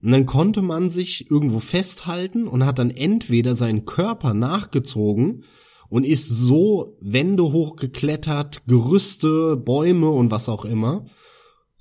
Und 0.02 0.12
dann 0.12 0.26
konnte 0.26 0.62
man 0.62 0.90
sich 0.90 1.30
irgendwo 1.30 1.58
festhalten 1.58 2.46
und 2.46 2.64
hat 2.64 2.78
dann 2.78 2.90
entweder 2.90 3.54
seinen 3.54 3.84
Körper 3.84 4.32
nachgezogen 4.32 5.44
und 5.88 6.04
ist 6.04 6.28
so 6.28 6.96
Wände 7.00 7.52
hochgeklettert, 7.52 8.62
Gerüste, 8.66 9.56
Bäume 9.56 10.10
und 10.10 10.30
was 10.30 10.48
auch 10.48 10.64
immer. 10.64 11.06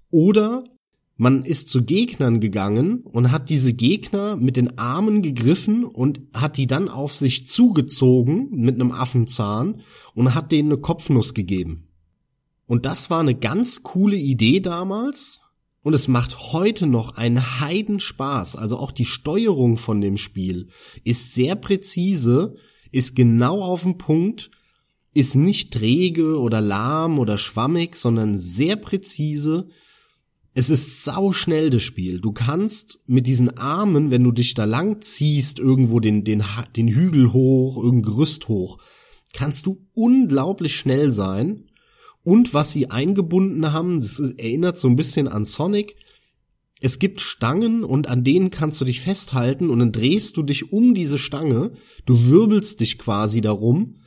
Oder 0.09 0.63
man 1.15 1.45
ist 1.45 1.69
zu 1.69 1.83
Gegnern 1.83 2.39
gegangen 2.39 3.01
und 3.01 3.31
hat 3.31 3.49
diese 3.49 3.73
Gegner 3.73 4.35
mit 4.35 4.55
den 4.55 4.77
Armen 4.77 5.23
gegriffen 5.23 5.83
und 5.83 6.21
hat 6.33 6.57
die 6.57 6.67
dann 6.67 6.89
auf 6.89 7.15
sich 7.15 7.47
zugezogen 7.47 8.49
mit 8.51 8.75
einem 8.75 8.91
Affenzahn 8.91 9.81
und 10.13 10.35
hat 10.35 10.51
denen 10.51 10.71
eine 10.71 10.81
Kopfnuss 10.81 11.33
gegeben. 11.33 11.87
Und 12.67 12.85
das 12.85 13.09
war 13.09 13.19
eine 13.19 13.35
ganz 13.35 13.81
coole 13.81 14.17
Idee 14.17 14.59
damals. 14.59 15.39
Und 15.87 15.93
es 15.93 16.09
macht 16.09 16.51
heute 16.51 16.85
noch 16.85 17.15
einen 17.15 17.61
Heidenspaß. 17.61 18.57
Also 18.57 18.75
auch 18.75 18.91
die 18.91 19.05
Steuerung 19.05 19.77
von 19.77 20.01
dem 20.01 20.17
Spiel 20.17 20.67
ist 21.05 21.33
sehr 21.33 21.55
präzise 21.55 22.55
ist 22.91 23.15
genau 23.15 23.61
auf 23.61 23.83
den 23.83 23.97
Punkt, 23.97 24.51
ist 25.13 25.35
nicht 25.35 25.71
träge 25.71 26.41
oder 26.41 26.59
lahm 26.59 27.19
oder 27.19 27.37
schwammig, 27.37 27.95
sondern 27.95 28.37
sehr 28.37 28.75
präzise. 28.75 29.69
Es 30.53 30.69
ist 30.69 31.05
sau 31.05 31.31
schnell 31.31 31.69
das 31.69 31.83
Spiel. 31.83 32.19
Du 32.19 32.33
kannst 32.33 32.99
mit 33.05 33.25
diesen 33.25 33.57
Armen, 33.57 34.11
wenn 34.11 34.25
du 34.25 34.33
dich 34.33 34.55
da 34.55 34.65
lang 34.65 35.01
ziehst, 35.01 35.57
irgendwo 35.57 36.01
den, 36.01 36.25
den, 36.25 36.43
den 36.75 36.89
Hügel 36.89 37.31
hoch, 37.31 37.81
irgendein 37.81 38.11
Gerüst 38.11 38.49
hoch, 38.49 38.77
kannst 39.31 39.65
du 39.65 39.87
unglaublich 39.93 40.75
schnell 40.75 41.13
sein. 41.13 41.66
Und 42.27 42.53
was 42.53 42.73
sie 42.73 42.91
eingebunden 42.91 43.71
haben, 43.71 44.01
das 44.01 44.19
erinnert 44.19 44.77
so 44.77 44.89
ein 44.89 44.97
bisschen 44.97 45.29
an 45.29 45.45
Sonic, 45.45 45.95
es 46.81 46.99
gibt 46.99 47.21
Stangen 47.21 47.85
und 47.85 48.09
an 48.09 48.25
denen 48.25 48.51
kannst 48.51 48.81
du 48.81 48.83
dich 48.85 48.99
festhalten 48.99 49.69
und 49.69 49.79
dann 49.79 49.93
drehst 49.93 50.35
du 50.35 50.43
dich 50.43 50.73
um 50.73 50.93
diese 50.93 51.19
Stange, 51.19 51.71
du 52.05 52.25
wirbelst 52.25 52.81
dich 52.81 52.97
quasi 52.97 53.39
darum 53.39 54.01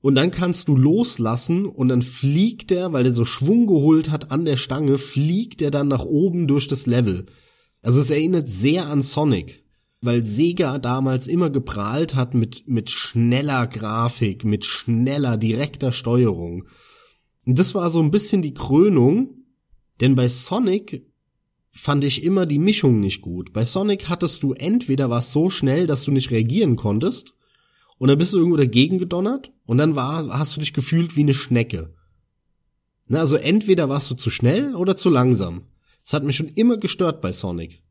und 0.00 0.14
dann 0.14 0.30
kannst 0.30 0.68
du 0.68 0.76
loslassen 0.76 1.66
und 1.66 1.88
dann 1.88 2.02
fliegt 2.02 2.70
der, 2.70 2.92
weil 2.92 3.02
der 3.02 3.12
so 3.12 3.24
Schwung 3.24 3.66
geholt 3.66 4.12
hat 4.12 4.30
an 4.30 4.44
der 4.44 4.56
Stange, 4.56 4.96
fliegt 4.96 5.60
er 5.60 5.72
dann 5.72 5.88
nach 5.88 6.04
oben 6.04 6.46
durch 6.46 6.68
das 6.68 6.86
Level. 6.86 7.26
Also 7.82 7.98
es 7.98 8.10
erinnert 8.10 8.46
sehr 8.46 8.86
an 8.86 9.02
Sonic, 9.02 9.64
weil 10.00 10.24
Sega 10.24 10.78
damals 10.78 11.26
immer 11.26 11.50
geprahlt 11.50 12.14
hat 12.14 12.32
mit, 12.32 12.68
mit 12.68 12.92
schneller 12.92 13.66
Grafik, 13.66 14.44
mit 14.44 14.66
schneller, 14.66 15.36
direkter 15.36 15.92
Steuerung. 15.92 16.68
Und 17.46 17.58
das 17.58 17.74
war 17.74 17.90
so 17.90 18.00
ein 18.00 18.10
bisschen 18.10 18.42
die 18.42 18.54
Krönung, 18.54 19.44
denn 20.00 20.14
bei 20.14 20.28
Sonic 20.28 21.06
fand 21.72 22.04
ich 22.04 22.22
immer 22.24 22.46
die 22.46 22.58
Mischung 22.58 23.00
nicht 23.00 23.22
gut. 23.22 23.52
Bei 23.52 23.64
Sonic 23.64 24.08
hattest 24.08 24.42
du 24.42 24.52
entweder 24.52 25.10
was 25.10 25.32
so 25.32 25.50
schnell, 25.50 25.86
dass 25.86 26.04
du 26.04 26.10
nicht 26.10 26.30
reagieren 26.30 26.76
konntest, 26.76 27.34
und 27.98 28.08
dann 28.08 28.18
bist 28.18 28.32
du 28.32 28.38
irgendwo 28.38 28.56
dagegen 28.56 28.98
gedonnert, 28.98 29.52
und 29.66 29.78
dann 29.78 29.94
war, 29.94 30.38
hast 30.38 30.56
du 30.56 30.60
dich 30.60 30.72
gefühlt 30.72 31.16
wie 31.16 31.20
eine 31.20 31.34
Schnecke. 31.34 31.94
Na, 33.06 33.20
also 33.20 33.36
entweder 33.36 33.88
warst 33.88 34.10
du 34.10 34.14
zu 34.14 34.30
schnell 34.30 34.74
oder 34.74 34.96
zu 34.96 35.10
langsam. 35.10 35.62
Das 36.02 36.12
hat 36.12 36.24
mich 36.24 36.36
schon 36.36 36.48
immer 36.48 36.76
gestört 36.76 37.20
bei 37.20 37.32
Sonic. 37.32 37.82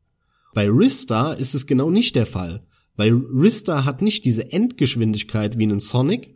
Bei 0.54 0.68
Rista 0.68 1.32
ist 1.32 1.54
es 1.54 1.66
genau 1.66 1.90
nicht 1.90 2.16
der 2.16 2.26
Fall. 2.26 2.66
Weil 2.96 3.12
Rista 3.12 3.84
hat 3.84 4.02
nicht 4.02 4.24
diese 4.24 4.52
Endgeschwindigkeit 4.52 5.58
wie 5.58 5.62
einen 5.62 5.80
Sonic, 5.80 6.34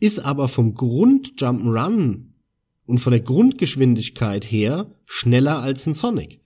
ist 0.00 0.18
aber 0.18 0.48
vom 0.48 0.74
Grund 0.74 1.40
Jump'n'Run 1.40 2.33
und 2.86 2.98
von 2.98 3.12
der 3.12 3.20
Grundgeschwindigkeit 3.20 4.44
her 4.44 4.90
schneller 5.06 5.60
als 5.60 5.86
ein 5.86 5.94
Sonic. 5.94 6.40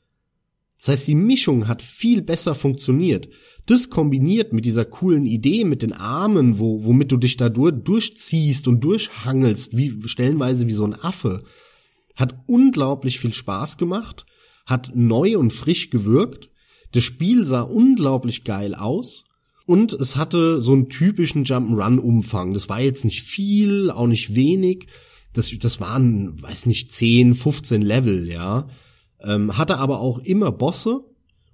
Das 0.78 0.89
heißt, 0.89 1.09
die 1.09 1.16
Mischung 1.16 1.66
hat 1.66 1.82
viel 1.82 2.22
besser 2.22 2.55
funktioniert. 2.55 3.28
Das 3.66 3.91
kombiniert 3.91 4.53
mit 4.53 4.64
dieser 4.64 4.84
coolen 4.84 5.26
Idee 5.26 5.64
mit 5.64 5.82
den 5.82 5.93
Armen, 5.93 6.61
wo, 6.61 6.84
womit 6.84 7.11
du 7.11 7.16
dich 7.16 7.36
da 7.36 7.49
durchziehst 7.49 8.68
und 8.68 8.80
durchhangelst, 8.80 9.76
wie 9.76 10.01
stellenweise 10.07 10.68
wie 10.68 10.72
so 10.72 10.84
ein 10.84 10.95
Affe, 10.95 11.43
hat 12.14 12.36
unglaublich 12.47 13.18
viel 13.18 13.32
Spaß 13.32 13.76
gemacht, 13.76 14.24
hat 14.66 14.93
neu 14.95 15.36
und 15.36 15.53
frisch 15.53 15.91
gewirkt. 15.91 16.49
Das 16.93 17.03
Spiel 17.05 17.45
sah 17.45 17.62
unglaublich 17.62 18.45
geil 18.45 18.74
aus 18.74 19.24
und 19.66 19.93
es 19.93 20.16
hatte 20.16 20.62
so 20.62 20.72
einen 20.72 20.89
typischen 20.89 21.45
Jump'n'Run-Umfang. 21.45 22.55
Das 22.55 22.68
war 22.68 22.80
jetzt 22.80 23.05
nicht 23.05 23.22
viel, 23.22 23.91
auch 23.91 24.07
nicht 24.07 24.34
wenig. 24.34 24.86
Das, 25.33 25.51
das 25.59 25.81
waren, 25.81 26.41
weiß 26.43 26.66
nicht, 26.66 26.93
10, 26.93 27.35
15 27.35 27.83
Level, 27.83 28.29
ja 28.29 28.66
ähm, 29.22 29.57
hatte 29.57 29.79
aber 29.79 30.01
auch 30.01 30.18
immer 30.18 30.53
Bosse 30.53 31.01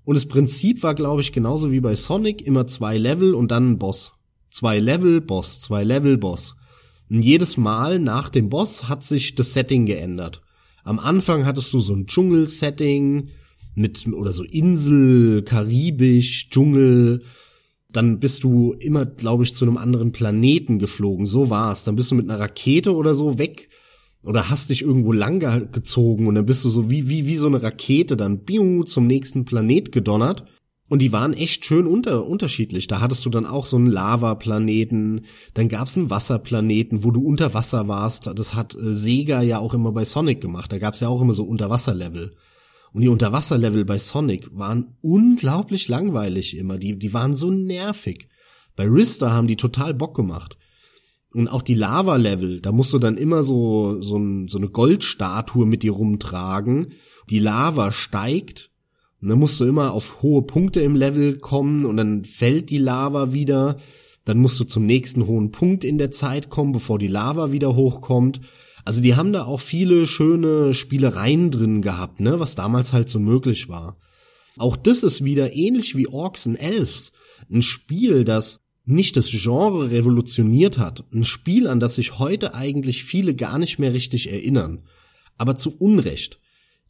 und 0.04 0.16
das 0.16 0.26
Prinzip 0.26 0.82
war, 0.82 0.94
glaube 0.94 1.22
ich, 1.22 1.32
genauso 1.32 1.72
wie 1.72 1.80
bei 1.80 1.94
Sonic, 1.94 2.42
immer 2.46 2.66
zwei 2.66 2.98
Level 2.98 3.34
und 3.34 3.50
dann 3.50 3.72
ein 3.72 3.78
Boss. 3.78 4.12
Zwei 4.50 4.78
Level, 4.78 5.20
Boss, 5.20 5.60
zwei 5.60 5.82
Level, 5.82 6.18
Boss. 6.18 6.56
Und 7.08 7.20
jedes 7.20 7.56
Mal 7.56 7.98
nach 7.98 8.30
dem 8.30 8.48
Boss 8.48 8.88
hat 8.88 9.02
sich 9.02 9.34
das 9.34 9.52
Setting 9.52 9.86
geändert. 9.86 10.42
Am 10.84 10.98
Anfang 10.98 11.46
hattest 11.46 11.72
du 11.72 11.78
so 11.78 11.94
ein 11.94 12.06
Dschungel-Setting 12.06 13.28
mit, 13.74 14.06
oder 14.08 14.32
so 14.32 14.44
Insel, 14.44 15.42
Karibisch, 15.42 16.50
Dschungel. 16.50 17.22
Dann 17.94 18.18
bist 18.18 18.42
du 18.42 18.74
immer, 18.80 19.06
glaube 19.06 19.44
ich, 19.44 19.54
zu 19.54 19.64
einem 19.64 19.76
anderen 19.76 20.10
Planeten 20.10 20.80
geflogen. 20.80 21.26
So 21.26 21.48
war's. 21.48 21.84
Dann 21.84 21.94
bist 21.94 22.10
du 22.10 22.16
mit 22.16 22.28
einer 22.28 22.40
Rakete 22.40 22.92
oder 22.94 23.14
so 23.14 23.38
weg 23.38 23.68
oder 24.26 24.50
hast 24.50 24.70
dich 24.70 24.82
irgendwo 24.82 25.12
lang 25.12 25.38
gezogen 25.70 26.26
und 26.26 26.34
dann 26.34 26.46
bist 26.46 26.64
du 26.64 26.70
so 26.70 26.90
wie, 26.90 27.08
wie, 27.08 27.26
wie 27.26 27.36
so 27.36 27.46
eine 27.46 27.62
Rakete 27.62 28.16
dann 28.16 28.40
biu, 28.40 28.82
zum 28.82 29.06
nächsten 29.06 29.44
Planet 29.44 29.92
gedonnert. 29.92 30.44
Und 30.88 31.02
die 31.02 31.12
waren 31.12 31.32
echt 31.32 31.64
schön 31.64 31.86
unter, 31.86 32.26
unterschiedlich. 32.26 32.88
Da 32.88 33.00
hattest 33.00 33.24
du 33.24 33.30
dann 33.30 33.46
auch 33.46 33.64
so 33.64 33.76
einen 33.76 33.86
Lavaplaneten, 33.86 35.24
dann 35.54 35.68
gab's 35.68 35.96
einen 35.96 36.10
Wasserplaneten, 36.10 37.04
wo 37.04 37.10
du 37.10 37.22
unter 37.24 37.54
Wasser 37.54 37.88
warst. 37.88 38.30
Das 38.34 38.54
hat 38.54 38.74
äh, 38.74 38.92
Sega 38.92 39.40
ja 39.40 39.60
auch 39.60 39.72
immer 39.72 39.92
bei 39.92 40.04
Sonic 40.04 40.40
gemacht. 40.40 40.72
Da 40.72 40.78
gab's 40.78 41.00
ja 41.00 41.08
auch 41.08 41.22
immer 41.22 41.32
so 41.32 41.44
Unterwasserlevel. 41.44 42.34
Und 42.94 43.00
die 43.02 43.08
Unterwasserlevel 43.08 43.84
bei 43.84 43.98
Sonic 43.98 44.48
waren 44.56 44.96
unglaublich 45.02 45.88
langweilig 45.88 46.56
immer. 46.56 46.78
Die, 46.78 46.96
die 46.96 47.12
waren 47.12 47.34
so 47.34 47.50
nervig. 47.50 48.28
Bei 48.76 48.86
Rista 48.86 49.32
haben 49.32 49.48
die 49.48 49.56
total 49.56 49.94
Bock 49.94 50.14
gemacht. 50.14 50.56
Und 51.32 51.48
auch 51.48 51.62
die 51.62 51.74
Lava-Level, 51.74 52.60
da 52.60 52.70
musst 52.70 52.92
du 52.92 53.00
dann 53.00 53.16
immer 53.16 53.42
so, 53.42 54.00
so, 54.00 54.16
ein, 54.16 54.46
so 54.46 54.58
eine 54.58 54.68
Goldstatue 54.68 55.66
mit 55.66 55.82
dir 55.82 55.90
rumtragen. 55.90 56.92
Die 57.30 57.40
Lava 57.40 57.90
steigt. 57.90 58.70
Und 59.20 59.28
dann 59.28 59.40
musst 59.40 59.58
du 59.58 59.64
immer 59.64 59.92
auf 59.92 60.22
hohe 60.22 60.42
Punkte 60.42 60.80
im 60.80 60.94
Level 60.94 61.38
kommen 61.38 61.86
und 61.86 61.96
dann 61.96 62.24
fällt 62.24 62.70
die 62.70 62.78
Lava 62.78 63.32
wieder. 63.32 63.76
Dann 64.24 64.38
musst 64.38 64.60
du 64.60 64.64
zum 64.64 64.86
nächsten 64.86 65.26
hohen 65.26 65.50
Punkt 65.50 65.82
in 65.82 65.98
der 65.98 66.12
Zeit 66.12 66.48
kommen, 66.48 66.70
bevor 66.70 67.00
die 67.00 67.08
Lava 67.08 67.50
wieder 67.50 67.74
hochkommt. 67.74 68.40
Also 68.84 69.00
die 69.00 69.16
haben 69.16 69.32
da 69.32 69.44
auch 69.44 69.60
viele 69.60 70.06
schöne 70.06 70.74
Spielereien 70.74 71.50
drin 71.50 71.80
gehabt, 71.80 72.20
ne, 72.20 72.38
was 72.38 72.54
damals 72.54 72.92
halt 72.92 73.08
so 73.08 73.18
möglich 73.18 73.68
war. 73.68 73.98
Auch 74.56 74.76
das 74.76 75.02
ist 75.02 75.24
wieder 75.24 75.54
ähnlich 75.54 75.96
wie 75.96 76.06
Orcs 76.06 76.46
and 76.46 76.60
Elves. 76.60 77.12
Ein 77.50 77.62
Spiel, 77.62 78.24
das 78.24 78.60
nicht 78.84 79.16
das 79.16 79.30
Genre 79.30 79.90
revolutioniert 79.90 80.78
hat. 80.78 81.04
Ein 81.12 81.24
Spiel, 81.24 81.66
an 81.66 81.80
das 81.80 81.94
sich 81.94 82.18
heute 82.18 82.54
eigentlich 82.54 83.04
viele 83.04 83.34
gar 83.34 83.58
nicht 83.58 83.78
mehr 83.78 83.94
richtig 83.94 84.30
erinnern. 84.30 84.84
Aber 85.38 85.56
zu 85.56 85.76
Unrecht. 85.78 86.38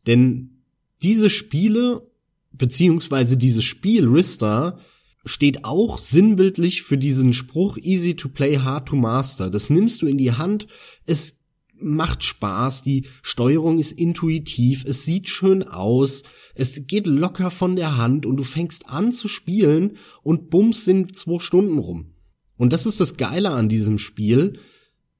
Denn 0.06 0.62
diese 1.02 1.30
Spiele, 1.30 2.10
beziehungsweise 2.52 3.36
dieses 3.36 3.64
Spiel 3.64 4.08
Rista, 4.08 4.78
steht 5.24 5.64
auch 5.64 5.98
sinnbildlich 5.98 6.82
für 6.82 6.98
diesen 6.98 7.32
Spruch 7.32 7.78
easy 7.78 8.14
to 8.14 8.28
play, 8.28 8.58
hard 8.58 8.88
to 8.88 8.96
master. 8.96 9.48
Das 9.48 9.70
nimmst 9.70 10.02
du 10.02 10.06
in 10.06 10.18
die 10.18 10.32
Hand, 10.32 10.66
es 11.06 11.38
macht 11.78 12.24
Spaß, 12.24 12.82
die 12.82 13.06
Steuerung 13.22 13.78
ist 13.78 13.92
intuitiv, 13.92 14.84
es 14.86 15.04
sieht 15.04 15.28
schön 15.28 15.62
aus, 15.62 16.22
es 16.54 16.86
geht 16.86 17.06
locker 17.06 17.50
von 17.50 17.76
der 17.76 17.96
Hand 17.96 18.26
und 18.26 18.36
du 18.36 18.44
fängst 18.44 18.88
an 18.88 19.12
zu 19.12 19.28
spielen 19.28 19.96
und 20.22 20.50
bums 20.50 20.84
sind 20.84 21.16
zwei 21.16 21.38
Stunden 21.40 21.78
rum. 21.78 22.14
Und 22.56 22.72
das 22.72 22.86
ist 22.86 23.00
das 23.00 23.16
Geile 23.16 23.50
an 23.50 23.68
diesem 23.68 23.98
Spiel. 23.98 24.58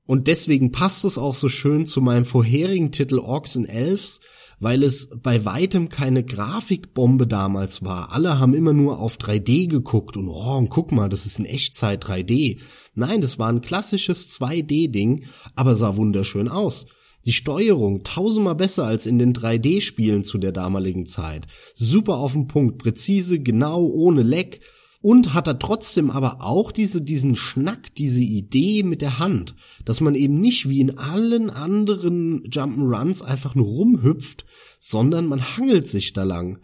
Und 0.06 0.26
deswegen 0.26 0.70
passt 0.70 1.04
es 1.04 1.18
auch 1.18 1.34
so 1.34 1.48
schön 1.48 1.86
zu 1.86 2.00
meinem 2.00 2.26
vorherigen 2.26 2.92
Titel 2.92 3.18
Orcs 3.18 3.56
and 3.56 3.68
Elves, 3.68 4.20
weil 4.64 4.82
es 4.82 5.10
bei 5.22 5.44
weitem 5.44 5.90
keine 5.90 6.24
Grafikbombe 6.24 7.26
damals 7.26 7.84
war. 7.84 8.12
Alle 8.12 8.40
haben 8.40 8.54
immer 8.54 8.72
nur 8.72 8.98
auf 8.98 9.18
3D 9.18 9.68
geguckt 9.68 10.16
und 10.16 10.26
oh, 10.26 10.56
und 10.56 10.70
guck 10.70 10.90
mal, 10.90 11.10
das 11.10 11.26
ist 11.26 11.38
in 11.38 11.44
Echtzeit 11.44 12.02
3D. 12.02 12.60
Nein, 12.94 13.20
das 13.20 13.38
war 13.38 13.50
ein 13.50 13.60
klassisches 13.60 14.30
2D-Ding, 14.30 15.26
aber 15.54 15.74
sah 15.74 15.98
wunderschön 15.98 16.48
aus. 16.48 16.86
Die 17.26 17.34
Steuerung 17.34 18.04
tausendmal 18.04 18.54
besser 18.54 18.86
als 18.86 19.04
in 19.04 19.18
den 19.18 19.34
3D-Spielen 19.34 20.24
zu 20.24 20.38
der 20.38 20.52
damaligen 20.52 21.04
Zeit. 21.04 21.46
Super 21.74 22.16
auf 22.16 22.32
den 22.32 22.48
Punkt, 22.48 22.78
präzise, 22.78 23.40
genau, 23.40 23.82
ohne 23.84 24.22
Leck. 24.22 24.60
Und 25.02 25.34
hat 25.34 25.46
er 25.46 25.58
trotzdem 25.58 26.10
aber 26.10 26.38
auch 26.40 26.72
diese, 26.72 27.02
diesen 27.02 27.36
Schnack, 27.36 27.94
diese 27.96 28.22
Idee 28.22 28.82
mit 28.82 29.02
der 29.02 29.18
Hand, 29.18 29.54
dass 29.84 30.00
man 30.00 30.14
eben 30.14 30.40
nicht 30.40 30.70
wie 30.70 30.80
in 30.80 30.96
allen 30.96 31.50
anderen 31.50 32.42
Jump'n'Runs 32.44 33.22
einfach 33.22 33.54
nur 33.54 33.66
rumhüpft, 33.66 34.46
sondern 34.86 35.26
man 35.26 35.56
hangelt 35.56 35.88
sich 35.88 36.12
da 36.12 36.24
lang. 36.24 36.58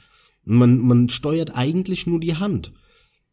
Man, 0.45 0.79
man 0.79 1.09
steuert 1.09 1.57
eigentlich 1.57 2.07
nur 2.07 2.21
die 2.21 2.37
Hand. 2.37 2.75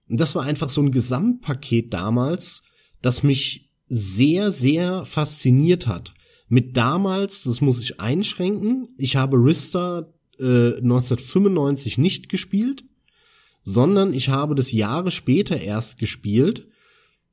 Und 0.07 0.21
das 0.21 0.33
war 0.33 0.43
einfach 0.43 0.69
so 0.69 0.81
ein 0.81 0.93
Gesamtpaket 0.93 1.93
damals, 1.93 2.63
das 3.01 3.21
mich 3.21 3.69
sehr, 3.89 4.49
sehr 4.49 5.03
fasziniert 5.03 5.87
hat. 5.87 6.13
Mit 6.47 6.77
damals, 6.77 7.43
das 7.43 7.59
muss 7.59 7.81
ich 7.81 7.99
einschränken, 7.99 8.87
ich 8.97 9.17
habe 9.17 9.35
Rista 9.35 10.13
äh, 10.39 10.77
1995 10.77 11.97
nicht 11.97 12.29
gespielt, 12.29 12.85
sondern 13.63 14.13
ich 14.13 14.29
habe 14.29 14.55
das 14.55 14.71
Jahre 14.71 15.11
später 15.11 15.59
erst 15.59 15.97
gespielt, 15.97 16.65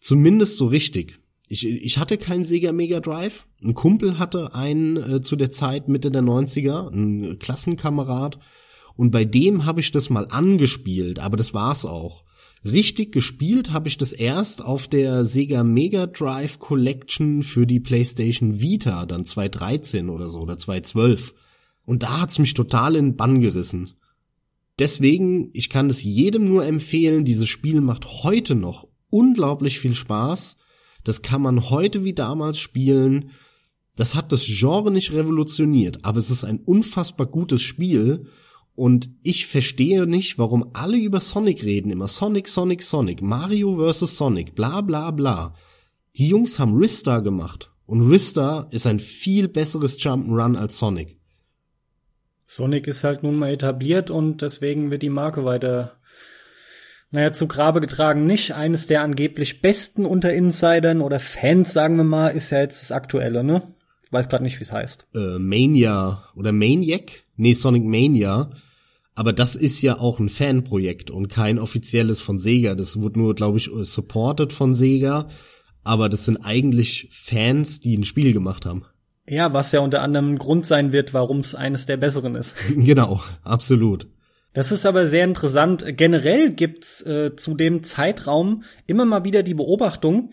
zumindest 0.00 0.56
so 0.56 0.66
richtig. 0.66 1.20
Ich, 1.48 1.66
ich 1.66 1.98
hatte 1.98 2.16
keinen 2.16 2.44
Sega 2.44 2.72
Mega 2.72 3.00
Drive. 3.00 3.46
Ein 3.62 3.74
Kumpel 3.74 4.18
hatte 4.18 4.54
einen 4.54 4.96
äh, 4.96 5.20
zu 5.20 5.36
der 5.36 5.50
Zeit 5.50 5.88
Mitte 5.88 6.10
der 6.10 6.22
90er, 6.22 6.90
ein 6.90 7.38
Klassenkamerad. 7.38 8.38
Und 8.96 9.10
bei 9.10 9.24
dem 9.24 9.66
habe 9.66 9.80
ich 9.80 9.92
das 9.92 10.08
mal 10.08 10.26
angespielt, 10.28 11.18
aber 11.18 11.36
das 11.36 11.52
war's 11.52 11.84
auch. 11.84 12.24
Richtig 12.64 13.12
gespielt 13.12 13.72
habe 13.72 13.88
ich 13.88 13.98
das 13.98 14.12
erst 14.12 14.64
auf 14.64 14.88
der 14.88 15.24
Sega 15.26 15.64
Mega 15.64 16.06
Drive 16.06 16.58
Collection 16.58 17.42
für 17.42 17.66
die 17.66 17.80
PlayStation 17.80 18.60
Vita, 18.60 19.04
dann 19.04 19.26
2013 19.26 20.08
oder 20.08 20.28
so, 20.30 20.40
oder 20.40 20.56
2012. 20.56 21.34
Und 21.84 22.02
da 22.02 22.22
hat's 22.22 22.38
mich 22.38 22.54
total 22.54 22.96
in 22.96 23.16
Bann 23.16 23.42
gerissen. 23.42 23.90
Deswegen, 24.78 25.50
ich 25.52 25.68
kann 25.68 25.90
es 25.90 26.02
jedem 26.02 26.46
nur 26.46 26.64
empfehlen, 26.64 27.26
dieses 27.26 27.48
Spiel 27.48 27.82
macht 27.82 28.24
heute 28.24 28.54
noch 28.54 28.88
unglaublich 29.10 29.78
viel 29.78 29.94
Spaß. 29.94 30.56
Das 31.04 31.22
kann 31.22 31.42
man 31.42 31.70
heute 31.70 32.04
wie 32.04 32.14
damals 32.14 32.58
spielen. 32.58 33.30
Das 33.96 34.14
hat 34.14 34.32
das 34.32 34.44
Genre 34.44 34.90
nicht 34.90 35.12
revolutioniert, 35.12 36.04
aber 36.04 36.18
es 36.18 36.30
ist 36.30 36.44
ein 36.44 36.58
unfassbar 36.58 37.26
gutes 37.26 37.62
Spiel. 37.62 38.26
Und 38.74 39.10
ich 39.22 39.46
verstehe 39.46 40.06
nicht, 40.06 40.36
warum 40.36 40.70
alle 40.72 40.96
über 40.96 41.20
Sonic 41.20 41.62
reden. 41.62 41.90
Immer 41.90 42.08
Sonic, 42.08 42.48
Sonic, 42.48 42.82
Sonic, 42.82 43.22
Mario 43.22 43.76
vs. 43.76 44.16
Sonic, 44.16 44.56
bla 44.56 44.80
bla 44.80 45.12
bla. 45.12 45.54
Die 46.16 46.28
Jungs 46.28 46.58
haben 46.58 46.76
Rista 46.76 47.20
gemacht. 47.20 47.70
Und 47.86 48.08
Rista 48.08 48.66
ist 48.70 48.86
ein 48.86 48.98
viel 48.98 49.46
besseres 49.46 50.00
Jump'n'Run 50.00 50.56
als 50.56 50.78
Sonic. 50.78 51.18
Sonic 52.46 52.86
ist 52.86 53.04
halt 53.04 53.22
nun 53.22 53.36
mal 53.36 53.52
etabliert 53.52 54.10
und 54.10 54.42
deswegen 54.42 54.90
wird 54.90 55.02
die 55.02 55.10
Marke 55.10 55.44
weiter, 55.44 55.96
naja, 57.14 57.32
zu 57.32 57.46
Grabe 57.46 57.80
getragen. 57.80 58.26
Nicht 58.26 58.56
eines 58.56 58.88
der 58.88 59.02
angeblich 59.02 59.62
besten 59.62 60.04
unter 60.04 60.34
Insidern 60.34 61.00
oder 61.00 61.20
Fans, 61.20 61.72
sagen 61.72 61.96
wir 61.96 62.02
mal, 62.02 62.30
ist 62.30 62.50
ja 62.50 62.58
jetzt 62.58 62.82
das 62.82 62.90
aktuelle, 62.90 63.44
ne? 63.44 63.62
Ich 64.04 64.12
weiß 64.12 64.28
gerade 64.28 64.42
nicht, 64.42 64.58
wie 64.58 64.64
es 64.64 64.72
heißt. 64.72 65.06
Äh, 65.14 65.38
Mania 65.38 66.24
oder 66.34 66.50
Maniac? 66.50 67.22
Nee, 67.36 67.52
Sonic 67.52 67.84
Mania. 67.84 68.50
Aber 69.14 69.32
das 69.32 69.54
ist 69.54 69.80
ja 69.80 70.00
auch 70.00 70.18
ein 70.18 70.28
Fanprojekt 70.28 71.08
und 71.12 71.28
kein 71.28 71.60
offizielles 71.60 72.20
von 72.20 72.36
Sega. 72.36 72.74
Das 72.74 73.00
wurde 73.00 73.20
nur, 73.20 73.36
glaube 73.36 73.58
ich, 73.58 73.70
supported 73.72 74.52
von 74.52 74.74
Sega. 74.74 75.28
Aber 75.84 76.08
das 76.08 76.24
sind 76.24 76.38
eigentlich 76.38 77.08
Fans, 77.12 77.78
die 77.78 77.96
ein 77.96 78.04
Spiel 78.04 78.32
gemacht 78.32 78.66
haben. 78.66 78.86
Ja, 79.28 79.52
was 79.52 79.70
ja 79.70 79.78
unter 79.78 80.02
anderem 80.02 80.32
ein 80.32 80.38
Grund 80.38 80.66
sein 80.66 80.92
wird, 80.92 81.14
warum 81.14 81.38
es 81.38 81.54
eines 81.54 81.86
der 81.86 81.96
besseren 81.96 82.34
ist. 82.34 82.56
Genau, 82.76 83.22
absolut. 83.44 84.08
Das 84.54 84.72
ist 84.72 84.86
aber 84.86 85.06
sehr 85.06 85.24
interessant. 85.24 85.84
Generell 85.96 86.50
gibt's 86.50 87.02
äh, 87.02 87.36
zu 87.36 87.54
dem 87.54 87.82
Zeitraum 87.82 88.62
immer 88.86 89.04
mal 89.04 89.24
wieder 89.24 89.42
die 89.42 89.54
Beobachtung, 89.54 90.30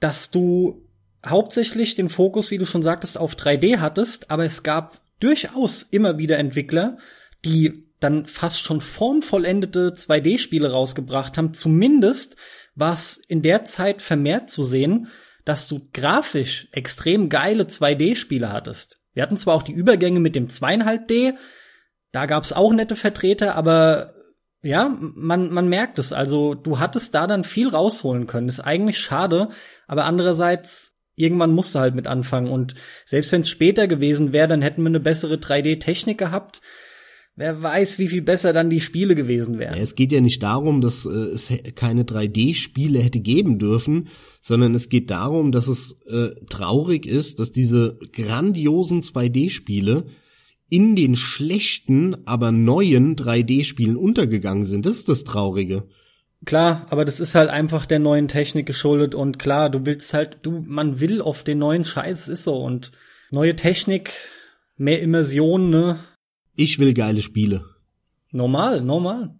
dass 0.00 0.30
du 0.30 0.86
hauptsächlich 1.26 1.96
den 1.96 2.08
Fokus, 2.08 2.50
wie 2.50 2.58
du 2.58 2.66
schon 2.66 2.82
sagtest, 2.82 3.18
auf 3.18 3.34
3D 3.34 3.78
hattest, 3.78 4.30
aber 4.30 4.44
es 4.44 4.62
gab 4.62 5.00
durchaus 5.18 5.82
immer 5.82 6.18
wieder 6.18 6.38
Entwickler, 6.38 6.98
die 7.44 7.84
dann 7.98 8.26
fast 8.26 8.60
schon 8.60 8.80
formvollendete 8.80 9.94
2D-Spiele 9.94 10.70
rausgebracht 10.70 11.36
haben. 11.36 11.54
Zumindest 11.54 12.36
war 12.74 12.92
es 12.92 13.16
in 13.28 13.42
der 13.42 13.64
Zeit 13.64 14.02
vermehrt 14.02 14.50
zu 14.50 14.62
sehen, 14.62 15.08
dass 15.44 15.66
du 15.68 15.88
grafisch 15.92 16.68
extrem 16.72 17.28
geile 17.28 17.64
2D-Spiele 17.64 18.52
hattest. 18.52 18.98
Wir 19.14 19.22
hatten 19.22 19.36
zwar 19.36 19.54
auch 19.54 19.62
die 19.62 19.72
Übergänge 19.72 20.20
mit 20.20 20.34
dem 20.34 20.48
2,5D, 20.48 21.34
da 22.14 22.26
gab's 22.26 22.52
auch 22.52 22.72
nette 22.72 22.96
Vertreter, 22.96 23.56
aber 23.56 24.14
ja, 24.62 24.96
man, 24.98 25.52
man 25.52 25.68
merkt 25.68 25.98
es. 25.98 26.12
Also 26.12 26.54
du 26.54 26.78
hattest 26.78 27.14
da 27.14 27.26
dann 27.26 27.44
viel 27.44 27.68
rausholen 27.68 28.26
können. 28.26 28.48
Ist 28.48 28.60
eigentlich 28.60 28.98
schade, 28.98 29.50
aber 29.86 30.04
andererseits 30.04 30.92
irgendwann 31.16 31.52
musste 31.52 31.80
halt 31.80 31.94
mit 31.94 32.06
anfangen. 32.06 32.50
Und 32.50 32.74
selbst 33.04 33.30
wenn 33.32 33.42
es 33.42 33.50
später 33.50 33.86
gewesen 33.86 34.32
wäre, 34.32 34.48
dann 34.48 34.62
hätten 34.62 34.82
wir 34.82 34.88
eine 34.88 35.00
bessere 35.00 35.34
3D-Technik 35.34 36.16
gehabt 36.16 36.60
wer 37.36 37.62
weiß, 37.62 37.98
wie 37.98 38.08
viel 38.08 38.22
besser 38.22 38.52
dann 38.52 38.70
die 38.70 38.80
Spiele 38.80 39.14
gewesen 39.14 39.58
wären. 39.58 39.76
Ja, 39.76 39.82
es 39.82 39.94
geht 39.94 40.12
ja 40.12 40.20
nicht 40.20 40.42
darum, 40.42 40.80
dass 40.80 41.04
äh, 41.04 41.08
es 41.08 41.52
keine 41.74 42.04
3D-Spiele 42.04 43.00
hätte 43.00 43.20
geben 43.20 43.58
dürfen, 43.58 44.08
sondern 44.40 44.74
es 44.74 44.88
geht 44.88 45.10
darum, 45.10 45.52
dass 45.52 45.68
es 45.68 46.00
äh, 46.06 46.30
traurig 46.48 47.06
ist, 47.06 47.40
dass 47.40 47.50
diese 47.50 47.98
grandiosen 48.12 49.02
2D-Spiele 49.02 50.06
in 50.68 50.96
den 50.96 51.16
schlechten, 51.16 52.26
aber 52.26 52.52
neuen 52.52 53.16
3D-Spielen 53.16 53.96
untergegangen 53.96 54.64
sind. 54.64 54.86
Das 54.86 54.96
ist 54.96 55.08
das 55.08 55.24
Traurige. 55.24 55.88
Klar, 56.44 56.86
aber 56.90 57.04
das 57.04 57.20
ist 57.20 57.34
halt 57.34 57.48
einfach 57.48 57.86
der 57.86 57.98
neuen 57.98 58.28
Technik 58.28 58.66
geschuldet 58.66 59.14
und 59.14 59.38
klar, 59.38 59.70
du 59.70 59.86
willst 59.86 60.12
halt, 60.12 60.38
du, 60.42 60.62
man 60.66 61.00
will 61.00 61.22
auf 61.22 61.42
den 61.42 61.58
neuen 61.58 61.84
Scheiß, 61.84 62.28
ist 62.28 62.44
so 62.44 62.56
und 62.56 62.92
neue 63.30 63.56
Technik, 63.56 64.12
mehr 64.76 65.00
Immersion, 65.00 65.70
ne? 65.70 65.98
Ich 66.54 66.78
will 66.78 66.92
geile 66.92 67.22
Spiele. 67.22 67.64
Normal, 68.30 68.82
normal. 68.82 69.34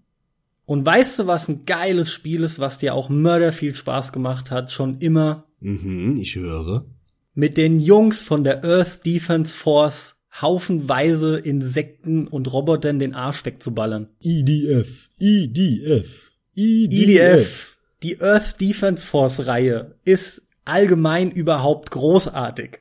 Und 0.67 0.87
weißt 0.87 1.19
du, 1.19 1.27
was 1.27 1.49
ein 1.49 1.67
geiles 1.67 2.11
Spiel 2.11 2.43
ist, 2.43 2.59
was 2.59 2.79
dir 2.79 2.95
auch 2.95 3.11
mörder 3.11 3.53
viel 3.53 3.75
Spaß 3.75 4.13
gemacht 4.13 4.51
hat, 4.51 4.71
schon 4.71 4.99
immer? 4.99 5.45
Mhm, 5.61 6.17
ich 6.17 6.37
höre. 6.37 6.87
Mit 7.35 7.57
den 7.59 7.81
Jungs 7.81 8.23
von 8.23 8.45
der 8.45 8.65
Earth 8.65 9.05
Defense 9.05 9.55
Force 9.55 10.17
haufenweise 10.41 11.39
Insekten 11.39 12.27
und 12.27 12.53
Robotern 12.53 12.99
den 12.99 13.15
Arsch 13.15 13.45
wegzuballern. 13.45 14.09
EDF, 14.21 15.11
EDF, 15.19 16.33
EDF. 16.55 16.93
EDF. 16.93 17.77
Die 18.03 18.21
Earth 18.21 18.61
Defense 18.61 19.07
Force 19.07 19.47
Reihe 19.47 19.95
ist 20.05 20.43
allgemein 20.65 21.31
überhaupt 21.31 21.91
großartig. 21.91 22.81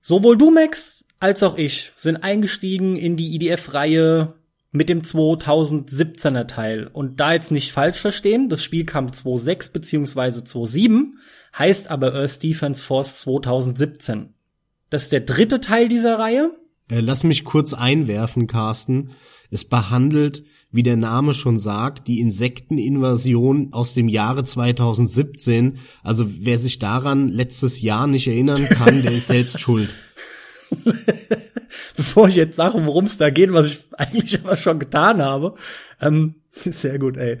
Sowohl 0.00 0.36
du, 0.36 0.50
Max, 0.50 1.04
als 1.18 1.42
auch 1.42 1.56
ich 1.56 1.92
sind 1.96 2.16
eingestiegen 2.16 2.96
in 2.96 3.16
die 3.16 3.34
IDF-Reihe 3.34 4.34
mit 4.72 4.88
dem 4.88 5.02
2017er 5.02 6.46
Teil. 6.46 6.86
Und 6.86 7.20
da 7.20 7.32
jetzt 7.32 7.50
nicht 7.50 7.72
falsch 7.72 7.98
verstehen, 7.98 8.48
das 8.48 8.62
Spiel 8.62 8.84
kam 8.84 9.12
2006 9.12 9.70
beziehungsweise 9.70 10.44
2007, 10.44 11.18
heißt 11.58 11.90
aber 11.90 12.14
Earth 12.14 12.42
Defense 12.42 12.84
Force 12.84 13.20
2017. 13.20 14.34
Das 14.88 15.04
ist 15.04 15.12
der 15.12 15.20
dritte 15.20 15.60
Teil 15.60 15.88
dieser 15.88 16.18
Reihe. 16.18 16.50
Äh, 16.90 17.00
lass 17.00 17.24
mich 17.24 17.44
kurz 17.44 17.72
einwerfen, 17.72 18.46
Carsten. 18.46 19.10
Es 19.50 19.64
behandelt 19.64 20.44
wie 20.72 20.82
der 20.82 20.96
Name 20.96 21.34
schon 21.34 21.58
sagt, 21.58 22.06
die 22.06 22.20
Insekteninvasion 22.20 23.72
aus 23.72 23.94
dem 23.94 24.08
Jahre 24.08 24.44
2017. 24.44 25.78
Also 26.02 26.26
wer 26.28 26.58
sich 26.58 26.78
daran 26.78 27.28
letztes 27.28 27.80
Jahr 27.80 28.06
nicht 28.06 28.28
erinnern 28.28 28.68
kann, 28.68 29.02
der 29.02 29.12
ist 29.12 29.26
selbst 29.26 29.60
schuld. 29.60 29.92
Bevor 31.96 32.28
ich 32.28 32.36
jetzt 32.36 32.56
sage, 32.56 32.86
worum 32.86 33.04
es 33.04 33.18
da 33.18 33.30
geht, 33.30 33.52
was 33.52 33.66
ich 33.66 33.80
eigentlich 33.96 34.40
aber 34.44 34.56
schon 34.56 34.78
getan 34.78 35.20
habe. 35.20 35.54
Ähm, 36.00 36.36
sehr 36.52 36.98
gut, 36.98 37.16
ey. 37.16 37.38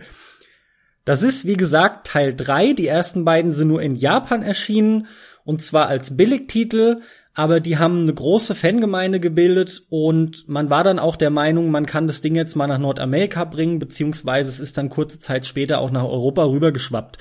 Das 1.04 1.22
ist, 1.22 1.46
wie 1.46 1.56
gesagt, 1.56 2.08
Teil 2.08 2.34
3. 2.34 2.72
Die 2.72 2.86
ersten 2.86 3.24
beiden 3.24 3.52
sind 3.52 3.68
nur 3.68 3.80
in 3.80 3.94
Japan 3.94 4.42
erschienen. 4.42 5.06
Und 5.44 5.62
zwar 5.62 5.86
als 5.86 6.16
Billigtitel 6.16 7.00
aber 7.34 7.60
die 7.60 7.78
haben 7.78 8.02
eine 8.02 8.12
große 8.12 8.54
Fangemeinde 8.54 9.20
gebildet 9.20 9.82
und 9.88 10.48
man 10.48 10.68
war 10.68 10.82
dann 10.82 10.98
auch 10.98 11.16
der 11.16 11.30
Meinung, 11.30 11.70
man 11.70 11.86
kann 11.86 12.06
das 12.06 12.20
Ding 12.20 12.34
jetzt 12.34 12.56
mal 12.56 12.66
nach 12.66 12.78
Nordamerika 12.78 13.44
bringen, 13.44 13.78
beziehungsweise 13.78 14.50
es 14.50 14.60
ist 14.60 14.76
dann 14.78 14.88
kurze 14.88 15.20
Zeit 15.20 15.46
später 15.46 15.80
auch 15.80 15.90
nach 15.90 16.04
Europa 16.04 16.44
rübergeschwappt. 16.44 17.18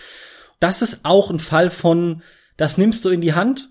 Das 0.60 0.82
ist 0.82 1.02
auch 1.04 1.30
ein 1.30 1.40
Fall 1.40 1.70
von, 1.70 2.24
das 2.58 2.78
nimmst 2.78 3.06
du 3.06 3.10
in 3.10 3.22
die 3.22 3.34
Hand 3.34 3.70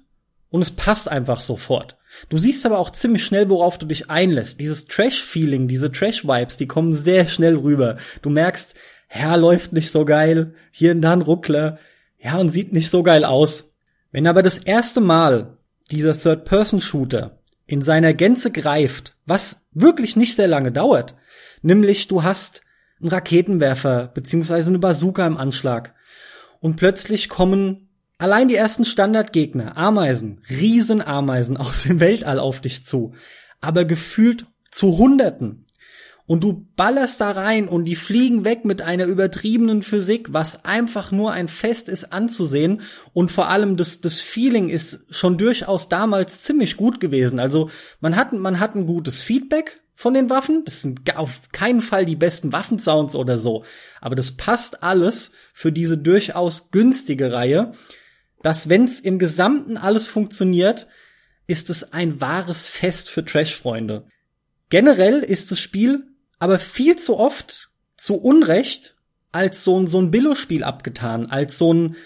und 0.50 0.62
es 0.62 0.70
passt 0.70 1.10
einfach 1.10 1.40
sofort. 1.40 1.96
Du 2.28 2.38
siehst 2.38 2.64
aber 2.64 2.78
auch 2.78 2.90
ziemlich 2.90 3.24
schnell, 3.24 3.50
worauf 3.50 3.76
du 3.78 3.86
dich 3.86 4.08
einlässt. 4.08 4.60
Dieses 4.60 4.86
Trash-Feeling, 4.86 5.68
diese 5.68 5.92
Trash-Vibes, 5.92 6.56
die 6.56 6.66
kommen 6.66 6.92
sehr 6.92 7.26
schnell 7.26 7.56
rüber. 7.56 7.98
Du 8.22 8.30
merkst, 8.30 8.74
ja, 9.14 9.34
läuft 9.34 9.72
nicht 9.72 9.90
so 9.90 10.04
geil, 10.04 10.54
hier 10.70 10.92
und 10.92 11.02
da 11.02 11.12
ein 11.12 11.22
Ruckler, 11.22 11.78
ja, 12.18 12.38
und 12.38 12.48
sieht 12.48 12.72
nicht 12.72 12.90
so 12.90 13.02
geil 13.02 13.24
aus. 13.24 13.70
Wenn 14.10 14.26
aber 14.26 14.42
das 14.42 14.58
erste 14.58 15.00
Mal 15.00 15.57
dieser 15.90 16.16
Third-Person-Shooter 16.16 17.38
in 17.66 17.82
seiner 17.82 18.14
Gänze 18.14 18.50
greift, 18.50 19.14
was 19.26 19.60
wirklich 19.72 20.16
nicht 20.16 20.34
sehr 20.36 20.48
lange 20.48 20.72
dauert, 20.72 21.14
nämlich 21.62 22.08
du 22.08 22.22
hast 22.22 22.62
einen 23.00 23.10
Raketenwerfer 23.10 24.08
beziehungsweise 24.08 24.70
eine 24.70 24.78
Bazooka 24.78 25.26
im 25.26 25.36
Anschlag 25.36 25.94
und 26.60 26.76
plötzlich 26.76 27.28
kommen 27.28 27.88
allein 28.18 28.48
die 28.48 28.56
ersten 28.56 28.84
Standardgegner, 28.84 29.76
Ameisen, 29.76 30.40
Riesenameisen 30.48 31.56
aus 31.58 31.84
dem 31.84 32.00
Weltall 32.00 32.38
auf 32.38 32.60
dich 32.60 32.84
zu, 32.84 33.14
aber 33.60 33.84
gefühlt 33.84 34.46
zu 34.70 34.98
Hunderten 34.98 35.66
und 36.28 36.44
du 36.44 36.68
ballerst 36.76 37.22
da 37.22 37.30
rein 37.30 37.68
und 37.68 37.86
die 37.86 37.96
fliegen 37.96 38.44
weg 38.44 38.66
mit 38.66 38.82
einer 38.82 39.06
übertriebenen 39.06 39.82
Physik, 39.82 40.28
was 40.30 40.66
einfach 40.66 41.10
nur 41.10 41.32
ein 41.32 41.48
Fest 41.48 41.88
ist 41.88 42.12
anzusehen 42.12 42.82
und 43.14 43.32
vor 43.32 43.48
allem 43.48 43.78
das, 43.78 44.02
das 44.02 44.20
Feeling 44.20 44.68
ist 44.68 45.00
schon 45.08 45.38
durchaus 45.38 45.88
damals 45.88 46.42
ziemlich 46.42 46.76
gut 46.76 47.00
gewesen. 47.00 47.40
Also 47.40 47.70
man 48.00 48.14
hat, 48.14 48.34
man 48.34 48.60
hat 48.60 48.74
ein 48.74 48.84
gutes 48.84 49.22
Feedback 49.22 49.80
von 49.94 50.12
den 50.12 50.28
Waffen. 50.28 50.64
Das 50.66 50.82
sind 50.82 51.16
auf 51.16 51.40
keinen 51.50 51.80
Fall 51.80 52.04
die 52.04 52.14
besten 52.14 52.52
Waffensounds 52.52 53.16
oder 53.16 53.38
so. 53.38 53.64
Aber 54.02 54.14
das 54.14 54.32
passt 54.32 54.82
alles 54.82 55.32
für 55.54 55.72
diese 55.72 55.96
durchaus 55.96 56.70
günstige 56.70 57.32
Reihe, 57.32 57.72
dass 58.42 58.68
wenn's 58.68 59.00
im 59.00 59.18
Gesamten 59.18 59.78
alles 59.78 60.08
funktioniert, 60.08 60.88
ist 61.46 61.70
es 61.70 61.94
ein 61.94 62.20
wahres 62.20 62.66
Fest 62.66 63.08
für 63.08 63.24
Trash-Freunde. 63.24 64.06
Generell 64.68 65.20
ist 65.20 65.50
das 65.50 65.58
Spiel 65.58 66.04
aber 66.38 66.58
viel 66.58 66.96
zu 66.96 67.16
oft 67.16 67.70
zu 67.96 68.16
Unrecht 68.16 68.94
als 69.32 69.64
so 69.64 69.78
ein, 69.78 69.86
so 69.86 70.00
ein 70.00 70.10
Billo-Spiel 70.10 70.64
abgetan, 70.64 71.26
als 71.26 71.58
so 71.58 71.72
ein, 71.72 71.96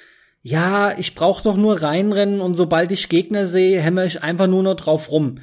ja, 0.43 0.97
ich 0.99 1.15
brauch 1.15 1.41
doch 1.41 1.57
nur 1.57 1.83
reinrennen 1.83 2.41
und 2.41 2.55
sobald 2.55 2.91
ich 2.91 3.09
Gegner 3.09 3.47
sehe, 3.47 3.81
hämmer 3.81 4.05
ich 4.05 4.23
einfach 4.23 4.49
nur 4.49 4.63
noch 4.63 4.75
drauf 4.75 5.11
rum. 5.11 5.37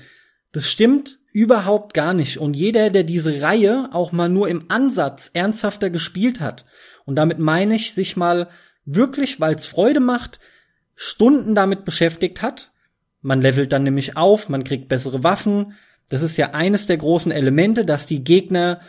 Das 0.51 0.67
stimmt 0.67 1.19
überhaupt 1.31 1.93
gar 1.93 2.13
nicht. 2.13 2.39
Und 2.39 2.55
jeder, 2.55 2.89
der 2.89 3.03
diese 3.03 3.41
Reihe 3.41 3.89
auch 3.93 4.11
mal 4.11 4.29
nur 4.29 4.49
im 4.49 4.65
Ansatz 4.69 5.29
ernsthafter 5.33 5.89
gespielt 5.89 6.39
hat, 6.39 6.65
und 7.05 7.15
damit 7.15 7.39
meine 7.39 7.75
ich, 7.75 7.93
sich 7.93 8.17
mal 8.17 8.49
wirklich, 8.85 9.39
weil's 9.39 9.65
Freude 9.65 9.99
macht, 9.99 10.39
Stunden 10.95 11.55
damit 11.55 11.85
beschäftigt 11.85 12.41
hat, 12.41 12.71
man 13.21 13.41
levelt 13.41 13.71
dann 13.71 13.83
nämlich 13.83 14.17
auf, 14.17 14.49
man 14.49 14.63
kriegt 14.63 14.89
bessere 14.89 15.23
Waffen, 15.23 15.73
das 16.09 16.23
ist 16.23 16.37
ja 16.37 16.51
eines 16.51 16.87
der 16.87 16.97
großen 16.97 17.31
Elemente, 17.31 17.85
dass 17.85 18.05
die 18.05 18.23
Gegner 18.23 18.81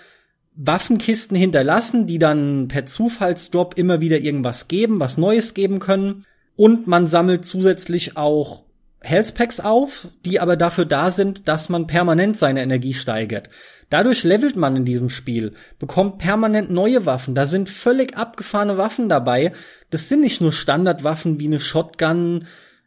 Waffenkisten 0.54 1.36
hinterlassen, 1.36 2.06
die 2.06 2.18
dann 2.18 2.68
per 2.68 2.86
Zufallsdrop 2.86 3.78
immer 3.78 4.00
wieder 4.00 4.18
irgendwas 4.18 4.68
geben, 4.68 5.00
was 5.00 5.16
Neues 5.16 5.54
geben 5.54 5.78
können. 5.78 6.26
Und 6.56 6.86
man 6.86 7.06
sammelt 7.06 7.46
zusätzlich 7.46 8.16
auch 8.16 8.64
Health 9.00 9.34
Packs 9.34 9.60
auf, 9.60 10.08
die 10.26 10.40
aber 10.40 10.56
dafür 10.56 10.84
da 10.84 11.10
sind, 11.10 11.48
dass 11.48 11.68
man 11.68 11.86
permanent 11.86 12.38
seine 12.38 12.62
Energie 12.62 12.92
steigert. 12.92 13.48
Dadurch 13.88 14.22
levelt 14.22 14.56
man 14.56 14.76
in 14.76 14.84
diesem 14.84 15.08
Spiel, 15.08 15.52
bekommt 15.78 16.18
permanent 16.18 16.70
neue 16.70 17.06
Waffen. 17.06 17.34
Da 17.34 17.46
sind 17.46 17.70
völlig 17.70 18.16
abgefahrene 18.16 18.76
Waffen 18.76 19.08
dabei. 19.08 19.52
Das 19.90 20.08
sind 20.08 20.20
nicht 20.20 20.40
nur 20.40 20.52
Standardwaffen 20.52 21.40
wie 21.40 21.46
eine 21.46 21.58
Shotgun, 21.58 22.46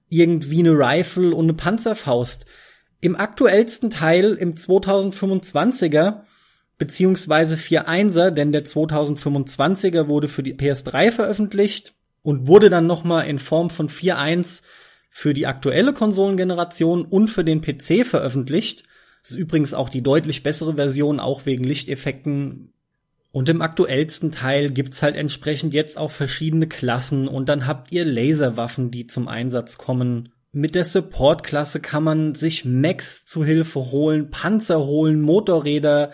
irgendwie 0.09 0.59
eine 0.59 0.71
Rifle 0.77 1.35
und 1.35 1.45
eine 1.45 1.53
Panzerfaust. 1.53 2.45
Im 3.03 3.17
aktuellsten 3.17 3.89
Teil, 3.89 4.35
im 4.35 4.55
2025er, 4.55 6.21
beziehungsweise 6.77 7.57
4.1er, 7.57 8.31
denn 8.31 8.53
der 8.53 8.63
2025er 8.63 10.07
wurde 10.07 10.29
für 10.29 10.41
die 10.41 10.55
PS3 10.55 11.11
veröffentlicht 11.11 11.95
und 12.21 12.47
wurde 12.47 12.69
dann 12.69 12.87
nochmal 12.87 13.27
in 13.27 13.39
Form 13.39 13.69
von 13.69 13.89
4.1 13.89 14.61
für 15.09 15.33
die 15.33 15.47
aktuelle 15.47 15.91
Konsolengeneration 15.91 17.03
und 17.03 17.27
für 17.27 17.43
den 17.43 17.59
PC 17.59 18.07
veröffentlicht. 18.07 18.83
Das 19.21 19.31
ist 19.31 19.37
übrigens 19.37 19.73
auch 19.73 19.89
die 19.89 20.01
deutlich 20.01 20.41
bessere 20.41 20.75
Version, 20.75 21.19
auch 21.19 21.45
wegen 21.45 21.65
Lichteffekten. 21.65 22.71
Und 23.33 23.49
im 23.49 23.61
aktuellsten 23.61 24.31
Teil 24.31 24.69
gibt's 24.71 25.03
halt 25.03 25.17
entsprechend 25.17 25.73
jetzt 25.73 25.97
auch 25.97 26.11
verschiedene 26.11 26.67
Klassen 26.67 27.27
und 27.27 27.49
dann 27.49 27.67
habt 27.67 27.91
ihr 27.91 28.05
Laserwaffen, 28.05 28.91
die 28.91 29.07
zum 29.07 29.27
Einsatz 29.27 29.77
kommen 29.77 30.32
mit 30.53 30.75
der 30.75 30.85
Support-Klasse 30.85 31.79
kann 31.79 32.03
man 32.03 32.35
sich 32.35 32.63
Mechs 32.63 33.25
zu 33.25 33.43
Hilfe 33.43 33.91
holen, 33.91 34.29
Panzer 34.29 34.85
holen, 34.85 35.19
Motorräder, 35.19 36.11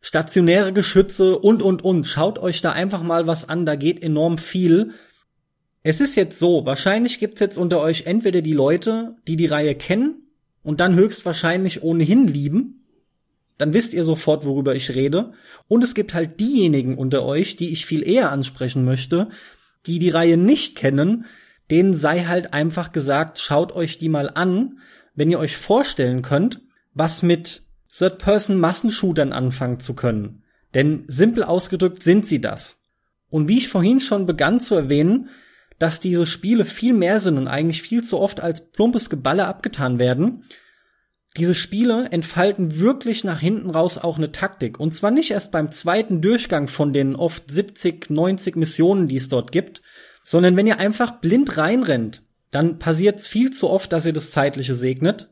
stationäre 0.00 0.72
Geschütze 0.72 1.38
und, 1.38 1.62
und, 1.62 1.82
und. 1.82 2.04
Schaut 2.04 2.40
euch 2.40 2.60
da 2.60 2.72
einfach 2.72 3.04
mal 3.04 3.28
was 3.28 3.48
an, 3.48 3.64
da 3.64 3.76
geht 3.76 4.02
enorm 4.02 4.36
viel. 4.36 4.90
Es 5.84 6.00
ist 6.00 6.16
jetzt 6.16 6.40
so, 6.40 6.66
wahrscheinlich 6.66 7.20
gibt's 7.20 7.40
jetzt 7.40 7.56
unter 7.56 7.80
euch 7.80 8.06
entweder 8.06 8.42
die 8.42 8.52
Leute, 8.52 9.14
die 9.28 9.36
die 9.36 9.46
Reihe 9.46 9.76
kennen 9.76 10.26
und 10.64 10.80
dann 10.80 10.96
höchstwahrscheinlich 10.96 11.84
ohnehin 11.84 12.26
lieben. 12.26 12.84
Dann 13.58 13.74
wisst 13.74 13.94
ihr 13.94 14.02
sofort, 14.02 14.44
worüber 14.44 14.74
ich 14.74 14.94
rede. 14.94 15.32
Und 15.68 15.84
es 15.84 15.94
gibt 15.94 16.14
halt 16.14 16.40
diejenigen 16.40 16.98
unter 16.98 17.24
euch, 17.24 17.54
die 17.54 17.70
ich 17.70 17.86
viel 17.86 18.06
eher 18.06 18.32
ansprechen 18.32 18.84
möchte, 18.84 19.30
die 19.86 20.00
die 20.00 20.10
Reihe 20.10 20.36
nicht 20.36 20.76
kennen, 20.76 21.26
denen 21.70 21.94
sei 21.94 22.24
halt 22.24 22.54
einfach 22.54 22.92
gesagt, 22.92 23.38
schaut 23.38 23.72
euch 23.72 23.98
die 23.98 24.08
mal 24.08 24.30
an, 24.30 24.78
wenn 25.14 25.30
ihr 25.30 25.38
euch 25.38 25.56
vorstellen 25.56 26.22
könnt, 26.22 26.62
was 26.94 27.22
mit 27.22 27.62
Third-Person-Massenshootern 27.90 29.32
anfangen 29.32 29.80
zu 29.80 29.94
können. 29.94 30.42
Denn 30.74 31.04
simpel 31.08 31.42
ausgedrückt 31.42 32.02
sind 32.02 32.26
sie 32.26 32.40
das. 32.40 32.78
Und 33.30 33.48
wie 33.48 33.58
ich 33.58 33.68
vorhin 33.68 34.00
schon 34.00 34.26
begann 34.26 34.60
zu 34.60 34.74
erwähnen, 34.74 35.28
dass 35.78 36.00
diese 36.00 36.26
Spiele 36.26 36.64
viel 36.64 36.92
mehr 36.92 37.20
sind 37.20 37.38
und 37.38 37.48
eigentlich 37.48 37.82
viel 37.82 38.02
zu 38.02 38.18
oft 38.18 38.40
als 38.40 38.70
plumpes 38.70 39.10
Geballe 39.10 39.46
abgetan 39.46 39.98
werden, 39.98 40.42
diese 41.36 41.54
Spiele 41.54 42.08
entfalten 42.10 42.80
wirklich 42.80 43.22
nach 43.22 43.38
hinten 43.38 43.70
raus 43.70 43.98
auch 43.98 44.16
eine 44.16 44.32
Taktik. 44.32 44.80
Und 44.80 44.94
zwar 44.94 45.10
nicht 45.10 45.30
erst 45.30 45.52
beim 45.52 45.70
zweiten 45.70 46.20
Durchgang 46.20 46.66
von 46.66 46.92
den 46.92 47.14
oft 47.14 47.50
70, 47.50 48.10
90 48.10 48.56
Missionen, 48.56 49.08
die 49.08 49.16
es 49.16 49.28
dort 49.28 49.52
gibt, 49.52 49.82
sondern 50.28 50.58
wenn 50.58 50.66
ihr 50.66 50.78
einfach 50.78 51.22
blind 51.22 51.56
reinrennt, 51.56 52.22
dann 52.50 52.78
passiert's 52.78 53.26
viel 53.26 53.50
zu 53.50 53.70
oft, 53.70 53.90
dass 53.94 54.04
ihr 54.04 54.12
das 54.12 54.30
Zeitliche 54.30 54.74
segnet. 54.74 55.30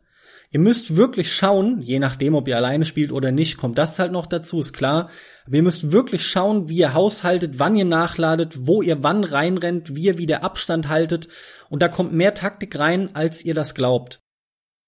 Ihr 0.51 0.59
müsst 0.59 0.97
wirklich 0.97 1.35
schauen, 1.35 1.83
je 1.83 1.99
nachdem, 1.99 2.35
ob 2.35 2.49
ihr 2.49 2.57
alleine 2.57 2.87
spielt 2.87 3.13
oder 3.13 3.31
nicht, 3.31 3.59
kommt 3.59 3.77
das 3.77 3.99
halt 3.99 4.11
noch 4.11 4.25
dazu, 4.25 4.59
ist 4.59 4.73
klar. 4.73 5.11
Aber 5.45 5.57
ihr 5.57 5.63
müsst 5.63 5.93
wirklich 5.93 6.23
schauen, 6.27 6.71
wie 6.71 6.79
ihr 6.79 6.95
haushaltet, 6.95 7.59
wann 7.59 7.77
ihr 7.77 7.85
nachladet, 7.85 8.67
wo 8.67 8.81
ihr 8.81 9.03
wann 9.03 9.23
reinrennt, 9.25 9.95
wie 9.95 10.05
ihr 10.05 10.17
wieder 10.17 10.43
Abstand 10.43 10.89
haltet. 10.89 11.29
Und 11.69 11.83
da 11.83 11.89
kommt 11.89 12.15
mehr 12.15 12.33
Taktik 12.33 12.79
rein, 12.79 13.11
als 13.13 13.45
ihr 13.45 13.53
das 13.53 13.75
glaubt. 13.75 14.23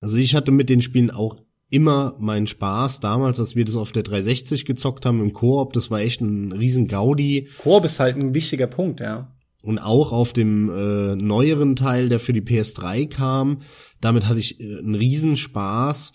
Also 0.01 0.17
ich 0.17 0.35
hatte 0.35 0.53
mit 0.53 0.71
den 0.71 0.81
Spielen 0.81 1.11
auch 1.11 1.37
immer 1.69 2.17
meinen 2.19 2.47
Spaß. 2.47 3.01
Damals, 3.01 3.39
als 3.39 3.57
wir 3.57 3.67
das 3.67 3.77
auf 3.77 3.93
der 3.93 4.05
360 4.05 4.65
gezockt 4.65 5.05
haben 5.05 5.21
im 5.21 5.35
Koop, 5.35 5.75
das 5.75 5.91
war 5.91 6.01
echt 6.01 6.23
ein 6.23 6.53
riesen 6.53 6.89
Gaudi. 6.89 7.51
Koop 7.59 7.85
ist 7.85 8.01
halt 8.01 8.17
ein 8.17 8.33
wichtiger 8.33 8.69
Punkt, 8.69 9.01
ja. 9.01 9.35
Und 9.69 9.81
auch 9.81 10.13
auf 10.13 10.33
dem 10.33 10.71
äh, 10.71 11.15
neueren 11.15 11.77
Teil, 11.77 12.09
der 12.09 12.21
für 12.21 12.33
die 12.33 12.41
PS3 12.41 13.07
kam, 13.07 13.59
damit 14.01 14.27
hatte 14.27 14.41
ich 14.41 14.59
äh, 14.61 14.79
einen 14.79 14.95
Riesenspaß. 14.95 16.15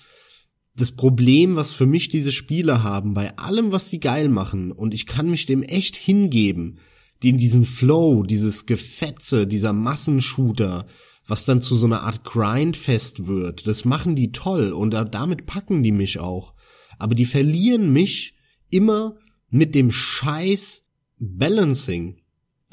Das 0.76 0.92
Problem, 0.94 1.56
was 1.56 1.72
für 1.72 1.86
mich 1.86 2.08
diese 2.08 2.32
Spiele 2.32 2.82
haben, 2.82 3.14
bei 3.14 3.38
allem, 3.38 3.72
was 3.72 3.92
sie 3.92 4.00
geil 4.00 4.28
machen, 4.28 4.72
und 4.72 4.96
ich 4.96 5.06
kann 5.06 5.30
mich 5.30 5.46
dem 5.46 5.62
echt 5.62 5.96
hingeben, 5.96 6.80
die 7.22 7.30
in 7.30 7.38
diesen 7.38 7.64
Flow, 7.64 8.24
dieses 8.24 8.66
Gefetze, 8.66 9.46
dieser 9.46 9.72
Massenshooter, 9.72 10.88
was 11.28 11.46
dann 11.46 11.62
zu 11.62 11.76
so 11.76 11.86
einer 11.86 12.02
Art 12.02 12.24
Grindfest 12.24 13.28
wird, 13.28 13.68
das 13.68 13.86
machen 13.86 14.16
die 14.16 14.32
toll 14.32 14.74
und 14.74 14.96
da, 14.96 15.04
damit 15.04 15.46
packen 15.46 15.84
die 15.84 15.92
mich 15.92 16.20
auch. 16.20 16.56
Aber 16.98 17.14
die 17.14 17.26
verlieren 17.26 17.94
mich 17.94 18.34
immer 18.72 19.16
mit 19.52 19.76
dem 19.76 19.92
Scheiß 19.92 20.86
Balancing. 21.20 22.23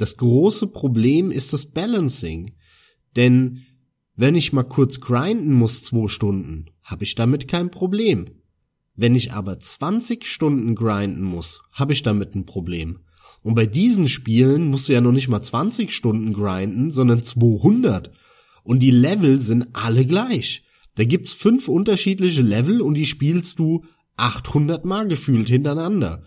Das 0.00 0.16
große 0.16 0.68
Problem 0.68 1.30
ist 1.30 1.52
das 1.52 1.66
Balancing. 1.66 2.52
Denn 3.16 3.66
wenn 4.16 4.34
ich 4.34 4.54
mal 4.54 4.62
kurz 4.62 4.98
grinden 4.98 5.52
muss 5.52 5.82
zwei 5.82 6.08
Stunden, 6.08 6.70
habe 6.82 7.04
ich 7.04 7.16
damit 7.16 7.48
kein 7.48 7.70
Problem. 7.70 8.24
Wenn 8.94 9.14
ich 9.14 9.34
aber 9.34 9.60
20 9.60 10.24
Stunden 10.24 10.74
grinden 10.74 11.22
muss, 11.22 11.60
habe 11.72 11.92
ich 11.92 12.02
damit 12.02 12.34
ein 12.34 12.46
Problem. 12.46 13.00
Und 13.42 13.54
bei 13.54 13.66
diesen 13.66 14.08
Spielen 14.08 14.68
musst 14.68 14.88
du 14.88 14.94
ja 14.94 15.02
noch 15.02 15.12
nicht 15.12 15.28
mal 15.28 15.42
20 15.42 15.92
Stunden 15.92 16.32
grinden, 16.32 16.90
sondern 16.90 17.22
200. 17.22 18.10
Und 18.62 18.82
die 18.82 18.92
Level 18.92 19.38
sind 19.38 19.68
alle 19.74 20.06
gleich. 20.06 20.64
Da 20.94 21.04
gibt's 21.04 21.34
fünf 21.34 21.68
unterschiedliche 21.68 22.40
Level 22.40 22.80
und 22.80 22.94
die 22.94 23.04
spielst 23.04 23.58
du 23.58 23.84
800 24.16 24.82
Mal 24.86 25.08
gefühlt 25.08 25.50
hintereinander. 25.50 26.24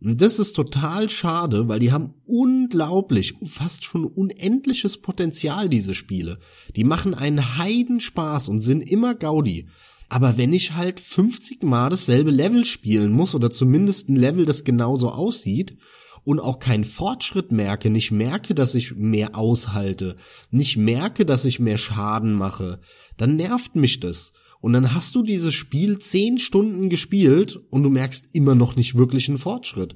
Und 0.00 0.20
das 0.20 0.38
ist 0.38 0.52
total 0.52 1.08
schade, 1.08 1.68
weil 1.68 1.78
die 1.78 1.90
haben 1.90 2.14
unglaublich, 2.26 3.34
fast 3.44 3.84
schon 3.84 4.04
unendliches 4.04 4.98
Potenzial, 4.98 5.68
diese 5.68 5.94
Spiele. 5.94 6.38
Die 6.76 6.84
machen 6.84 7.14
einen 7.14 7.56
Heidenspaß 7.56 8.48
und 8.48 8.58
sind 8.58 8.82
immer 8.82 9.14
Gaudi. 9.14 9.68
Aber 10.08 10.36
wenn 10.38 10.52
ich 10.52 10.74
halt 10.74 11.00
50 11.00 11.62
Mal 11.62 11.90
dasselbe 11.90 12.30
Level 12.30 12.64
spielen 12.64 13.10
muss 13.10 13.34
oder 13.34 13.50
zumindest 13.50 14.08
ein 14.08 14.16
Level, 14.16 14.44
das 14.44 14.64
genauso 14.64 15.10
aussieht 15.10 15.78
und 16.24 16.40
auch 16.40 16.58
keinen 16.58 16.84
Fortschritt 16.84 17.50
merke, 17.50 17.88
nicht 17.88 18.10
merke, 18.10 18.54
dass 18.54 18.74
ich 18.74 18.94
mehr 18.94 19.34
aushalte, 19.36 20.16
nicht 20.50 20.76
merke, 20.76 21.24
dass 21.24 21.44
ich 21.44 21.58
mehr 21.58 21.78
Schaden 21.78 22.34
mache, 22.34 22.80
dann 23.16 23.36
nervt 23.36 23.76
mich 23.76 23.98
das. 23.98 24.32
Und 24.66 24.72
dann 24.72 24.96
hast 24.96 25.14
du 25.14 25.22
dieses 25.22 25.54
Spiel 25.54 26.00
zehn 26.00 26.38
Stunden 26.38 26.88
gespielt 26.90 27.60
und 27.70 27.84
du 27.84 27.88
merkst 27.88 28.30
immer 28.32 28.56
noch 28.56 28.74
nicht 28.74 28.96
wirklich 28.96 29.28
einen 29.28 29.38
Fortschritt. 29.38 29.94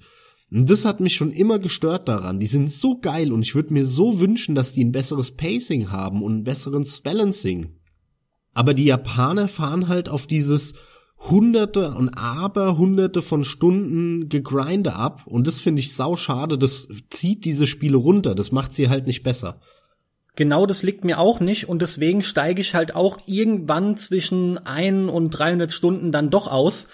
Und 0.49 0.71
das 0.71 0.85
hat 0.85 1.01
mich 1.01 1.17
schon 1.17 1.33
immer 1.33 1.59
gestört 1.59 2.07
daran. 2.07 2.39
Die 2.39 2.47
sind 2.47 2.71
so 2.71 3.01
geil 3.01 3.33
und 3.33 3.43
ich 3.43 3.57
würde 3.57 3.73
mir 3.73 3.85
so 3.85 4.21
wünschen, 4.21 4.55
dass 4.55 4.71
die 4.71 4.85
ein 4.85 4.93
besseres 4.93 5.33
Pacing 5.33 5.91
haben 5.91 6.23
und 6.23 6.37
ein 6.37 6.45
besseres 6.45 7.01
Balancing. 7.01 7.81
Aber 8.55 8.73
die 8.73 8.85
Japaner 8.85 9.49
fahren 9.49 9.89
halt 9.89 10.09
auf 10.09 10.29
dieses, 10.29 10.75
hunderte 11.19 11.91
und 11.91 12.11
aber 12.11 12.79
hunderte 12.79 13.23
von 13.23 13.43
Stunden 13.43 14.29
gegrinde 14.29 14.95
ab 14.95 15.27
und 15.27 15.49
das 15.49 15.59
finde 15.59 15.81
ich 15.81 15.95
sau 15.95 16.15
schade, 16.15 16.57
das 16.57 16.87
zieht 17.11 17.45
diese 17.45 17.67
Spiele 17.67 17.97
runter, 17.97 18.37
das 18.37 18.53
macht 18.53 18.73
sie 18.73 18.89
halt 18.89 19.09
nicht 19.09 19.25
besser. 19.25 19.61
Genau 20.41 20.65
das 20.65 20.83
liegt 20.83 21.05
mir 21.05 21.19
auch 21.19 21.39
nicht 21.39 21.69
und 21.69 21.83
deswegen 21.83 22.23
steige 22.23 22.63
ich 22.63 22.75
halt 22.75 22.95
auch 22.95 23.19
irgendwann 23.27 23.99
zwischen 23.99 24.57
ein 24.57 25.11
und 25.11 25.33
300 25.33 25.71
Stunden 25.71 26.13
dann 26.13 26.31
doch 26.31 26.47
aus. 26.47 26.89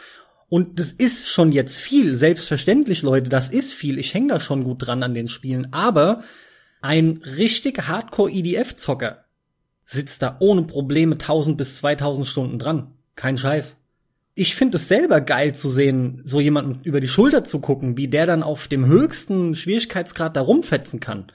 Und 0.49 0.80
das 0.80 0.90
ist 0.90 1.28
schon 1.28 1.53
jetzt 1.53 1.76
viel, 1.76 2.16
selbstverständlich, 2.16 3.03
Leute, 3.03 3.28
das 3.28 3.49
ist 3.49 3.72
viel. 3.72 4.01
Ich 4.01 4.14
hänge 4.14 4.26
da 4.30 4.40
schon 4.40 4.64
gut 4.64 4.84
dran 4.84 5.05
an 5.05 5.14
den 5.14 5.28
Spielen. 5.28 5.72
Aber 5.72 6.24
ein 6.82 7.22
richtig 7.22 7.86
Hardcore-EDF-Zocker 7.86 9.26
sitzt 9.84 10.22
da 10.22 10.38
ohne 10.40 10.62
Probleme 10.62 11.12
1000 11.12 11.57
bis 11.57 11.76
2000 11.76 12.26
Stunden 12.26 12.59
dran. 12.59 12.94
Kein 13.14 13.36
Scheiß 13.36 13.76
ich 14.38 14.55
finde 14.55 14.76
es 14.76 14.86
selber 14.86 15.22
geil 15.22 15.55
zu 15.55 15.70
sehen, 15.70 16.20
so 16.24 16.40
jemanden 16.40 16.80
über 16.82 17.01
die 17.01 17.09
Schulter 17.09 17.42
zu 17.42 17.61
gucken, 17.61 17.97
wie 17.97 18.07
der 18.07 18.26
dann 18.26 18.42
auf 18.42 18.68
dem 18.68 18.84
höchsten 18.84 19.55
Schwierigkeitsgrad 19.55 20.36
da 20.36 20.42
rumfetzen 20.42 21.01
kann. 21.01 21.32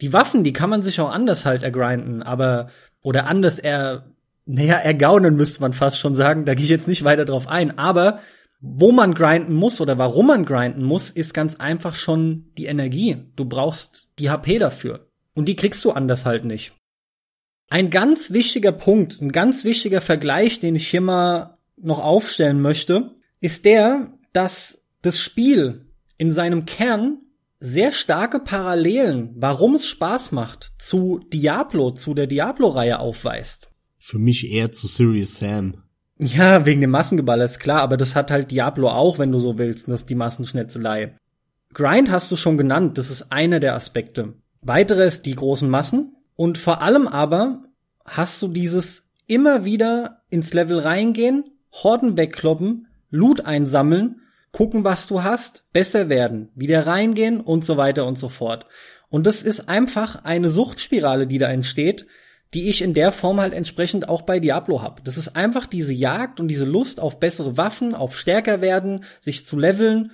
Die 0.00 0.12
Waffen, 0.12 0.44
die 0.44 0.52
kann 0.52 0.70
man 0.70 0.82
sich 0.82 1.00
auch 1.00 1.10
anders 1.10 1.46
halt 1.46 1.62
ergrinden, 1.62 2.22
aber 2.22 2.68
oder 3.02 3.26
anders 3.26 3.58
er 3.58 4.06
naja, 4.46 4.76
ergaunen 4.76 5.36
müsste 5.36 5.60
man 5.62 5.72
fast 5.72 5.98
schon 5.98 6.14
sagen, 6.14 6.44
da 6.44 6.54
gehe 6.54 6.64
ich 6.64 6.70
jetzt 6.70 6.88
nicht 6.88 7.04
weiter 7.04 7.24
drauf 7.24 7.48
ein, 7.48 7.78
aber 7.78 8.20
wo 8.60 8.92
man 8.92 9.14
grinden 9.14 9.54
muss 9.54 9.80
oder 9.80 9.98
warum 9.98 10.28
man 10.28 10.44
grinden 10.44 10.84
muss, 10.84 11.10
ist 11.10 11.34
ganz 11.34 11.56
einfach 11.56 11.94
schon 11.94 12.50
die 12.56 12.66
Energie. 12.66 13.18
Du 13.36 13.44
brauchst 13.44 14.08
die 14.18 14.30
HP 14.30 14.58
dafür. 14.58 15.08
Und 15.34 15.48
die 15.48 15.56
kriegst 15.56 15.84
du 15.84 15.90
anders 15.90 16.24
halt 16.24 16.44
nicht. 16.44 16.72
Ein 17.68 17.90
ganz 17.90 18.32
wichtiger 18.32 18.72
Punkt, 18.72 19.20
ein 19.20 19.32
ganz 19.32 19.64
wichtiger 19.64 20.00
Vergleich, 20.00 20.60
den 20.60 20.76
ich 20.76 20.88
hier 20.88 21.00
mal 21.00 21.58
noch 21.76 21.98
aufstellen 21.98 22.60
möchte, 22.60 23.16
ist 23.40 23.64
der, 23.64 24.12
dass 24.32 24.86
das 25.02 25.18
Spiel 25.18 25.86
in 26.16 26.32
seinem 26.32 26.64
Kern 26.66 27.18
sehr 27.60 27.92
starke 27.92 28.40
Parallelen, 28.40 29.30
warum 29.36 29.74
es 29.74 29.86
Spaß 29.86 30.32
macht, 30.32 30.72
zu 30.78 31.20
Diablo, 31.32 31.90
zu 31.92 32.14
der 32.14 32.26
Diablo-Reihe 32.26 32.98
aufweist. 32.98 33.72
Für 33.98 34.18
mich 34.18 34.50
eher 34.50 34.72
zu 34.72 34.86
Serious 34.86 35.38
Sam. 35.38 35.82
Ja, 36.18 36.66
wegen 36.66 36.80
dem 36.80 36.90
Massengeballer 36.90 37.44
ist 37.44 37.58
klar, 37.58 37.80
aber 37.80 37.96
das 37.96 38.14
hat 38.14 38.30
halt 38.30 38.50
Diablo 38.50 38.90
auch, 38.90 39.18
wenn 39.18 39.32
du 39.32 39.38
so 39.38 39.58
willst, 39.58 39.88
das 39.88 40.02
ist 40.02 40.10
die 40.10 40.14
Massenschnetzelei. 40.14 41.14
Grind 41.72 42.10
hast 42.10 42.30
du 42.30 42.36
schon 42.36 42.56
genannt, 42.56 42.98
das 42.98 43.10
ist 43.10 43.32
einer 43.32 43.58
der 43.58 43.74
Aspekte. 43.74 44.34
Weitere 44.60 45.06
ist 45.06 45.26
die 45.26 45.34
großen 45.34 45.68
Massen 45.68 46.16
und 46.36 46.56
vor 46.56 46.82
allem 46.82 47.08
aber 47.08 47.64
hast 48.04 48.40
du 48.42 48.48
dieses 48.48 49.10
immer 49.26 49.64
wieder 49.64 50.22
ins 50.30 50.54
Level 50.54 50.78
reingehen, 50.78 51.44
Horden 51.72 52.16
wegkloppen, 52.16 52.86
Loot 53.10 53.44
einsammeln, 53.44 54.20
gucken, 54.54 54.84
was 54.84 55.08
du 55.08 55.24
hast, 55.24 55.64
besser 55.72 56.08
werden, 56.08 56.48
wieder 56.54 56.86
reingehen 56.86 57.40
und 57.40 57.66
so 57.66 57.76
weiter 57.76 58.06
und 58.06 58.18
so 58.18 58.28
fort. 58.28 58.66
Und 59.10 59.26
das 59.26 59.42
ist 59.42 59.68
einfach 59.68 60.24
eine 60.24 60.48
Suchtspirale, 60.48 61.26
die 61.26 61.38
da 61.38 61.50
entsteht, 61.50 62.06
die 62.54 62.68
ich 62.68 62.80
in 62.80 62.94
der 62.94 63.10
Form 63.10 63.40
halt 63.40 63.52
entsprechend 63.52 64.08
auch 64.08 64.22
bei 64.22 64.38
Diablo 64.38 64.80
habe. 64.80 65.02
Das 65.02 65.18
ist 65.18 65.34
einfach 65.34 65.66
diese 65.66 65.92
Jagd 65.92 66.38
und 66.38 66.46
diese 66.46 66.64
Lust 66.64 67.00
auf 67.00 67.18
bessere 67.18 67.56
Waffen, 67.56 67.96
auf 67.96 68.16
stärker 68.16 68.60
werden, 68.60 69.04
sich 69.20 69.44
zu 69.44 69.58
leveln. 69.58 70.12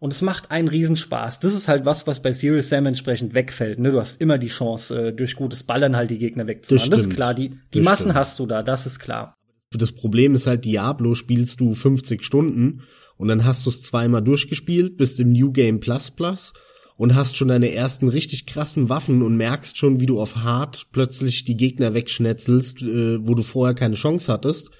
Und 0.00 0.12
es 0.12 0.20
macht 0.20 0.50
einen 0.50 0.66
Riesenspaß. 0.66 1.38
Das 1.38 1.54
ist 1.54 1.68
halt 1.68 1.86
was, 1.86 2.08
was 2.08 2.20
bei 2.20 2.32
Serious 2.32 2.68
Sam 2.68 2.86
entsprechend 2.86 3.34
wegfällt. 3.34 3.78
Ne? 3.78 3.92
Du 3.92 4.00
hast 4.00 4.20
immer 4.20 4.36
die 4.36 4.48
Chance, 4.48 5.08
äh, 5.08 5.12
durch 5.12 5.36
gutes 5.36 5.62
Ballern 5.62 5.96
halt 5.96 6.10
die 6.10 6.18
Gegner 6.18 6.48
wegzumachen. 6.48 6.90
Das, 6.90 7.02
das, 7.02 7.06
ist 7.08 7.14
klar. 7.14 7.34
Die, 7.34 7.56
die 7.72 7.80
Massen 7.80 8.02
stimmt. 8.02 8.16
hast 8.16 8.38
du 8.40 8.46
da, 8.46 8.62
das 8.62 8.84
ist 8.84 8.98
klar 8.98 9.36
das 9.78 9.92
Problem 9.92 10.34
ist 10.34 10.46
halt, 10.46 10.64
Diablo 10.64 11.14
spielst 11.14 11.60
du 11.60 11.74
50 11.74 12.22
Stunden 12.22 12.82
und 13.16 13.28
dann 13.28 13.44
hast 13.44 13.66
du 13.66 13.70
es 13.70 13.82
zweimal 13.82 14.22
durchgespielt, 14.22 14.96
bist 14.96 15.20
im 15.20 15.32
New 15.32 15.52
Game 15.52 15.80
Plus 15.80 16.10
Plus 16.10 16.52
und 16.96 17.14
hast 17.14 17.36
schon 17.36 17.48
deine 17.48 17.72
ersten 17.72 18.08
richtig 18.08 18.46
krassen 18.46 18.88
Waffen 18.88 19.22
und 19.22 19.36
merkst 19.36 19.76
schon, 19.76 20.00
wie 20.00 20.06
du 20.06 20.20
auf 20.20 20.36
Hard 20.36 20.86
plötzlich 20.92 21.44
die 21.44 21.56
Gegner 21.56 21.94
wegschnetzelst, 21.94 22.82
äh, 22.82 23.26
wo 23.26 23.34
du 23.34 23.42
vorher 23.42 23.74
keine 23.74 23.96
Chance 23.96 24.32
hattest. 24.32 24.70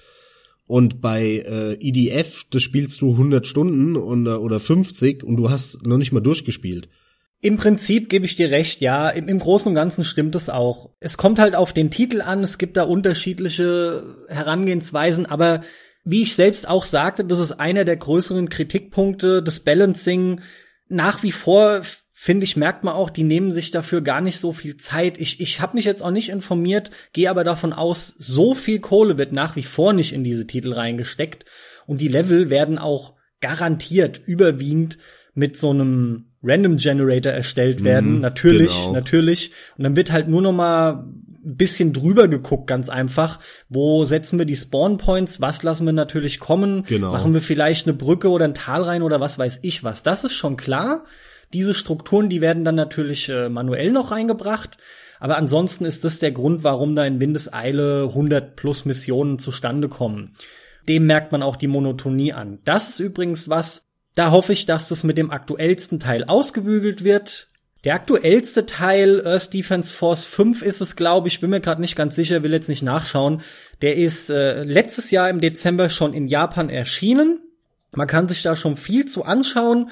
Und 0.65 0.99
bei 0.99 1.23
äh, 1.23 1.73
EDF, 1.79 2.43
das 2.49 2.61
spielst 2.61 3.01
du 3.01 3.11
100 3.11 3.47
Stunden 3.47 3.95
und, 3.95 4.27
oder 4.27 4.59
50 4.59 5.23
und 5.23 5.37
du 5.37 5.49
hast 5.49 5.85
noch 5.85 5.97
nicht 5.97 6.11
mal 6.11 6.19
durchgespielt. 6.19 6.89
Im 7.39 7.57
Prinzip 7.57 8.09
gebe 8.09 8.25
ich 8.25 8.35
dir 8.35 8.49
recht, 8.49 8.81
ja. 8.81 9.09
Im, 9.09 9.27
Im, 9.27 9.37
Großen 9.37 9.69
und 9.69 9.75
Ganzen 9.75 10.03
stimmt 10.03 10.35
es 10.35 10.49
auch. 10.49 10.89
Es 10.99 11.17
kommt 11.17 11.39
halt 11.39 11.55
auf 11.55 11.71
den 11.71 11.91
Titel 11.91 12.21
an, 12.21 12.41
es 12.41 12.57
gibt 12.57 12.77
da 12.77 12.83
unterschiedliche 12.83 14.15
Herangehensweisen, 14.27 15.27
aber 15.27 15.61
wie 16.09 16.21
ich 16.21 16.35
selbst 16.35 16.69
auch 16.69 16.85
sagte, 16.85 17.25
das 17.25 17.39
ist 17.39 17.51
einer 17.51 17.83
der 17.83 17.97
größeren 17.97 18.47
Kritikpunkte 18.47 19.43
des 19.43 19.59
Balancing. 19.59 20.39
Nach 20.87 21.21
wie 21.21 21.33
vor, 21.33 21.81
finde 22.13 22.45
ich, 22.45 22.55
merkt 22.55 22.85
man 22.85 22.93
auch, 22.93 23.09
die 23.09 23.23
nehmen 23.23 23.51
sich 23.51 23.71
dafür 23.71 23.99
gar 23.99 24.21
nicht 24.21 24.39
so 24.39 24.53
viel 24.53 24.77
Zeit. 24.77 25.17
Ich, 25.17 25.41
ich 25.41 25.59
habe 25.59 25.75
mich 25.75 25.83
jetzt 25.83 26.01
auch 26.01 26.11
nicht 26.11 26.29
informiert, 26.29 26.91
gehe 27.11 27.29
aber 27.29 27.43
davon 27.43 27.73
aus, 27.73 28.15
so 28.17 28.55
viel 28.55 28.79
Kohle 28.79 29.17
wird 29.17 29.33
nach 29.33 29.57
wie 29.57 29.63
vor 29.63 29.91
nicht 29.91 30.13
in 30.13 30.23
diese 30.23 30.47
Titel 30.47 30.71
reingesteckt. 30.71 31.43
Und 31.87 31.99
die 31.99 32.07
Level 32.07 32.49
werden 32.49 32.77
auch 32.77 33.15
garantiert 33.41 34.21
überwiegend 34.25 34.97
mit 35.33 35.57
so 35.57 35.71
einem 35.71 36.31
Random 36.41 36.77
Generator 36.77 37.33
erstellt 37.33 37.83
werden. 37.83 38.15
Mhm, 38.15 38.21
natürlich, 38.21 38.73
genau. 38.73 38.93
natürlich. 38.93 39.51
Und 39.77 39.83
dann 39.83 39.97
wird 39.97 40.13
halt 40.13 40.29
nur 40.29 40.41
noch 40.41 40.53
mal 40.53 41.05
ein 41.47 41.57
bisschen 41.57 41.93
drüber 41.93 42.27
geguckt, 42.27 42.67
ganz 42.67 42.89
einfach. 42.89 43.39
Wo 43.69 44.03
setzen 44.03 44.37
wir 44.37 44.45
die 44.45 44.55
Spawn 44.55 44.97
Points? 44.97 45.41
Was 45.41 45.63
lassen 45.63 45.85
wir 45.85 45.93
natürlich 45.93 46.39
kommen? 46.39 46.83
Genau. 46.83 47.11
Machen 47.11 47.33
wir 47.33 47.41
vielleicht 47.41 47.87
eine 47.87 47.95
Brücke 47.95 48.29
oder 48.29 48.45
ein 48.45 48.53
Tal 48.53 48.83
rein 48.83 49.01
oder 49.01 49.19
was 49.19 49.39
weiß 49.39 49.59
ich 49.63 49.83
was? 49.83 50.03
Das 50.03 50.23
ist 50.23 50.33
schon 50.33 50.57
klar. 50.57 51.05
Diese 51.53 51.73
Strukturen, 51.73 52.29
die 52.29 52.41
werden 52.41 52.65
dann 52.65 52.75
natürlich 52.75 53.29
äh, 53.29 53.47
manuell 53.47 53.91
noch 53.91 54.11
reingebracht. 54.11 54.77
Aber 55.19 55.37
ansonsten 55.37 55.85
ist 55.85 56.03
das 56.03 56.19
der 56.19 56.31
Grund, 56.31 56.63
warum 56.63 56.95
da 56.95 57.05
in 57.05 57.19
Windeseile 57.19 58.03
100 58.09 58.55
plus 58.55 58.85
Missionen 58.85 59.39
zustande 59.39 59.89
kommen. 59.89 60.35
Dem 60.87 61.05
merkt 61.05 61.31
man 61.31 61.43
auch 61.43 61.55
die 61.55 61.67
Monotonie 61.67 62.33
an. 62.33 62.59
Das 62.65 62.89
ist 62.89 62.99
übrigens 62.99 63.49
was, 63.49 63.87
da 64.15 64.31
hoffe 64.31 64.53
ich, 64.53 64.65
dass 64.65 64.89
das 64.89 65.03
mit 65.03 65.17
dem 65.17 65.31
aktuellsten 65.31 65.99
Teil 65.99 66.23
ausgebügelt 66.25 67.03
wird. 67.03 67.49
Der 67.87 67.95
aktuellste 67.95 68.65
Teil, 68.65 69.25
Earth 69.25 69.53
Defense 69.53 69.93
Force 69.93 70.25
5 70.25 70.61
ist 70.61 70.81
es, 70.81 70.97
glaube 70.97 71.29
ich, 71.29 71.39
bin 71.39 71.51
mir 71.51 71.61
gerade 71.61 71.79
nicht 71.79 71.95
ganz 71.95 72.17
sicher, 72.17 72.43
will 72.43 72.51
jetzt 72.51 72.67
nicht 72.67 72.83
nachschauen. 72.83 73.41
Der 73.81 73.95
ist 73.95 74.29
äh, 74.29 74.65
letztes 74.65 75.09
Jahr 75.09 75.29
im 75.29 75.39
Dezember 75.39 75.87
schon 75.87 76.13
in 76.13 76.27
Japan 76.27 76.69
erschienen. 76.69 77.39
Man 77.93 78.07
kann 78.07 78.27
sich 78.27 78.41
da 78.41 78.57
schon 78.57 78.75
viel 78.75 79.05
zu 79.05 79.23
anschauen. 79.23 79.89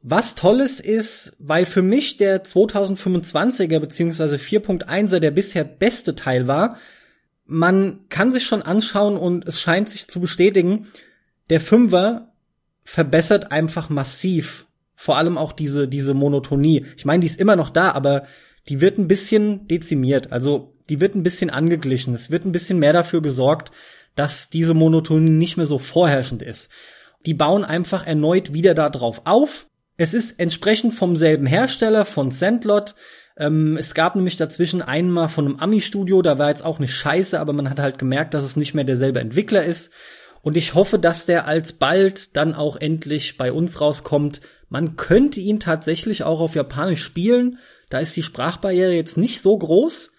Was 0.00 0.36
tolles 0.36 0.80
ist, 0.80 1.36
weil 1.38 1.66
für 1.66 1.82
mich 1.82 2.16
der 2.16 2.42
2025er 2.42 3.78
bzw. 3.78 4.36
4.1er 4.36 5.18
der 5.18 5.32
bisher 5.32 5.64
beste 5.64 6.16
Teil 6.16 6.48
war, 6.48 6.78
man 7.44 8.08
kann 8.08 8.32
sich 8.32 8.46
schon 8.46 8.62
anschauen 8.62 9.18
und 9.18 9.46
es 9.46 9.60
scheint 9.60 9.90
sich 9.90 10.08
zu 10.08 10.18
bestätigen, 10.18 10.86
der 11.50 11.60
Fünfer 11.60 12.32
verbessert 12.84 13.52
einfach 13.52 13.90
massiv. 13.90 14.65
Vor 14.96 15.18
allem 15.18 15.38
auch 15.38 15.52
diese, 15.52 15.86
diese 15.86 16.14
Monotonie. 16.14 16.86
Ich 16.96 17.04
meine, 17.04 17.20
die 17.20 17.26
ist 17.26 17.38
immer 17.38 17.54
noch 17.54 17.70
da, 17.70 17.92
aber 17.92 18.24
die 18.68 18.80
wird 18.80 18.98
ein 18.98 19.08
bisschen 19.08 19.68
dezimiert. 19.68 20.32
Also, 20.32 20.74
die 20.88 21.00
wird 21.00 21.14
ein 21.14 21.22
bisschen 21.22 21.50
angeglichen. 21.50 22.14
Es 22.14 22.30
wird 22.30 22.44
ein 22.44 22.52
bisschen 22.52 22.78
mehr 22.78 22.92
dafür 22.92 23.20
gesorgt, 23.22 23.70
dass 24.14 24.50
diese 24.50 24.74
Monotonie 24.74 25.30
nicht 25.30 25.56
mehr 25.56 25.66
so 25.66 25.78
vorherrschend 25.78 26.42
ist. 26.42 26.70
Die 27.26 27.34
bauen 27.34 27.64
einfach 27.64 28.06
erneut 28.06 28.52
wieder 28.52 28.74
da 28.74 28.88
drauf 28.88 29.22
auf. 29.24 29.68
Es 29.98 30.14
ist 30.14 30.38
entsprechend 30.40 30.94
vom 30.94 31.16
selben 31.16 31.46
Hersteller, 31.46 32.04
von 32.04 32.30
Sandlot. 32.30 32.94
Ähm, 33.36 33.76
es 33.76 33.94
gab 33.94 34.16
nämlich 34.16 34.36
dazwischen 34.36 34.82
einmal 34.82 35.28
von 35.28 35.46
einem 35.46 35.56
Ami-Studio, 35.56 36.22
da 36.22 36.38
war 36.38 36.48
jetzt 36.48 36.64
auch 36.64 36.78
nicht 36.78 36.94
scheiße, 36.94 37.38
aber 37.38 37.52
man 37.52 37.68
hat 37.68 37.78
halt 37.78 37.98
gemerkt, 37.98 38.34
dass 38.34 38.44
es 38.44 38.56
nicht 38.56 38.74
mehr 38.74 38.84
derselbe 38.84 39.20
Entwickler 39.20 39.64
ist. 39.64 39.92
Und 40.42 40.56
ich 40.56 40.74
hoffe, 40.74 40.98
dass 40.98 41.26
der 41.26 41.46
alsbald 41.46 42.36
dann 42.36 42.54
auch 42.54 42.76
endlich 42.76 43.36
bei 43.36 43.52
uns 43.52 43.80
rauskommt. 43.80 44.40
Man 44.68 44.96
könnte 44.96 45.40
ihn 45.40 45.60
tatsächlich 45.60 46.24
auch 46.24 46.40
auf 46.40 46.54
Japanisch 46.54 47.02
spielen. 47.02 47.58
Da 47.88 47.98
ist 47.98 48.16
die 48.16 48.22
Sprachbarriere 48.22 48.92
jetzt 48.92 49.16
nicht 49.16 49.40
so 49.40 49.56
groß. 49.56 50.10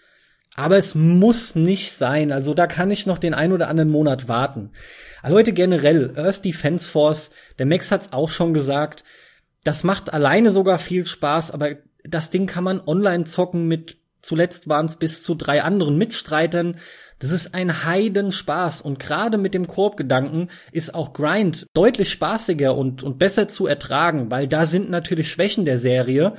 Aber 0.54 0.76
es 0.76 0.94
muss 0.94 1.54
nicht 1.54 1.92
sein. 1.92 2.32
Also 2.32 2.54
da 2.54 2.66
kann 2.66 2.90
ich 2.90 3.06
noch 3.06 3.18
den 3.18 3.34
ein 3.34 3.52
oder 3.52 3.68
anderen 3.68 3.90
Monat 3.90 4.28
warten. 4.28 4.70
Aber 5.22 5.34
Leute, 5.34 5.52
generell, 5.52 6.14
Earth 6.16 6.44
Defense 6.44 6.90
Force, 6.90 7.30
der 7.58 7.66
Max 7.66 7.92
hat's 7.92 8.12
auch 8.12 8.30
schon 8.30 8.54
gesagt, 8.54 9.04
das 9.64 9.84
macht 9.84 10.12
alleine 10.12 10.50
sogar 10.50 10.78
viel 10.78 11.04
Spaß, 11.04 11.50
aber 11.50 11.76
das 12.04 12.30
Ding 12.30 12.46
kann 12.46 12.64
man 12.64 12.80
online 12.80 13.24
zocken 13.24 13.66
mit, 13.68 13.98
zuletzt 14.22 14.68
waren 14.68 14.86
es 14.86 14.96
bis 14.96 15.22
zu 15.22 15.34
drei 15.34 15.62
anderen 15.62 15.96
Mitstreitern. 15.98 16.76
Das 17.18 17.30
ist 17.32 17.54
ein 17.54 17.84
Heidenspaß 17.84 18.82
und 18.82 18.98
gerade 18.98 19.38
mit 19.38 19.54
dem 19.54 19.66
Koop-Gedanken 19.66 20.48
ist 20.70 20.94
auch 20.94 21.12
Grind 21.12 21.66
deutlich 21.74 22.10
spaßiger 22.10 22.76
und, 22.76 23.02
und 23.02 23.18
besser 23.18 23.48
zu 23.48 23.66
ertragen, 23.66 24.30
weil 24.30 24.46
da 24.46 24.66
sind 24.66 24.88
natürlich 24.90 25.28
Schwächen 25.28 25.64
der 25.64 25.78
Serie, 25.78 26.34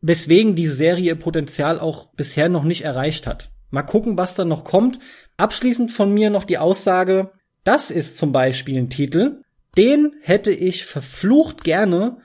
weswegen 0.00 0.54
diese 0.54 0.74
Serie 0.74 1.06
ihr 1.06 1.18
Potenzial 1.18 1.78
auch 1.78 2.12
bisher 2.14 2.48
noch 2.48 2.64
nicht 2.64 2.82
erreicht 2.82 3.26
hat. 3.26 3.50
Mal 3.70 3.82
gucken, 3.82 4.16
was 4.16 4.34
da 4.34 4.44
noch 4.44 4.64
kommt. 4.64 4.98
Abschließend 5.36 5.92
von 5.92 6.12
mir 6.12 6.30
noch 6.30 6.44
die 6.44 6.58
Aussage, 6.58 7.30
das 7.64 7.90
ist 7.90 8.18
zum 8.18 8.32
Beispiel 8.32 8.78
ein 8.78 8.90
Titel, 8.90 9.42
den 9.76 10.14
hätte 10.22 10.50
ich 10.50 10.84
verflucht 10.84 11.64
gerne 11.64 12.18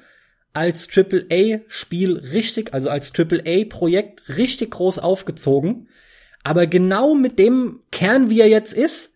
als 0.53 0.87
AAA-Spiel 0.95 2.17
richtig, 2.17 2.73
also 2.73 2.89
als 2.89 3.11
AAA-Projekt 3.17 4.37
richtig 4.37 4.71
groß 4.71 4.99
aufgezogen. 4.99 5.87
Aber 6.43 6.67
genau 6.67 7.15
mit 7.15 7.39
dem 7.39 7.79
Kern, 7.91 8.29
wie 8.29 8.41
er 8.41 8.49
jetzt 8.49 8.73
ist, 8.73 9.11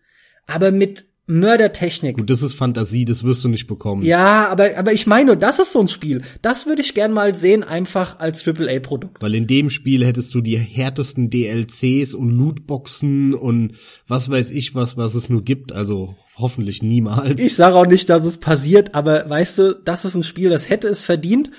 aber 0.46 0.72
mit 0.72 1.04
Mördertechnik. 1.30 2.16
Gut, 2.16 2.30
das 2.30 2.40
ist 2.40 2.54
Fantasie, 2.54 3.04
das 3.04 3.22
wirst 3.22 3.44
du 3.44 3.50
nicht 3.50 3.66
bekommen. 3.66 4.02
Ja, 4.02 4.48
aber, 4.48 4.78
aber 4.78 4.94
ich 4.94 5.06
meine, 5.06 5.36
das 5.36 5.58
ist 5.58 5.74
so 5.74 5.80
ein 5.80 5.88
Spiel. 5.88 6.22
Das 6.40 6.66
würde 6.66 6.80
ich 6.80 6.94
gern 6.94 7.12
mal 7.12 7.36
sehen, 7.36 7.62
einfach 7.62 8.18
als 8.18 8.48
AAA-Produkt. 8.48 9.20
Weil 9.20 9.34
in 9.34 9.46
dem 9.46 9.68
Spiel 9.68 10.06
hättest 10.06 10.34
du 10.34 10.40
die 10.40 10.56
härtesten 10.56 11.28
DLCs 11.28 12.14
und 12.14 12.30
Lootboxen 12.30 13.34
und 13.34 13.74
was 14.06 14.30
weiß 14.30 14.50
ich 14.52 14.74
was, 14.74 14.96
was 14.96 15.14
es 15.14 15.28
nur 15.28 15.44
gibt. 15.44 15.72
Also 15.72 16.16
hoffentlich 16.38 16.82
niemals. 16.82 17.40
Ich 17.40 17.56
sage 17.56 17.76
auch 17.76 17.86
nicht, 17.86 18.08
dass 18.08 18.24
es 18.24 18.38
passiert, 18.38 18.94
aber 18.94 19.28
weißt 19.28 19.58
du, 19.58 19.74
das 19.74 20.04
ist 20.04 20.14
ein 20.14 20.22
Spiel, 20.22 20.50
das 20.50 20.70
hätte 20.70 20.88
es 20.88 21.04
verdient 21.04 21.50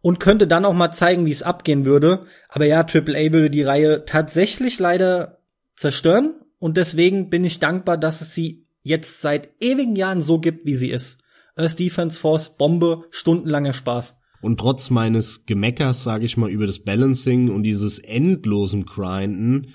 und 0.00 0.20
könnte 0.20 0.46
dann 0.46 0.64
auch 0.64 0.74
mal 0.74 0.92
zeigen, 0.92 1.26
wie 1.26 1.30
es 1.30 1.42
abgehen 1.42 1.84
würde. 1.84 2.24
Aber 2.48 2.64
ja, 2.64 2.80
AAA 2.80 3.32
würde 3.32 3.50
die 3.50 3.62
Reihe 3.62 4.04
tatsächlich 4.04 4.78
leider 4.78 5.38
zerstören. 5.76 6.34
Und 6.58 6.76
deswegen 6.76 7.30
bin 7.30 7.44
ich 7.44 7.58
dankbar, 7.58 7.96
dass 7.96 8.20
es 8.20 8.34
sie 8.34 8.66
jetzt 8.82 9.20
seit 9.20 9.50
ewigen 9.60 9.96
Jahren 9.96 10.20
so 10.20 10.38
gibt, 10.40 10.64
wie 10.64 10.74
sie 10.74 10.90
ist. 10.90 11.18
Earth 11.56 11.78
Defense 11.78 12.18
Force, 12.18 12.56
Bombe, 12.56 13.04
stundenlanger 13.10 13.72
Spaß. 13.72 14.16
Und 14.40 14.60
trotz 14.60 14.90
meines 14.90 15.46
Gemeckers, 15.46 16.04
sage 16.04 16.24
ich 16.24 16.36
mal, 16.36 16.50
über 16.50 16.66
das 16.66 16.78
Balancing 16.78 17.50
und 17.50 17.64
dieses 17.64 17.98
endlosen 17.98 18.86
Grinden, 18.86 19.74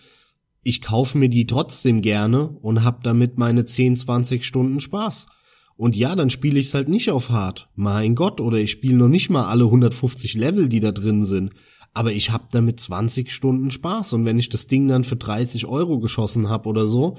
ich 0.63 0.81
kaufe 0.81 1.17
mir 1.17 1.29
die 1.29 1.45
trotzdem 1.45 2.01
gerne 2.01 2.47
und 2.47 2.83
hab 2.83 3.03
damit 3.03 3.37
meine 3.37 3.65
10, 3.65 3.97
20 3.97 4.45
Stunden 4.45 4.79
Spaß. 4.79 5.27
Und 5.75 5.95
ja, 5.95 6.15
dann 6.15 6.29
spiele 6.29 6.59
ich's 6.59 6.73
halt 6.73 6.87
nicht 6.87 7.11
auf 7.11 7.29
hart. 7.29 7.69
Mein 7.75 8.15
Gott, 8.15 8.39
oder 8.39 8.57
ich 8.57 8.71
spiele 8.71 8.95
noch 8.95 9.09
nicht 9.09 9.29
mal 9.29 9.45
alle 9.45 9.65
150 9.65 10.35
Level, 10.35 10.69
die 10.69 10.79
da 10.79 10.91
drin 10.91 11.23
sind. 11.23 11.51
Aber 11.93 12.13
ich 12.13 12.31
hab 12.31 12.51
damit 12.51 12.79
20 12.79 13.31
Stunden 13.31 13.71
Spaß. 13.71 14.13
Und 14.13 14.25
wenn 14.25 14.39
ich 14.39 14.49
das 14.49 14.67
Ding 14.67 14.87
dann 14.87 15.03
für 15.03 15.15
30 15.15 15.65
Euro 15.65 15.99
geschossen 15.99 16.49
hab 16.49 16.65
oder 16.65 16.85
so, 16.85 17.17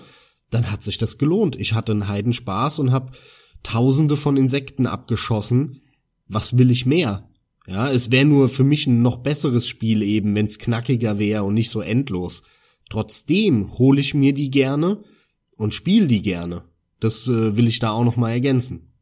dann 0.50 0.70
hat 0.70 0.82
sich 0.82 0.98
das 0.98 1.18
gelohnt. 1.18 1.56
Ich 1.56 1.74
hatte 1.74 1.92
einen 1.92 2.08
Heidenspaß 2.08 2.78
und 2.78 2.92
hab 2.92 3.16
tausende 3.62 4.16
von 4.16 4.36
Insekten 4.36 4.86
abgeschossen. 4.86 5.82
Was 6.28 6.56
will 6.56 6.70
ich 6.70 6.86
mehr? 6.86 7.28
Ja, 7.66 7.90
es 7.90 8.10
wäre 8.10 8.24
nur 8.24 8.48
für 8.48 8.64
mich 8.64 8.86
ein 8.86 9.02
noch 9.02 9.18
besseres 9.18 9.66
Spiel 9.66 10.02
eben, 10.02 10.34
wenn's 10.34 10.58
knackiger 10.58 11.18
wäre 11.18 11.44
und 11.44 11.54
nicht 11.54 11.70
so 11.70 11.80
endlos. 11.80 12.42
Trotzdem 12.90 13.78
hole 13.78 14.00
ich 14.00 14.14
mir 14.14 14.34
die 14.34 14.50
gerne 14.50 15.02
und 15.56 15.74
spiele 15.74 16.06
die 16.06 16.22
gerne. 16.22 16.64
Das 17.00 17.26
äh, 17.26 17.56
will 17.56 17.66
ich 17.66 17.78
da 17.78 17.90
auch 17.90 18.04
noch 18.04 18.16
mal 18.16 18.30
ergänzen. 18.30 18.92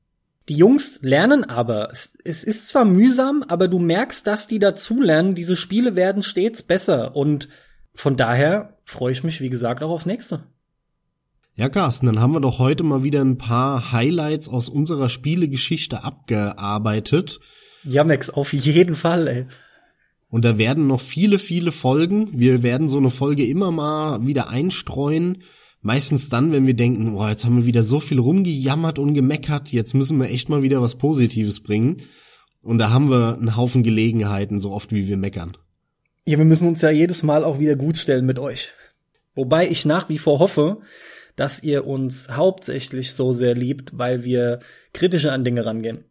Die 0.48 0.56
Jungs 0.56 0.98
lernen 1.02 1.44
aber. 1.44 1.90
Es, 1.92 2.12
es 2.24 2.42
ist 2.42 2.68
zwar 2.68 2.84
mühsam, 2.84 3.44
aber 3.46 3.68
du 3.68 3.78
merkst, 3.78 4.26
dass 4.26 4.48
die 4.48 4.58
dazulernen. 4.58 5.34
Diese 5.34 5.56
Spiele 5.56 5.94
werden 5.94 6.22
stets 6.22 6.62
besser 6.62 7.14
und 7.14 7.48
von 7.94 8.16
daher 8.16 8.78
freue 8.84 9.12
ich 9.12 9.22
mich, 9.22 9.40
wie 9.40 9.50
gesagt, 9.50 9.82
auch 9.82 9.90
aufs 9.90 10.06
nächste. 10.06 10.44
Ja, 11.54 11.68
Carsten, 11.68 12.06
dann 12.06 12.20
haben 12.20 12.32
wir 12.32 12.40
doch 12.40 12.58
heute 12.58 12.82
mal 12.82 13.04
wieder 13.04 13.20
ein 13.20 13.36
paar 13.36 13.92
Highlights 13.92 14.48
aus 14.48 14.68
unserer 14.70 15.10
Spielegeschichte 15.10 16.02
abgearbeitet. 16.02 17.40
Ja, 17.84 18.04
Max, 18.04 18.30
auf 18.30 18.52
jeden 18.52 18.96
Fall, 18.96 19.28
ey. 19.28 19.46
Und 20.32 20.46
da 20.46 20.56
werden 20.56 20.86
noch 20.86 21.00
viele, 21.00 21.38
viele 21.38 21.72
Folgen. 21.72 22.30
Wir 22.32 22.62
werden 22.62 22.88
so 22.88 22.96
eine 22.96 23.10
Folge 23.10 23.44
immer 23.44 23.70
mal 23.70 24.26
wieder 24.26 24.48
einstreuen. 24.48 25.42
Meistens 25.82 26.30
dann, 26.30 26.52
wenn 26.52 26.66
wir 26.66 26.72
denken, 26.72 27.12
boah, 27.12 27.28
jetzt 27.28 27.44
haben 27.44 27.58
wir 27.58 27.66
wieder 27.66 27.82
so 27.82 28.00
viel 28.00 28.18
rumgejammert 28.18 28.98
und 28.98 29.12
gemeckert, 29.12 29.72
jetzt 29.72 29.92
müssen 29.92 30.18
wir 30.18 30.30
echt 30.30 30.48
mal 30.48 30.62
wieder 30.62 30.80
was 30.80 30.94
Positives 30.94 31.60
bringen. 31.60 31.98
Und 32.62 32.78
da 32.78 32.88
haben 32.88 33.10
wir 33.10 33.34
einen 33.34 33.58
Haufen 33.58 33.82
Gelegenheiten, 33.82 34.58
so 34.58 34.72
oft 34.72 34.92
wie 34.92 35.06
wir 35.06 35.18
meckern. 35.18 35.58
Ja, 36.24 36.38
wir 36.38 36.46
müssen 36.46 36.66
uns 36.66 36.80
ja 36.80 36.90
jedes 36.90 37.22
Mal 37.22 37.44
auch 37.44 37.58
wieder 37.58 37.76
gut 37.76 37.98
stellen 37.98 38.24
mit 38.24 38.38
euch. 38.38 38.70
Wobei 39.34 39.68
ich 39.68 39.84
nach 39.84 40.08
wie 40.08 40.18
vor 40.18 40.38
hoffe, 40.38 40.78
dass 41.36 41.62
ihr 41.62 41.86
uns 41.86 42.30
hauptsächlich 42.30 43.12
so 43.12 43.34
sehr 43.34 43.54
liebt, 43.54 43.98
weil 43.98 44.24
wir 44.24 44.60
kritischer 44.94 45.34
an 45.34 45.44
Dinge 45.44 45.66
rangehen. 45.66 46.04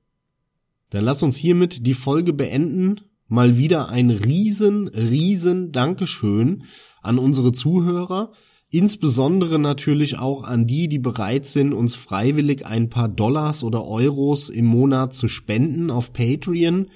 Dann 0.92 1.06
lass 1.06 1.24
uns 1.24 1.38
hiermit 1.38 1.88
die 1.88 1.96
Folge 1.96 2.34
beenden. 2.34 3.02
Mal 3.32 3.58
wieder 3.58 3.88
ein 3.88 4.10
riesen, 4.10 4.90
riesen 4.90 5.72
Dankeschön 5.72 6.66
an 7.02 7.18
unsere 7.18 7.54
Zuhörer. 7.54 8.34
Insbesondere 8.70 9.58
natürlich 9.58 10.20
auch 10.20 10.44
an 10.44 10.68
die, 10.68 10.90
die 10.90 11.00
bereit 11.00 11.46
sind, 11.46 11.72
uns 11.72 11.96
freiwillig 11.96 12.66
ein 12.66 12.90
paar 12.90 13.08
Dollars 13.08 13.64
oder 13.64 13.88
Euros 13.88 14.50
im 14.50 14.66
Monat 14.66 15.14
zu 15.14 15.30
spenden 15.30 15.92
auf 15.92 16.12
Patreon. 16.12 16.88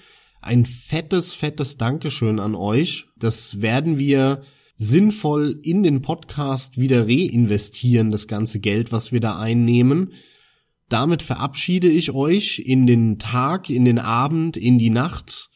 Ein 0.41 0.65
fettes, 0.65 1.31
fettes 1.31 1.77
Dankeschön 1.77 2.41
an 2.41 2.53
euch. 2.53 3.05
Das 3.17 3.61
werden 3.61 3.97
wir 3.97 4.41
sinnvoll 4.75 5.61
in 5.63 5.83
den 5.83 6.01
Podcast 6.01 6.77
wieder 6.77 7.07
reinvestieren, 7.07 8.11
das 8.11 8.27
ganze 8.27 8.59
Geld, 8.59 8.91
was 8.91 9.13
wir 9.13 9.21
da 9.21 9.39
einnehmen. 9.39 10.11
Damit 10.89 11.23
verabschiede 11.23 11.87
ich 11.87 12.11
euch 12.11 12.59
in 12.59 12.85
den 12.85 13.19
Tag, 13.19 13.69
in 13.69 13.85
den 13.85 13.99
Abend, 13.99 14.57
in 14.57 14.77
die 14.77 14.89
Nacht 14.89 15.49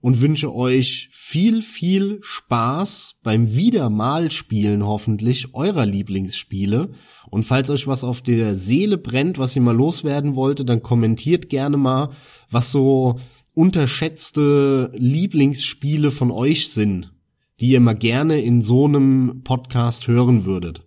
und 0.00 0.20
wünsche 0.20 0.54
euch 0.54 1.08
viel, 1.12 1.62
viel 1.62 2.18
Spaß 2.22 3.16
beim 3.22 3.54
Wiedermalspielen 3.54 4.86
hoffentlich 4.86 5.54
eurer 5.54 5.86
Lieblingsspiele. 5.86 6.90
Und 7.30 7.44
falls 7.44 7.70
euch 7.70 7.86
was 7.86 8.04
auf 8.04 8.22
der 8.22 8.54
Seele 8.54 8.96
brennt, 8.96 9.38
was 9.38 9.56
ihr 9.56 9.62
mal 9.62 9.76
loswerden 9.76 10.36
wollte, 10.36 10.64
dann 10.64 10.82
kommentiert 10.82 11.48
gerne 11.48 11.76
mal, 11.76 12.10
was 12.50 12.70
so 12.70 13.18
unterschätzte 13.54 14.92
Lieblingsspiele 14.94 16.10
von 16.10 16.30
euch 16.30 16.70
sind 16.70 17.12
die 17.60 17.70
ihr 17.70 17.80
mal 17.80 17.94
gerne 17.94 18.40
in 18.40 18.62
so 18.62 18.84
einem 18.84 19.42
Podcast 19.42 20.06
hören 20.06 20.44
würdet. 20.44 20.82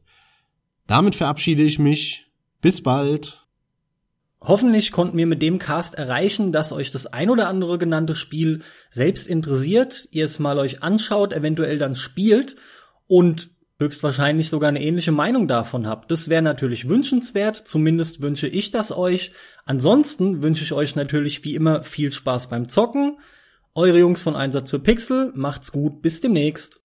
Damit 0.88 1.16
verabschiede 1.16 1.64
ich 1.64 1.80
mich. 1.80 2.28
Bis 2.62 2.82
bald. 2.82 3.40
Hoffentlich 4.43 4.91
konnten 4.91 5.17
wir 5.17 5.27
mit 5.27 5.43
dem 5.43 5.59
Cast 5.59 5.93
erreichen, 5.95 6.51
dass 6.51 6.71
euch 6.73 6.91
das 6.91 7.05
ein 7.05 7.29
oder 7.29 7.47
andere 7.47 7.77
genannte 7.77 8.15
Spiel 8.15 8.63
selbst 8.89 9.27
interessiert, 9.27 10.07
ihr 10.11 10.25
es 10.25 10.39
mal 10.39 10.57
euch 10.57 10.81
anschaut, 10.81 11.31
eventuell 11.31 11.77
dann 11.77 11.93
spielt 11.93 12.55
und 13.05 13.51
höchstwahrscheinlich 13.79 14.49
sogar 14.49 14.69
eine 14.69 14.81
ähnliche 14.81 15.11
Meinung 15.11 15.47
davon 15.47 15.85
habt. 15.85 16.09
Das 16.09 16.29
wäre 16.29 16.41
natürlich 16.41 16.89
wünschenswert, 16.89 17.55
zumindest 17.55 18.23
wünsche 18.23 18.47
ich 18.47 18.71
das 18.71 18.91
euch. 18.91 19.31
Ansonsten 19.65 20.41
wünsche 20.41 20.63
ich 20.63 20.73
euch 20.73 20.95
natürlich 20.95 21.43
wie 21.43 21.53
immer 21.53 21.83
viel 21.83 22.11
Spaß 22.11 22.49
beim 22.49 22.67
Zocken. 22.67 23.19
Eure 23.75 23.99
Jungs 23.99 24.23
von 24.23 24.35
Einsatz 24.35 24.71
für 24.71 24.79
Pixel, 24.79 25.31
macht's 25.35 25.71
gut, 25.71 26.01
bis 26.01 26.19
demnächst. 26.19 26.80